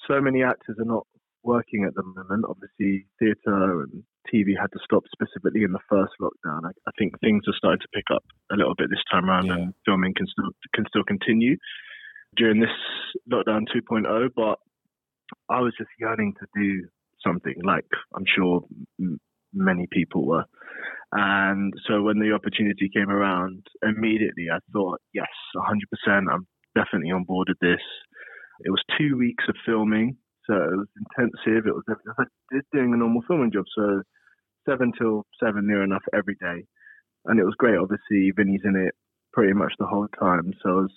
so 0.09 0.21
many 0.21 0.43
actors 0.43 0.77
are 0.79 0.85
not 0.85 1.07
working 1.43 1.85
at 1.85 1.95
the 1.95 2.03
moment. 2.03 2.45
Obviously, 2.49 3.07
theatre 3.19 3.83
and 3.83 4.03
TV 4.33 4.59
had 4.59 4.73
to 4.73 4.79
stop 4.85 5.05
specifically 5.13 5.63
in 5.63 5.73
the 5.73 5.79
first 5.89 6.13
lockdown. 6.21 6.65
I, 6.65 6.71
I 6.89 6.91
think 6.99 7.19
things 7.21 7.45
are 7.47 7.55
starting 7.57 7.81
to 7.81 7.89
pick 7.95 8.05
up 8.13 8.25
a 8.51 8.57
little 8.57 8.75
bit 8.77 8.89
this 8.91 9.05
time 9.11 9.29
around, 9.29 9.47
Yeah. 9.47 9.55
and 9.55 9.75
filming 9.85 10.15
can 10.15 10.27
still 10.27 10.51
can 10.75 10.85
still 10.89 11.05
continue 11.05 11.57
during 12.37 12.61
this 12.61 12.71
lockdown 13.31 13.65
2.0. 13.75 14.31
But 14.35 14.59
I 15.51 15.61
was 15.61 15.75
just 15.79 15.91
yearning 16.01 16.35
to 16.41 16.47
do 16.61 16.89
something, 17.25 17.55
like 17.65 17.87
I'm 18.15 18.25
sure 18.27 18.63
many 19.53 19.87
people 19.91 20.27
were. 20.27 20.45
And 21.13 21.73
so 21.87 22.03
when 22.03 22.19
the 22.19 22.33
opportunity 22.33 22.91
came 22.93 23.11
around, 23.11 23.67
immediately 23.83 24.47
I 24.53 24.59
thought, 24.73 25.01
yes, 25.15 25.29
100%, 25.57 26.25
I'm 26.31 26.47
definitely 26.75 27.11
on 27.13 27.25
board 27.25 27.49
with 27.49 27.59
this. 27.61 27.83
It 28.61 28.71
was 28.71 28.83
two 28.99 29.17
weeks 29.17 29.45
of 29.49 29.55
filming, 29.65 30.17
so 30.47 30.55
it 30.55 30.77
was 30.77 30.89
intensive. 30.97 31.67
It 31.67 31.75
was, 31.75 31.85
was 31.89 32.17
like 32.19 32.63
doing 32.73 32.93
a 32.95 32.97
normal 32.97 33.23
filming 33.27 33.53
job, 33.53 33.65
so 33.75 34.03
seven 34.69 34.93
till 34.99 35.25
seven, 35.43 35.67
near 35.67 35.83
enough 35.83 36.03
every 36.15 36.37
day, 36.41 36.65
and 37.27 37.39
it 37.39 37.45
was 37.45 37.55
great. 37.59 37.77
Obviously, 37.77 38.33
Vinny's 38.35 38.63
in 38.65 38.77
it 38.77 38.95
pretty 39.33 39.53
much 39.53 39.73
the 39.79 39.87
whole 39.87 40.09
time, 40.19 40.53
so 40.63 40.71
it 40.71 40.83
was 40.83 40.93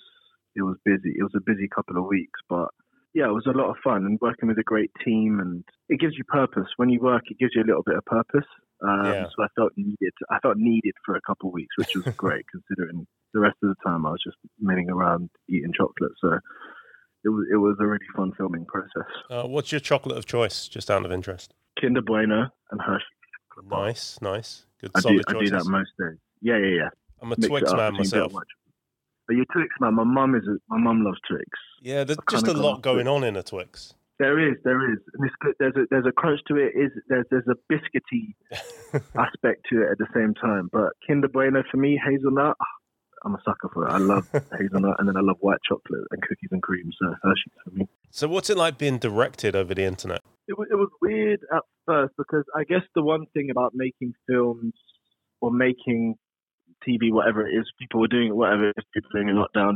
it 0.56 0.62
was 0.62 0.76
busy. 0.84 1.14
It 1.18 1.22
was 1.22 1.34
a 1.36 1.44
busy 1.44 1.68
couple 1.68 1.98
of 1.98 2.06
weeks, 2.06 2.40
but 2.48 2.68
yeah, 3.14 3.28
it 3.28 3.32
was 3.32 3.46
a 3.46 3.56
lot 3.56 3.70
of 3.70 3.76
fun 3.82 4.04
and 4.06 4.18
working 4.20 4.48
with 4.48 4.58
a 4.58 4.62
great 4.62 4.90
team, 5.04 5.40
and 5.40 5.64
it 5.88 6.00
gives 6.00 6.16
you 6.16 6.24
purpose. 6.24 6.68
When 6.76 6.88
you 6.90 7.00
work, 7.00 7.24
it 7.30 7.38
gives 7.38 7.52
you 7.54 7.62
a 7.62 7.66
little 7.66 7.82
bit 7.82 7.96
of 7.96 8.04
purpose. 8.04 8.46
Um, 8.82 9.04
Yeah. 9.06 9.26
So 9.36 9.42
I 9.42 9.48
felt 9.56 9.72
needed. 9.76 10.12
I 10.30 10.38
felt 10.40 10.56
needed 10.56 10.94
for 11.04 11.16
a 11.16 11.20
couple 11.26 11.48
of 11.48 11.54
weeks, 11.54 11.76
which 11.76 11.94
was 11.94 12.04
great 12.16 12.44
considering 12.50 13.06
the 13.34 13.40
rest 13.40 13.56
of 13.62 13.68
the 13.70 13.76
time 13.84 14.06
I 14.06 14.10
was 14.10 14.22
just 14.24 14.36
milling 14.58 14.90
around 14.90 15.30
eating 15.48 15.72
chocolate. 15.76 16.12
So 16.20 16.38
it 17.24 17.28
was 17.28 17.46
it 17.52 17.56
was 17.56 17.76
a 17.80 17.86
really 17.86 18.06
fun 18.16 18.32
filming 18.36 18.64
process. 18.66 19.10
Uh, 19.28 19.42
what's 19.44 19.72
your 19.72 19.80
chocolate 19.80 20.16
of 20.16 20.26
choice, 20.26 20.68
just 20.68 20.90
out 20.90 21.04
of 21.04 21.12
interest? 21.12 21.54
Kinder 21.80 22.02
Bueno 22.02 22.48
and 22.70 22.80
Hershey. 22.80 23.04
Nice, 23.68 24.18
nice. 24.22 24.64
Good 24.80 24.92
I 24.94 25.00
do, 25.00 25.20
I 25.28 25.32
do 25.32 25.50
that 25.50 25.66
most 25.66 25.90
days. 25.98 26.16
Yeah, 26.40 26.56
yeah, 26.56 26.76
yeah. 26.76 26.88
I'm 27.20 27.32
a 27.32 27.36
mix 27.36 27.46
Twix 27.46 27.72
man 27.72 27.92
between 27.92 28.22
a 28.22 28.26
bit 28.26 28.32
myself. 28.32 28.32
Are 29.30 29.32
you 29.32 29.44
Twix 29.52 29.68
man? 29.80 29.94
My 29.94 30.02
mum 30.02 30.34
is. 30.34 30.42
A, 30.48 30.56
my 30.68 30.78
mum 30.78 31.04
loves 31.04 31.20
Twix. 31.28 31.46
Yeah, 31.80 32.02
there's 32.02 32.18
I've 32.18 32.26
just 32.26 32.48
a 32.48 32.52
lot 32.52 32.82
going 32.82 33.06
on 33.06 33.22
in 33.22 33.36
a 33.36 33.44
Twix. 33.44 33.94
There 34.18 34.40
is, 34.40 34.56
there 34.64 34.92
is. 34.92 34.98
And 35.14 35.24
it's. 35.24 35.56
There's 35.60 35.76
a 35.76 35.86
there's 35.88 36.06
a 36.06 36.10
crunch 36.10 36.40
to 36.48 36.56
it. 36.56 36.72
Is 36.74 36.90
there's 37.08 37.26
there's 37.30 37.46
a 37.48 37.54
biscuity 37.72 38.34
aspect 39.16 39.66
to 39.70 39.82
it 39.82 39.92
at 39.92 39.98
the 39.98 40.08
same 40.12 40.34
time. 40.34 40.68
But 40.72 40.94
Kinder 41.06 41.28
Bueno 41.28 41.62
for 41.70 41.76
me, 41.76 42.00
hazelnut. 42.04 42.56
ah, 42.60 42.64
I'm 43.24 43.36
a 43.36 43.38
sucker 43.44 43.70
for 43.72 43.86
it. 43.86 43.92
I 43.92 43.98
love 43.98 44.28
hazelnut, 44.58 44.96
and 44.98 45.08
then 45.08 45.16
I 45.16 45.20
love 45.20 45.36
white 45.38 45.60
chocolate 45.66 46.08
and 46.10 46.20
cookies 46.22 46.50
and 46.50 46.60
cream. 46.60 46.90
So 47.00 47.14
Hershey's 47.22 47.52
for 47.64 47.70
me. 47.70 47.88
So 48.10 48.26
what's 48.26 48.50
it 48.50 48.56
like 48.56 48.78
being 48.78 48.98
directed 48.98 49.54
over 49.54 49.74
the 49.74 49.84
internet? 49.84 50.22
It 50.48 50.58
was, 50.58 50.66
it 50.72 50.74
was 50.74 50.88
weird 51.00 51.38
at 51.54 51.62
first 51.86 52.14
because 52.18 52.44
I 52.56 52.64
guess 52.64 52.82
the 52.96 53.02
one 53.02 53.26
thing 53.32 53.50
about 53.50 53.74
making 53.76 54.14
films 54.26 54.74
or 55.40 55.52
making 55.52 56.16
TV, 56.86 57.12
whatever 57.12 57.46
it 57.46 57.52
is, 57.52 57.70
people 57.78 58.00
were 58.00 58.08
doing 58.08 58.28
it, 58.28 58.36
whatever 58.36 58.68
it 58.68 58.74
is, 58.78 58.84
people 58.94 59.10
doing 59.14 59.28
in 59.28 59.36
lockdown, 59.36 59.74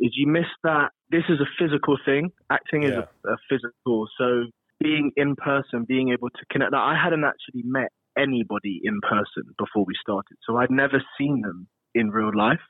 is 0.00 0.12
you 0.14 0.26
miss 0.26 0.46
that 0.64 0.90
this 1.10 1.24
is 1.28 1.40
a 1.40 1.46
physical 1.58 1.96
thing. 2.04 2.30
Acting 2.50 2.84
is 2.84 2.94
Yeah. 2.96 3.04
a, 3.24 3.32
a 3.32 3.36
physical. 3.48 4.08
So 4.18 4.44
being 4.80 5.12
in 5.16 5.36
person, 5.36 5.84
being 5.86 6.10
able 6.10 6.30
to 6.30 6.44
connect. 6.50 6.72
Now, 6.72 6.84
I 6.84 6.96
hadn't 7.02 7.24
actually 7.24 7.62
met 7.64 7.90
anybody 8.18 8.80
in 8.82 9.00
person 9.00 9.44
before 9.58 9.84
we 9.86 9.94
started, 10.00 10.36
so 10.46 10.56
I'd 10.56 10.70
never 10.70 11.02
seen 11.18 11.42
them 11.42 11.68
in 11.94 12.10
real 12.10 12.36
life. 12.36 12.60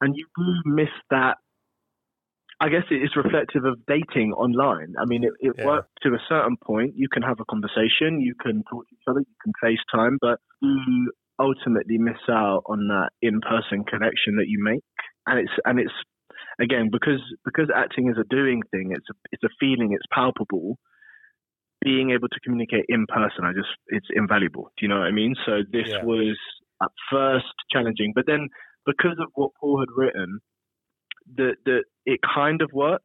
And 0.00 0.14
you 0.16 0.26
do 0.36 0.70
miss 0.70 0.90
that 1.10 1.36
I 2.60 2.68
guess 2.68 2.84
it 2.92 3.02
is 3.02 3.10
reflective 3.16 3.64
of 3.64 3.80
dating 3.88 4.32
online. 4.34 4.94
I 5.00 5.04
mean, 5.04 5.24
it, 5.24 5.32
it 5.40 5.56
Yeah. 5.58 5.64
works 5.66 5.88
to 6.02 6.10
a 6.14 6.22
certain 6.28 6.56
point. 6.64 6.92
You 6.94 7.08
can 7.08 7.22
have 7.22 7.40
a 7.40 7.44
conversation, 7.44 8.20
you 8.20 8.34
can 8.40 8.62
talk 8.70 8.86
to 8.88 8.94
each 8.94 9.02
other, 9.08 9.18
you 9.18 9.34
can 9.42 9.52
FaceTime, 9.62 10.16
but 10.20 10.38
you 10.60 11.10
ultimately 11.38 11.98
miss 11.98 12.18
out 12.28 12.62
on 12.66 12.88
that 12.88 13.10
in-person 13.20 13.84
connection 13.84 14.36
that 14.36 14.48
you 14.48 14.62
make. 14.62 14.82
And 15.26 15.38
it's 15.38 15.52
and 15.64 15.78
it's 15.78 15.92
again 16.60 16.90
because 16.90 17.20
because 17.44 17.70
acting 17.74 18.08
is 18.08 18.16
a 18.18 18.24
doing 18.28 18.62
thing. 18.70 18.92
It's 18.92 19.06
a 19.10 19.14
it's 19.30 19.42
a 19.44 19.48
feeling. 19.60 19.92
It's 19.92 20.06
palpable. 20.12 20.78
Being 21.84 22.10
able 22.10 22.28
to 22.28 22.40
communicate 22.44 22.84
in 22.88 23.06
person, 23.06 23.44
I 23.44 23.52
just 23.52 23.70
it's 23.88 24.06
invaluable. 24.14 24.70
Do 24.76 24.84
you 24.84 24.88
know 24.88 24.98
what 25.00 25.08
I 25.08 25.12
mean? 25.12 25.34
So 25.44 25.62
this 25.72 25.88
Yeah. 25.88 26.04
was 26.04 26.38
at 26.82 26.90
first 27.10 27.52
challenging, 27.72 28.12
but 28.14 28.26
then 28.26 28.48
because 28.86 29.16
of 29.20 29.28
what 29.34 29.50
Paul 29.60 29.80
had 29.80 29.88
written, 29.96 30.40
the 31.34 31.56
the 31.64 31.84
it 32.06 32.20
kind 32.22 32.62
of 32.62 32.70
worked 32.72 33.04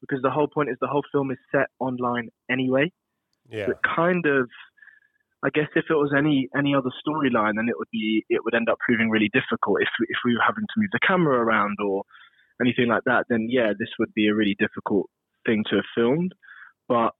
because 0.00 0.22
the 0.22 0.30
whole 0.30 0.48
point 0.48 0.70
is 0.70 0.76
the 0.80 0.86
whole 0.86 1.02
film 1.12 1.30
is 1.30 1.38
set 1.50 1.68
online 1.78 2.28
anyway. 2.50 2.92
Yeah. 3.48 3.66
So 3.66 3.72
it 3.72 3.78
kind 3.96 4.26
of 4.26 4.48
I 5.44 5.50
guess 5.52 5.68
if 5.76 5.84
it 5.90 5.94
was 5.94 6.12
any 6.16 6.48
any 6.56 6.74
other 6.74 6.90
storyline, 7.06 7.56
then 7.56 7.68
it 7.68 7.76
would 7.76 7.90
be 7.92 8.24
it 8.30 8.42
would 8.44 8.54
end 8.54 8.70
up 8.70 8.78
proving 8.84 9.10
really 9.10 9.30
difficult 9.32 9.82
if 9.82 9.88
if 10.08 10.16
we 10.24 10.34
were 10.34 10.44
having 10.44 10.64
to 10.64 10.78
move 10.78 10.90
the 10.92 11.00
camera 11.06 11.38
around 11.38 11.76
or 11.84 12.04
anything 12.60 12.88
like 12.88 13.04
that. 13.04 13.26
Then 13.28 13.48
yeah, 13.50 13.72
this 13.78 13.90
would 13.98 14.14
be 14.14 14.28
a 14.28 14.34
really 14.34 14.56
difficult 14.58 15.10
thing 15.44 15.64
to 15.68 15.76
have 15.76 15.84
filmed. 15.94 16.32
But 16.88 17.10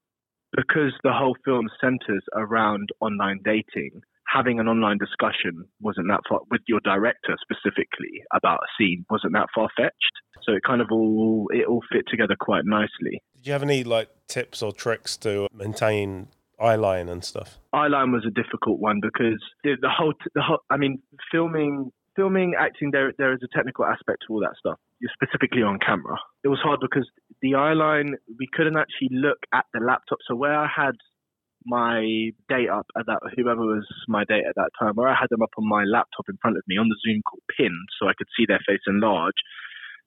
because 0.56 0.92
the 1.02 1.12
whole 1.12 1.36
film 1.44 1.68
centers 1.80 2.24
around 2.34 2.88
online 3.00 3.40
dating, 3.44 4.00
having 4.26 4.58
an 4.58 4.68
online 4.68 4.98
discussion 4.98 5.64
wasn't 5.80 6.08
that 6.08 6.20
far 6.28 6.40
with 6.50 6.62
your 6.66 6.80
director 6.80 7.36
specifically 7.42 8.22
about 8.34 8.60
a 8.60 8.68
scene 8.78 9.04
wasn't 9.10 9.32
that 9.34 9.48
far 9.54 9.68
fetched. 9.76 10.14
So 10.42 10.52
it 10.52 10.62
kind 10.62 10.80
of 10.80 10.88
all 10.90 11.48
it 11.52 11.66
all 11.66 11.82
fit 11.92 12.04
together 12.08 12.36
quite 12.38 12.64
nicely. 12.64 13.22
Did 13.36 13.46
you 13.46 13.52
have 13.52 13.62
any 13.62 13.84
like 13.84 14.08
tips 14.28 14.62
or 14.62 14.72
tricks 14.72 15.16
to 15.18 15.48
maintain 15.52 16.28
eyeline 16.64 17.10
and 17.10 17.24
stuff? 17.24 17.58
eyeline 17.74 18.12
was 18.12 18.24
a 18.26 18.30
difficult 18.30 18.80
one 18.80 19.00
because 19.00 19.40
the, 19.62 19.76
the 19.80 19.90
whole 19.90 20.14
the 20.34 20.42
whole 20.42 20.60
I 20.70 20.76
mean 20.76 21.02
filming 21.30 21.92
filming 22.16 22.54
acting 22.58 22.90
there 22.92 23.12
there 23.18 23.32
is 23.32 23.40
a 23.42 23.56
technical 23.56 23.84
aspect 23.84 24.24
to 24.26 24.34
all 24.34 24.40
that 24.40 24.56
stuff 24.58 24.78
specifically 25.12 25.62
on 25.62 25.78
camera. 25.78 26.16
It 26.44 26.48
was 26.48 26.60
hard 26.62 26.80
because 26.80 27.08
the 27.42 27.52
eyeline 27.52 28.12
we 28.38 28.48
couldn't 28.52 28.76
actually 28.76 29.10
look 29.12 29.38
at 29.52 29.66
the 29.74 29.80
laptop. 29.80 30.18
So 30.26 30.34
where 30.34 30.58
I 30.58 30.68
had 30.74 30.92
my 31.66 32.30
date 32.48 32.68
up 32.68 32.86
at 32.98 33.06
that 33.06 33.20
whoever 33.36 33.62
was 33.62 33.86
my 34.08 34.24
date 34.24 34.44
at 34.48 34.54
that 34.56 34.70
time 34.78 34.92
where 34.94 35.08
I 35.08 35.14
had 35.18 35.28
them 35.30 35.42
up 35.42 35.50
on 35.56 35.68
my 35.68 35.84
laptop 35.84 36.28
in 36.28 36.36
front 36.40 36.56
of 36.56 36.62
me 36.66 36.76
on 36.76 36.88
the 36.88 36.96
Zoom 37.04 37.22
call 37.22 37.40
pinned 37.56 37.88
so 37.98 38.06
I 38.06 38.12
could 38.16 38.28
see 38.36 38.44
their 38.46 38.60
face 38.66 38.84
enlarged 38.86 39.40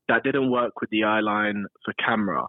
that 0.08 0.24
didn't 0.24 0.51
work 0.51 0.80
with 0.80 0.89
the 0.91 1.01
eyeline 1.01 1.64
for 1.84 1.93
camera 1.97 2.45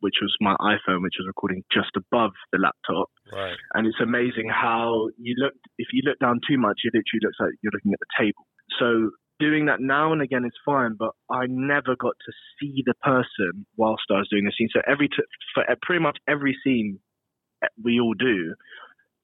which 0.00 0.16
was 0.20 0.34
my 0.40 0.54
iPhone 0.60 1.02
which 1.02 1.14
was 1.18 1.26
recording 1.26 1.62
just 1.72 1.90
above 1.96 2.32
the 2.52 2.58
laptop. 2.58 3.08
Right. 3.32 3.56
and 3.74 3.86
it's 3.86 4.00
amazing 4.02 4.48
how 4.48 5.08
you 5.18 5.34
look 5.38 5.54
if 5.78 5.88
you 5.92 6.02
look 6.04 6.18
down 6.18 6.40
too 6.48 6.58
much 6.58 6.80
it 6.84 6.92
literally 6.94 7.22
looks 7.22 7.38
like 7.38 7.52
you're 7.62 7.72
looking 7.72 7.92
at 7.92 8.00
the 8.00 8.12
table. 8.18 8.46
So 8.78 9.10
doing 9.38 9.66
that 9.66 9.80
now 9.80 10.12
and 10.12 10.20
again 10.20 10.44
is 10.44 10.52
fine 10.66 10.94
but 10.98 11.12
i 11.30 11.46
never 11.48 11.96
got 11.96 12.12
to 12.26 12.32
see 12.60 12.82
the 12.84 12.92
person 13.02 13.64
whilst 13.78 14.02
i 14.10 14.18
was 14.18 14.28
doing 14.28 14.44
the 14.44 14.52
scene. 14.56 14.68
So 14.72 14.80
every 14.86 15.08
t- 15.08 15.16
for 15.54 15.62
uh, 15.70 15.76
pretty 15.80 16.02
much 16.02 16.18
every 16.28 16.56
scene 16.62 16.98
we 17.82 18.00
all 18.00 18.14
do 18.14 18.54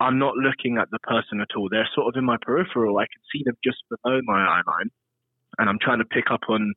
i'm 0.01 0.19
not 0.19 0.35
looking 0.37 0.79
at 0.79 0.91
the 0.91 0.99
person 1.01 1.41
at 1.41 1.57
all. 1.57 1.69
They're 1.71 1.89
sort 1.95 2.09
of 2.09 2.19
in 2.19 2.25
my 2.25 2.37
peripheral. 2.41 2.99
I 2.99 3.05
can 3.05 3.23
see 3.33 3.43
them 3.45 3.57
just 3.65 3.79
below 3.91 4.21
my 4.25 4.41
eye 4.41 4.63
line 4.67 4.91
and 5.59 5.69
i'm 5.69 5.79
trying 5.81 5.99
to 5.99 6.05
pick 6.05 6.31
up 6.31 6.43
on 6.49 6.75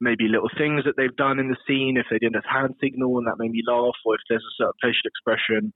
maybe 0.00 0.28
little 0.28 0.50
things 0.56 0.84
that 0.84 0.96
they've 0.96 1.16
done 1.16 1.38
in 1.38 1.48
the 1.48 1.56
scene 1.66 1.96
if 1.96 2.06
they 2.10 2.18
did 2.18 2.34
a 2.34 2.42
hand 2.48 2.74
signal 2.80 3.18
and 3.18 3.26
that 3.26 3.38
made 3.38 3.50
me 3.50 3.62
laugh 3.66 3.96
or 4.04 4.14
if 4.14 4.20
there's 4.28 4.42
a 4.42 4.56
certain 4.56 4.80
facial 4.82 5.06
expression 5.06 5.72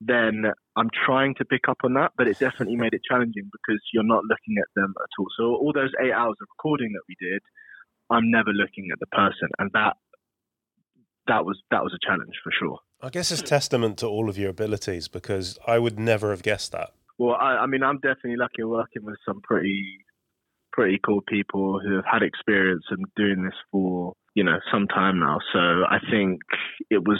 then 0.00 0.44
I'm 0.76 0.90
trying 1.06 1.34
to 1.36 1.44
pick 1.44 1.68
up 1.68 1.78
on 1.84 1.94
that, 1.94 2.12
but 2.16 2.28
it 2.28 2.38
definitely 2.38 2.76
made 2.76 2.92
it 2.92 3.00
challenging 3.08 3.48
because 3.50 3.80
you're 3.92 4.04
not 4.04 4.24
looking 4.24 4.56
at 4.58 4.68
them 4.74 4.92
at 4.96 5.08
all. 5.18 5.26
So 5.36 5.44
all 5.44 5.72
those 5.74 5.92
eight 6.02 6.12
hours 6.12 6.36
of 6.40 6.48
recording 6.58 6.92
that 6.92 7.02
we 7.08 7.16
did, 7.20 7.40
I'm 8.10 8.30
never 8.30 8.50
looking 8.50 8.88
at 8.92 9.00
the 9.00 9.06
person, 9.06 9.48
and 9.58 9.70
that 9.72 9.96
that 11.26 11.44
was 11.44 11.60
that 11.70 11.82
was 11.82 11.92
a 11.94 12.06
challenge 12.06 12.34
for 12.44 12.52
sure. 12.56 12.78
I 13.02 13.10
guess 13.10 13.30
it's 13.30 13.42
testament 13.42 13.98
to 13.98 14.06
all 14.06 14.28
of 14.28 14.38
your 14.38 14.50
abilities 14.50 15.08
because 15.08 15.58
I 15.66 15.78
would 15.78 15.98
never 15.98 16.30
have 16.30 16.42
guessed 16.42 16.72
that. 16.72 16.92
Well, 17.18 17.36
I, 17.40 17.56
I 17.56 17.66
mean, 17.66 17.82
I'm 17.82 17.96
definitely 17.96 18.36
lucky 18.36 18.62
working 18.62 19.04
with 19.04 19.16
some 19.26 19.40
pretty 19.42 20.04
pretty 20.76 21.00
cool 21.04 21.22
people 21.26 21.80
who 21.80 21.96
have 21.96 22.04
had 22.04 22.22
experience 22.22 22.84
and 22.90 23.02
doing 23.16 23.42
this 23.42 23.56
for 23.72 24.12
you 24.34 24.44
know 24.44 24.60
some 24.70 24.86
time 24.86 25.18
now. 25.18 25.38
So 25.52 25.58
I 25.88 25.98
think 26.12 26.40
it 26.90 27.02
was 27.08 27.18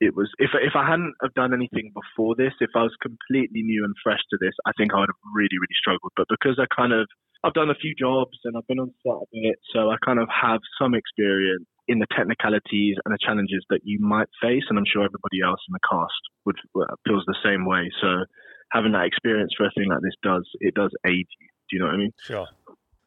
it 0.00 0.16
was 0.16 0.32
if 0.38 0.50
if 0.56 0.72
I 0.74 0.88
hadn't 0.88 1.14
have 1.22 1.34
done 1.34 1.52
anything 1.52 1.92
before 1.92 2.34
this, 2.34 2.56
if 2.60 2.70
I 2.74 2.82
was 2.82 2.96
completely 3.04 3.60
new 3.62 3.84
and 3.84 3.94
fresh 4.02 4.24
to 4.32 4.38
this, 4.40 4.56
I 4.64 4.72
think 4.78 4.92
I 4.92 5.00
would 5.04 5.12
have 5.12 5.24
really 5.36 5.60
really 5.60 5.78
struggled. 5.78 6.12
But 6.16 6.26
because 6.32 6.58
I 6.58 6.64
kind 6.74 6.96
of 6.96 7.06
I've 7.44 7.54
done 7.54 7.70
a 7.70 7.76
few 7.76 7.94
jobs 7.94 8.36
and 8.44 8.56
I've 8.56 8.66
been 8.66 8.80
on 8.80 8.92
set 9.04 9.12
a 9.12 9.28
bit, 9.32 9.60
so 9.72 9.92
I 9.92 9.96
kind 10.04 10.18
of 10.18 10.28
have 10.32 10.60
some 10.80 10.96
experience 10.96 11.68
in 11.88 11.98
the 11.98 12.08
technicalities 12.16 12.96
and 13.04 13.12
the 13.12 13.20
challenges 13.20 13.64
that 13.68 13.80
you 13.84 13.98
might 14.00 14.28
face, 14.40 14.64
and 14.68 14.78
I'm 14.78 14.88
sure 14.88 15.04
everybody 15.04 15.44
else 15.44 15.60
in 15.68 15.76
the 15.76 15.84
cast 15.84 16.22
would 16.48 16.56
uh, 16.80 16.96
feels 17.04 17.24
the 17.28 17.36
same 17.44 17.68
way. 17.68 17.92
So 18.00 18.24
having 18.72 18.92
that 18.92 19.04
experience 19.04 19.52
for 19.56 19.66
a 19.66 19.72
thing 19.76 19.88
like 19.92 20.00
this 20.00 20.16
does 20.22 20.48
it 20.60 20.72
does 20.74 20.92
aid 21.04 21.28
you. 21.28 21.46
Do 21.68 21.76
you 21.76 21.80
know 21.80 21.86
what 21.86 21.94
I 21.94 21.98
mean? 21.98 22.12
Sure. 22.24 22.48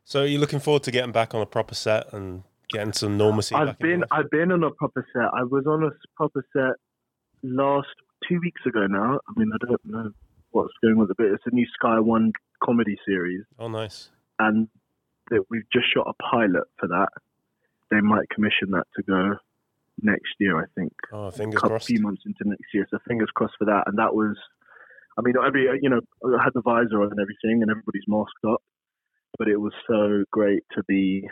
So 0.06 0.20
you're 0.20 0.28
you 0.28 0.40
looking 0.40 0.60
forward 0.60 0.84
to 0.84 0.92
getting 0.92 1.12
back 1.12 1.34
on 1.34 1.42
a 1.42 1.46
proper 1.46 1.76
set 1.76 2.12
and 2.14 2.44
getting 2.70 2.94
some 2.94 3.18
normalcy? 3.18 3.56
I've 3.56 3.78
been? 3.80 4.04
I've 4.12 4.30
been 4.30 4.52
on 4.52 4.64
a 4.64 4.72
proper 4.72 5.06
set. 5.14 5.26
I 5.34 5.44
was 5.44 5.66
on 5.68 5.84
a 5.84 5.92
proper 6.16 6.46
set 6.54 6.76
last 7.44 7.88
two 8.28 8.40
weeks 8.42 8.62
ago 8.66 8.86
now. 8.88 9.20
I 9.28 9.40
mean 9.40 9.52
I 9.54 9.66
don't 9.66 9.86
know 9.86 10.12
what's 10.52 10.74
going 10.82 10.94
on 10.96 11.00
with 11.00 11.12
it, 11.12 11.18
but 11.18 11.28
it's 11.28 11.44
a 11.46 11.56
new 11.56 11.66
Sky 11.74 12.00
One 12.00 12.32
comedy 12.64 12.98
series, 13.06 13.44
Oh, 13.60 13.68
nice. 13.68 14.10
and 14.40 14.68
that 15.32 15.44
we've 15.50 15.68
just 15.72 15.86
shot 15.94 16.08
a 16.08 16.14
pilot 16.24 16.64
for 16.80 16.88
that. 16.88 17.10
They 17.92 18.02
might 18.02 18.30
commission 18.30 18.72
that 18.72 18.86
to 18.96 19.04
go 19.04 19.36
next 20.02 20.34
year, 20.40 20.58
I 20.60 20.66
think. 20.76 20.94
Oh, 21.12 21.32
fingers 21.32 21.56
couple 21.62 21.70
crossed. 21.72 21.88
few 21.88 22.02
months 22.02 22.24
into 22.26 22.48
next 22.50 22.74
year. 22.74 22.88
So 22.90 22.98
fingers 23.08 23.30
crossed 23.34 23.54
for 23.58 23.66
that. 23.66 23.84
And 23.88 23.98
that 24.00 24.14
was, 24.16 24.36
I 25.18 25.22
mean, 25.22 25.36
every 25.46 25.68
you 25.82 25.90
know, 25.90 26.02
I 26.26 26.44
had 26.44 26.54
the 26.54 26.62
visor 26.62 27.02
on 27.02 27.12
and 27.12 27.20
everything, 27.20 27.62
and 27.62 27.70
everybody's 27.72 28.04
masked 28.08 28.44
up. 28.48 28.62
But 29.38 29.48
it 29.48 29.58
was 29.58 29.74
so 29.88 30.24
great 30.32 30.64
to 30.76 30.84
be 30.88 31.28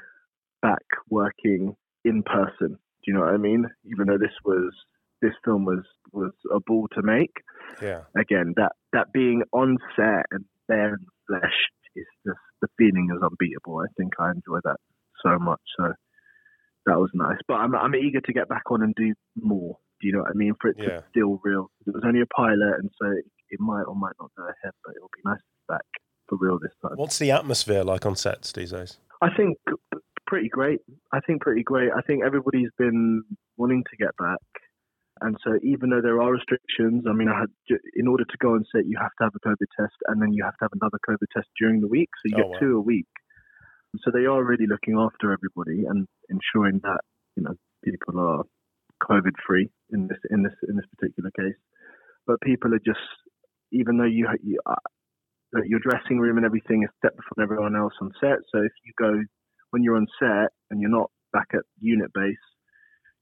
back 0.61 0.83
working 1.09 1.75
in 2.03 2.23
person. 2.23 2.69
Do 2.77 3.05
you 3.07 3.13
know 3.13 3.21
what 3.21 3.33
I 3.33 3.37
mean? 3.37 3.65
Even 3.85 4.07
though 4.07 4.17
this 4.17 4.35
was 4.45 4.73
this 5.21 5.33
film 5.45 5.65
was 5.65 5.85
was 6.11 6.31
a 6.53 6.59
ball 6.59 6.87
to 6.93 7.01
make. 7.01 7.33
Yeah. 7.81 8.01
Again, 8.17 8.53
that 8.57 8.73
that 8.93 9.11
being 9.13 9.43
on 9.53 9.77
set 9.95 10.25
and 10.31 10.45
there 10.67 10.95
in 10.95 10.99
the 11.05 11.39
flesh 11.39 11.57
is 11.95 12.05
just 12.25 12.39
the 12.61 12.67
feeling 12.77 13.09
is 13.15 13.21
unbeatable. 13.21 13.79
I 13.79 13.89
think 13.97 14.13
I 14.19 14.31
enjoy 14.31 14.59
that 14.63 14.77
so 15.23 15.37
much. 15.39 15.61
So 15.77 15.93
that 16.85 16.97
was 16.97 17.09
nice. 17.13 17.37
But 17.47 17.55
I'm 17.55 17.75
I'm 17.75 17.95
eager 17.95 18.21
to 18.21 18.33
get 18.33 18.49
back 18.49 18.63
on 18.71 18.81
and 18.81 18.95
do 18.95 19.13
more. 19.35 19.77
Do 19.99 20.07
you 20.07 20.13
know 20.13 20.21
what 20.21 20.31
I 20.31 20.33
mean? 20.33 20.55
For 20.59 20.69
it 20.69 20.77
Yeah. 20.79 21.01
to 21.01 21.03
feel 21.13 21.39
real. 21.43 21.69
It 21.85 21.93
was 21.93 22.03
only 22.05 22.21
a 22.21 22.25
pilot, 22.25 22.79
and 22.79 22.89
so 22.99 23.07
it, 23.11 23.25
it 23.49 23.59
might 23.59 23.83
or 23.83 23.95
might 23.95 24.17
not 24.19 24.31
go 24.35 24.43
ahead. 24.43 24.73
But 24.83 24.95
it'll 24.95 25.13
be 25.13 25.21
nice 25.25 25.37
to 25.37 25.45
be 25.45 25.73
back 25.73 25.85
for 26.31 26.37
real 26.39 26.57
this 26.59 26.71
time. 26.81 26.95
What's 26.95 27.19
the 27.19 27.31
atmosphere 27.31 27.83
like 27.83 28.05
on 28.05 28.15
sets 28.15 28.51
these 28.53 28.71
days? 28.71 28.97
I 29.21 29.27
think 29.35 29.57
pretty 30.25 30.47
great. 30.49 30.79
I 31.11 31.19
think 31.19 31.41
pretty 31.41 31.63
great. 31.63 31.91
I 31.95 32.01
think 32.07 32.23
everybody's 32.23 32.69
been 32.77 33.23
wanting 33.57 33.83
to 33.89 33.97
get 33.97 34.15
back. 34.17 34.39
And 35.19 35.35
so 35.43 35.59
even 35.61 35.89
though 35.91 36.01
there 36.01 36.19
are 36.21 36.31
restrictions, 36.31 37.03
I 37.07 37.13
mean, 37.13 37.27
I 37.27 37.41
had 37.41 37.49
in 37.95 38.07
order 38.07 38.23
to 38.23 38.37
go 38.39 38.53
on 38.55 38.65
set, 38.71 38.87
you 38.87 38.97
have 38.99 39.11
to 39.19 39.25
have 39.25 39.33
a 39.35 39.47
COVID 39.47 39.67
test, 39.79 39.93
and 40.07 40.19
then 40.21 40.31
you 40.33 40.43
have 40.43 40.53
to 40.53 40.63
have 40.63 40.71
another 40.81 40.97
COVID 41.07 41.27
test 41.35 41.47
during 41.59 41.81
the 41.81 41.87
week. 41.87 42.09
So 42.23 42.29
you 42.29 42.35
Oh, 42.37 42.41
get 42.41 42.49
wow. 42.53 42.59
two 42.59 42.77
a 42.77 42.81
week. 42.81 43.07
So 44.03 44.09
they 44.09 44.25
are 44.25 44.43
really 44.43 44.67
looking 44.67 44.97
after 44.97 45.31
everybody 45.33 45.85
and 45.85 46.07
ensuring 46.29 46.79
that 46.83 47.01
you 47.35 47.43
know 47.43 47.53
people 47.83 48.19
are 48.19 48.43
COVID 49.03 49.33
free 49.45 49.69
in 49.91 50.07
this 50.07 50.17
in 50.31 50.43
this 50.43 50.53
in 50.67 50.75
this 50.77 50.85
particular 50.97 51.29
case. 51.37 51.59
But 52.25 52.39
people 52.41 52.73
are 52.73 52.79
just 52.79 53.05
even 53.71 53.97
though 53.97 54.05
you, 54.05 54.27
you 54.43 54.59
uh, 55.55 55.61
your 55.65 55.79
dressing 55.79 56.19
room 56.19 56.37
and 56.37 56.45
everything 56.45 56.83
is 56.83 56.89
separate 57.01 57.25
from 57.27 57.43
everyone 57.43 57.75
else 57.75 57.93
on 58.01 58.11
set. 58.19 58.39
So 58.51 58.61
if 58.61 58.71
you 58.85 58.93
go 58.97 59.21
when 59.71 59.83
you're 59.83 59.95
on 59.95 60.07
set 60.19 60.51
and 60.69 60.81
you're 60.81 60.91
not 60.91 61.09
back 61.33 61.47
at 61.53 61.61
unit 61.79 62.11
base, 62.13 62.35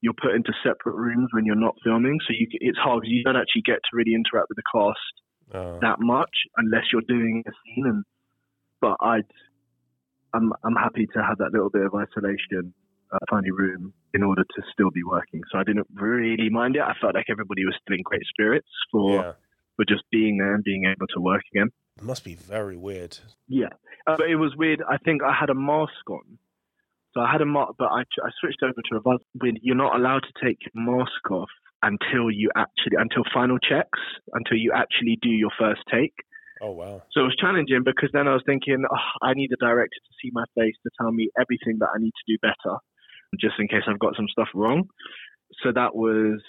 you're 0.02 0.18
put 0.20 0.34
into 0.34 0.54
separate 0.64 0.96
rooms 0.96 1.30
when 1.34 1.46
you're 1.46 1.56
not 1.56 1.76
filming. 1.84 2.20
So 2.28 2.34
you, 2.38 2.48
it's 2.52 2.78
hard 2.78 3.02
because 3.02 3.12
you 3.12 3.24
don't 3.24 3.36
actually 3.36 3.64
get 3.66 3.76
to 3.76 3.92
really 3.94 4.14
interact 4.16 4.48
with 4.50 4.58
the 4.58 4.70
cast 4.72 5.14
uh. 5.54 5.80
that 5.82 6.00
much 6.00 6.34
unless 6.58 6.84
you're 6.92 7.08
doing 7.08 7.44
a 7.48 7.52
scene. 7.52 7.86
And 7.86 8.04
but 8.82 8.98
I'd 9.02 9.30
I'm 10.34 10.54
I'm 10.64 10.76
happy 10.76 11.08
to 11.14 11.24
have 11.24 11.38
that 11.40 11.52
little 11.52 11.70
bit 11.70 11.86
of 11.86 11.94
isolation, 11.94 12.74
a 13.12 13.18
tiny 13.30 13.52
room, 13.52 13.94
in 14.14 14.24
order 14.24 14.44
to 14.44 14.62
still 14.72 14.92
be 14.92 15.04
working. 15.04 15.42
So 15.52 15.60
I 15.60 15.64
didn't 15.64 15.88
really 15.94 16.50
mind 16.50 16.76
it. 16.76 16.82
I 16.82 16.94
felt 17.02 17.16
like 17.16 17.30
everybody 17.30 17.66
was 17.66 17.76
still 17.82 17.98
in 17.98 18.04
great 18.04 18.24
spirits 18.30 18.70
for 18.92 19.16
yeah. 19.16 19.32
for 19.76 19.86
just 19.86 20.04
being 20.12 20.38
there 20.38 20.54
and 20.56 20.64
being 20.64 20.86
able 20.86 21.08
to 21.08 21.22
work 21.22 21.42
again. 21.54 21.70
It 22.00 22.06
must 22.06 22.24
be 22.24 22.36
very 22.36 22.78
weird. 22.78 23.18
Yeah, 23.50 23.76
uh, 24.08 24.16
but 24.16 24.30
it 24.30 24.38
was 24.38 24.56
weird. 24.56 24.82
I 24.88 24.96
think 25.04 25.22
I 25.22 25.36
had 25.38 25.50
a 25.50 25.54
mask 25.54 26.10
on. 26.10 26.40
So 27.14 27.20
I 27.20 27.30
had 27.30 27.42
a 27.42 27.46
mask, 27.46 27.74
but 27.78 27.90
I, 27.92 28.08
I 28.24 28.30
switched 28.40 28.64
over 28.64 28.80
to 28.80 28.96
a 28.96 29.02
mask. 29.04 29.26
You're 29.62 29.76
not 29.76 30.00
allowed 30.00 30.24
to 30.24 30.34
take 30.46 30.60
your 30.64 30.82
mask 30.82 31.30
off 31.30 31.50
until 31.84 32.32
you 32.32 32.52
actually, 32.56 32.96
until 32.98 33.24
final 33.34 33.60
checks, 33.60 34.00
until 34.32 34.56
you 34.56 34.72
actually 34.74 35.20
do 35.22 35.28
your 35.28 35.50
first 35.60 35.82
take. 35.92 36.14
Oh 36.62 36.72
wow! 36.72 37.02
So 37.12 37.20
it 37.20 37.24
was 37.24 37.36
challenging 37.36 37.84
because 37.84 38.12
then 38.14 38.30
I 38.30 38.34
was 38.34 38.44
thinking, 38.46 38.86
oh, 38.90 39.10
I 39.22 39.34
need 39.34 39.52
a 39.52 39.58
director 39.60 40.00
to 40.00 40.14
see 40.24 40.32
my 40.32 40.46
face 40.56 40.76
to 40.84 40.90
tell 41.02 41.12
me 41.12 41.28
everything 41.38 41.80
that 41.80 41.90
I 41.94 42.00
need 42.00 42.14
to 42.16 42.32
do 42.32 42.38
better, 42.42 42.78
just 43.42 43.60
in 43.60 43.68
case 43.68 43.84
I've 43.90 44.00
got 44.00 44.16
some 44.16 44.28
stuff 44.32 44.48
wrong. 44.56 44.88
So 45.64 45.74
that 45.74 45.96
was. 45.96 46.40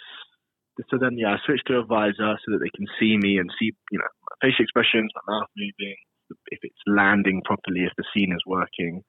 So 0.88 0.98
then, 0.98 1.18
yeah, 1.18 1.34
I 1.34 1.36
switched 1.44 1.66
to 1.66 1.78
a 1.78 1.84
visor 1.84 2.38
so 2.38 2.52
that 2.52 2.60
they 2.62 2.70
can 2.76 2.86
see 2.98 3.16
me 3.16 3.38
and 3.38 3.50
see, 3.58 3.72
you 3.90 3.98
know, 3.98 4.08
my 4.30 4.36
facial 4.48 4.62
expressions, 4.62 5.10
my 5.26 5.34
mouth 5.34 5.48
moving, 5.56 5.96
if 6.48 6.60
it's 6.62 6.78
landing 6.86 7.42
properly, 7.44 7.80
if 7.84 7.92
the 7.96 8.04
scene 8.14 8.32
is 8.32 8.42
working. 8.46 9.02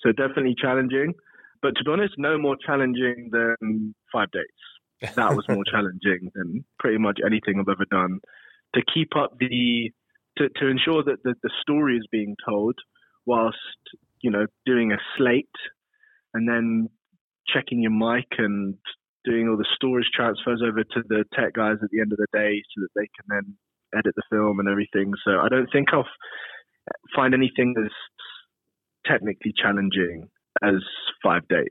So 0.00 0.12
definitely 0.12 0.54
challenging, 0.60 1.14
but 1.62 1.76
to 1.76 1.84
be 1.84 1.90
honest, 1.90 2.14
no 2.16 2.38
more 2.38 2.56
challenging 2.64 3.30
than 3.32 3.94
five 4.12 4.28
dates. 4.30 5.14
That 5.16 5.34
was 5.34 5.44
more 5.48 5.64
challenging 5.70 6.30
than 6.34 6.64
pretty 6.78 6.98
much 6.98 7.18
anything 7.24 7.58
I've 7.58 7.68
ever 7.68 7.86
done. 7.90 8.20
To 8.74 8.82
keep 8.94 9.16
up 9.16 9.38
the 9.38 9.90
to, 10.38 10.48
to 10.60 10.66
ensure 10.68 11.02
that 11.02 11.22
the, 11.24 11.34
the 11.42 11.50
story 11.60 11.96
is 11.96 12.06
being 12.10 12.36
told 12.48 12.76
whilst 13.26 13.58
you 14.20 14.30
know 14.30 14.46
doing 14.64 14.92
a 14.92 14.98
slate 15.16 15.48
and 16.34 16.48
then 16.48 16.88
checking 17.48 17.82
your 17.82 17.90
mic 17.90 18.26
and 18.38 18.76
doing 19.24 19.48
all 19.48 19.56
the 19.56 19.68
storage 19.74 20.10
transfers 20.14 20.62
over 20.66 20.82
to 20.82 21.02
the 21.08 21.24
tech 21.34 21.54
guys 21.54 21.76
at 21.82 21.90
the 21.90 22.00
end 22.00 22.12
of 22.12 22.18
the 22.18 22.26
day 22.32 22.62
so 22.74 22.82
that 22.82 22.90
they 22.94 23.08
can 23.18 23.26
then 23.28 23.56
edit 23.96 24.14
the 24.16 24.22
film 24.30 24.60
and 24.60 24.68
everything. 24.68 25.12
So 25.24 25.38
I 25.40 25.48
don't 25.48 25.68
think 25.72 25.88
I'll 25.92 26.06
find 27.14 27.34
anything 27.34 27.74
as 27.84 27.90
technically 29.06 29.52
challenging 29.56 30.28
as 30.62 30.82
Five 31.22 31.46
Dates. 31.48 31.68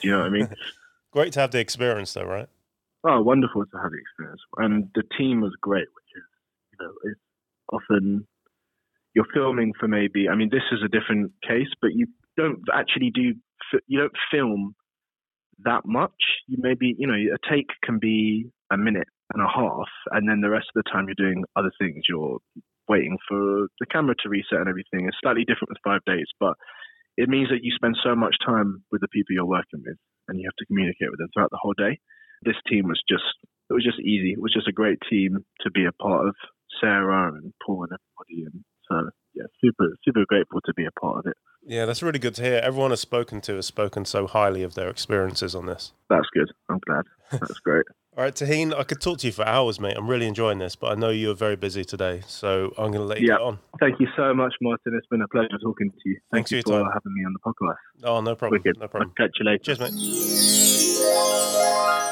Do 0.00 0.08
you 0.08 0.14
know 0.14 0.20
what 0.20 0.26
I 0.26 0.30
mean? 0.30 0.48
great 1.12 1.32
to 1.34 1.40
have 1.40 1.50
the 1.50 1.60
experience, 1.60 2.12
though, 2.12 2.24
right? 2.24 2.48
Oh, 3.04 3.22
wonderful 3.22 3.64
to 3.64 3.78
have 3.80 3.92
the 3.92 3.98
experience, 3.98 4.40
and 4.56 4.88
the 4.94 5.04
team 5.16 5.40
was 5.40 5.52
great, 5.60 5.86
which 5.94 6.10
is 6.16 6.24
you 6.72 6.84
know 6.84 6.92
it's 7.04 7.20
often 7.72 8.26
you're 9.14 9.26
filming 9.32 9.72
for 9.78 9.86
maybe. 9.86 10.28
I 10.28 10.34
mean, 10.34 10.50
this 10.50 10.64
is 10.72 10.80
a 10.84 10.88
different 10.88 11.32
case, 11.46 11.68
but 11.80 11.94
you 11.94 12.06
don't 12.36 12.58
actually 12.74 13.10
do 13.10 13.34
you 13.86 13.98
don't 13.98 14.12
film 14.32 14.74
that 15.64 15.84
much. 15.84 16.14
You 16.46 16.58
maybe 16.60 16.94
you 16.98 17.06
know 17.06 17.14
a 17.14 17.38
take 17.50 17.68
can 17.82 17.98
be 17.98 18.50
a 18.70 18.76
minute 18.76 19.08
and 19.32 19.42
a 19.42 19.48
half, 19.48 19.88
and 20.12 20.28
then 20.28 20.40
the 20.40 20.50
rest 20.50 20.66
of 20.74 20.82
the 20.82 20.90
time 20.90 21.06
you're 21.06 21.28
doing 21.28 21.44
other 21.56 21.72
things. 21.80 22.04
You're 22.08 22.38
waiting 22.88 23.18
for 23.28 23.68
the 23.80 23.86
camera 23.90 24.14
to 24.22 24.28
reset 24.28 24.60
and 24.60 24.68
everything. 24.68 25.06
It's 25.06 25.18
slightly 25.22 25.44
different 25.44 25.68
with 25.68 25.84
Five 25.84 26.00
Dates, 26.06 26.32
but 26.40 26.54
it 27.16 27.28
means 27.28 27.48
that 27.50 27.62
you 27.62 27.72
spend 27.74 27.96
so 28.02 28.14
much 28.14 28.36
time 28.44 28.82
with 28.90 29.00
the 29.00 29.08
people 29.08 29.34
you're 29.34 29.44
working 29.44 29.82
with, 29.84 29.98
and 30.28 30.38
you 30.38 30.48
have 30.48 30.56
to 30.58 30.66
communicate 30.66 31.10
with 31.10 31.18
them 31.18 31.28
throughout 31.34 31.50
the 31.50 31.60
whole 31.60 31.74
day. 31.76 31.98
This 32.44 32.56
team 32.68 32.86
was 32.86 33.02
just 33.08 33.26
it 33.70 33.74
was 33.74 33.84
just 33.84 34.00
easy. 34.00 34.32
It 34.32 34.40
was 34.40 34.54
just 34.54 34.68
a 34.68 34.72
great 34.72 34.98
team 35.10 35.44
to 35.60 35.70
be 35.70 35.84
a 35.84 35.92
part 36.02 36.28
of. 36.28 36.34
Sarah 36.80 37.32
and 37.32 37.52
Paul 37.64 37.84
and 37.88 37.96
everybody, 37.96 38.44
and 38.44 38.64
so 38.88 39.10
yeah, 39.34 39.44
super 39.60 39.96
super 40.04 40.24
grateful 40.28 40.60
to 40.64 40.74
be 40.74 40.86
a 40.86 41.00
part 41.00 41.18
of 41.18 41.26
it. 41.26 41.36
Yeah, 41.66 41.84
that's 41.84 42.02
really 42.02 42.18
good 42.18 42.34
to 42.36 42.42
hear. 42.42 42.60
Everyone 42.62 42.90
has 42.90 43.00
spoken 43.00 43.40
to 43.42 43.56
has 43.56 43.66
spoken 43.66 44.04
so 44.04 44.26
highly 44.26 44.62
of 44.62 44.74
their 44.74 44.88
experiences 44.88 45.54
on 45.54 45.66
this. 45.66 45.92
That's 46.08 46.28
good. 46.32 46.50
I'm 46.68 46.80
glad. 46.86 47.04
That's 47.30 47.60
great. 47.60 47.84
All 48.18 48.24
right, 48.24 48.34
Taheen, 48.34 48.74
I 48.76 48.82
could 48.82 49.00
talk 49.00 49.18
to 49.18 49.28
you 49.28 49.32
for 49.32 49.46
hours, 49.46 49.78
mate. 49.78 49.96
I'm 49.96 50.08
really 50.08 50.26
enjoying 50.26 50.58
this, 50.58 50.74
but 50.74 50.90
I 50.90 50.96
know 50.96 51.10
you're 51.10 51.36
very 51.36 51.54
busy 51.54 51.84
today, 51.84 52.22
so 52.26 52.74
I'm 52.76 52.90
going 52.90 52.94
to 52.94 53.04
let 53.04 53.20
you 53.20 53.28
yeah. 53.28 53.34
get 53.34 53.42
on. 53.42 53.60
Thank 53.78 54.00
you 54.00 54.08
so 54.16 54.34
much, 54.34 54.52
Martyn. 54.60 54.94
It's 54.94 55.06
been 55.06 55.22
a 55.22 55.28
pleasure 55.28 55.56
talking 55.62 55.88
to 55.88 55.96
you. 56.04 56.18
Thanks 56.32 56.50
you 56.50 56.60
for 56.62 56.80
time. 56.82 56.90
having 56.92 57.14
me 57.14 57.24
on 57.24 57.32
the 57.32 57.38
podcast. 57.38 57.76
Oh, 58.02 58.20
no 58.20 58.34
problem. 58.34 58.60
Wicked. 58.60 58.80
No 58.80 58.88
problem. 58.88 59.12
I'll 59.16 59.24
catch 59.24 59.36
you 59.38 59.46
later. 59.46 59.62
Cheers, 59.62 59.78
mate. 61.94 62.04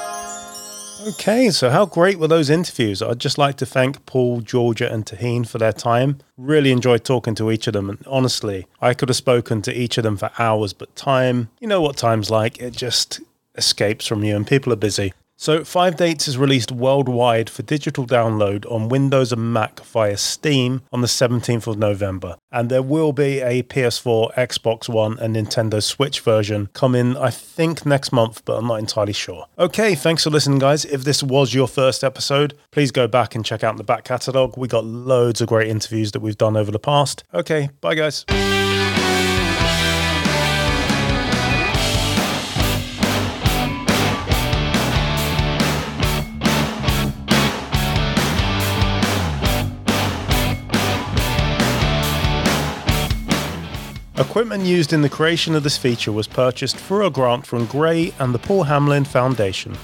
Okay, 1.03 1.51
so 1.51 1.71
how 1.71 1.87
great 1.87 2.19
were 2.19 2.27
those 2.27 2.51
interviews? 2.51 3.01
I'd 3.03 3.21
just 3.21 3.39
like 3.39 3.57
to 3.57 3.67
thank 3.67 4.05
Paul, 4.07 4.41
Georgia, 4.41 4.93
and 4.93 5.05
Taheen 5.05 5.47
for 5.47 5.59
their 5.59 5.73
time. 5.73 6.19
Really 6.37 6.73
enjoyed 6.73 7.05
talking 7.05 7.35
to 7.37 7.51
each 7.51 7.67
of 7.67 7.75
them, 7.75 7.91
and 7.91 8.05
honestly, 8.07 8.67
I 8.81 8.95
could 8.95 9.09
have 9.09 9.17
spoken 9.17 9.63
to 9.63 9.79
each 9.79 9.99
of 9.99 10.05
them 10.05 10.17
for 10.17 10.31
hours, 10.39 10.73
but 10.73 10.97
time, 10.97 11.51
you 11.61 11.69
know 11.69 11.81
what 11.81 11.97
time's 11.97 12.31
like, 12.31 12.59
it 12.59 12.73
just 12.73 13.21
escapes 13.55 14.07
from 14.07 14.25
you, 14.25 14.35
and 14.35 14.47
people 14.47 14.73
are 14.73 14.77
busy. 14.77 15.13
So, 15.39 15.65
Five 15.65 15.97
Dates 15.97 16.27
is 16.29 16.39
released 16.39 16.73
worldwide 16.73 17.51
for 17.51 17.63
digital 17.63 18.07
download 18.07 18.65
on 18.73 18.89
Windows 18.89 19.33
and 19.33 19.53
Mac 19.53 19.81
via 19.81 20.17
Steam 20.17 20.81
on 20.91 21.03
the 21.03 21.07
17th 21.07 21.67
of 21.67 21.77
November. 21.77 22.37
And 22.51 22.71
there 22.71 22.83
will 22.83 23.13
be 23.13 23.41
a 23.41 23.63
PS4, 23.63 24.33
Xbox 24.35 24.89
One, 24.89 25.19
and 25.19 25.37
Nintendo 25.37 25.83
Switch 25.83 26.21
version 26.21 26.71
coming, 26.73 27.19
I 27.19 27.29
think, 27.29 27.85
next 27.85 28.13
month, 28.13 28.47
but 28.47 28.57
I'm 28.57 28.67
not 28.67 28.79
entirely 28.79 29.13
sure. 29.13 29.45
Okay, 29.59 29.95
thanks 29.95 30.25
for 30.25 30.31
listening, 30.31 30.59
guys. 30.59 30.87
If 30.87 31.05
this 31.05 31.23
was 31.23 31.53
your 31.53 31.69
first 31.69 32.03
episode, 32.03 32.57
please 32.71 32.91
go 32.91 33.07
back 33.07 33.35
and 33.35 33.45
check 33.45 33.63
out 33.63 33.77
the 33.77 33.85
back 33.85 34.05
catalogue. 34.05 34.57
We 34.57 34.69
got 34.69 34.87
loads 34.87 35.43
of 35.43 35.49
great 35.49 35.69
interviews 35.69 36.13
that 36.13 36.21
we've 36.21 36.39
done 36.39 36.57
over 36.57 36.71
the 36.71 36.79
past. 36.79 37.25
Okay, 37.35 37.69
bye, 37.83 37.95
guys. 37.95 38.25
Equipment 54.19 54.65
used 54.65 54.95
in 54.95 55.03
the 55.03 55.11
creation 55.11 55.55
of 55.55 55.63
this 55.63 55.77
feature 55.77 56.11
was 56.11 56.27
purchased 56.27 56.79
through 56.79 57.05
a 57.05 57.11
grant 57.11 57.45
from 57.45 57.67
Gray 57.67 58.15
and 58.19 58.35
the 58.35 58.39
Paul 58.39 58.65
Hamlyn 58.65 59.07
Foundation. 59.07 59.77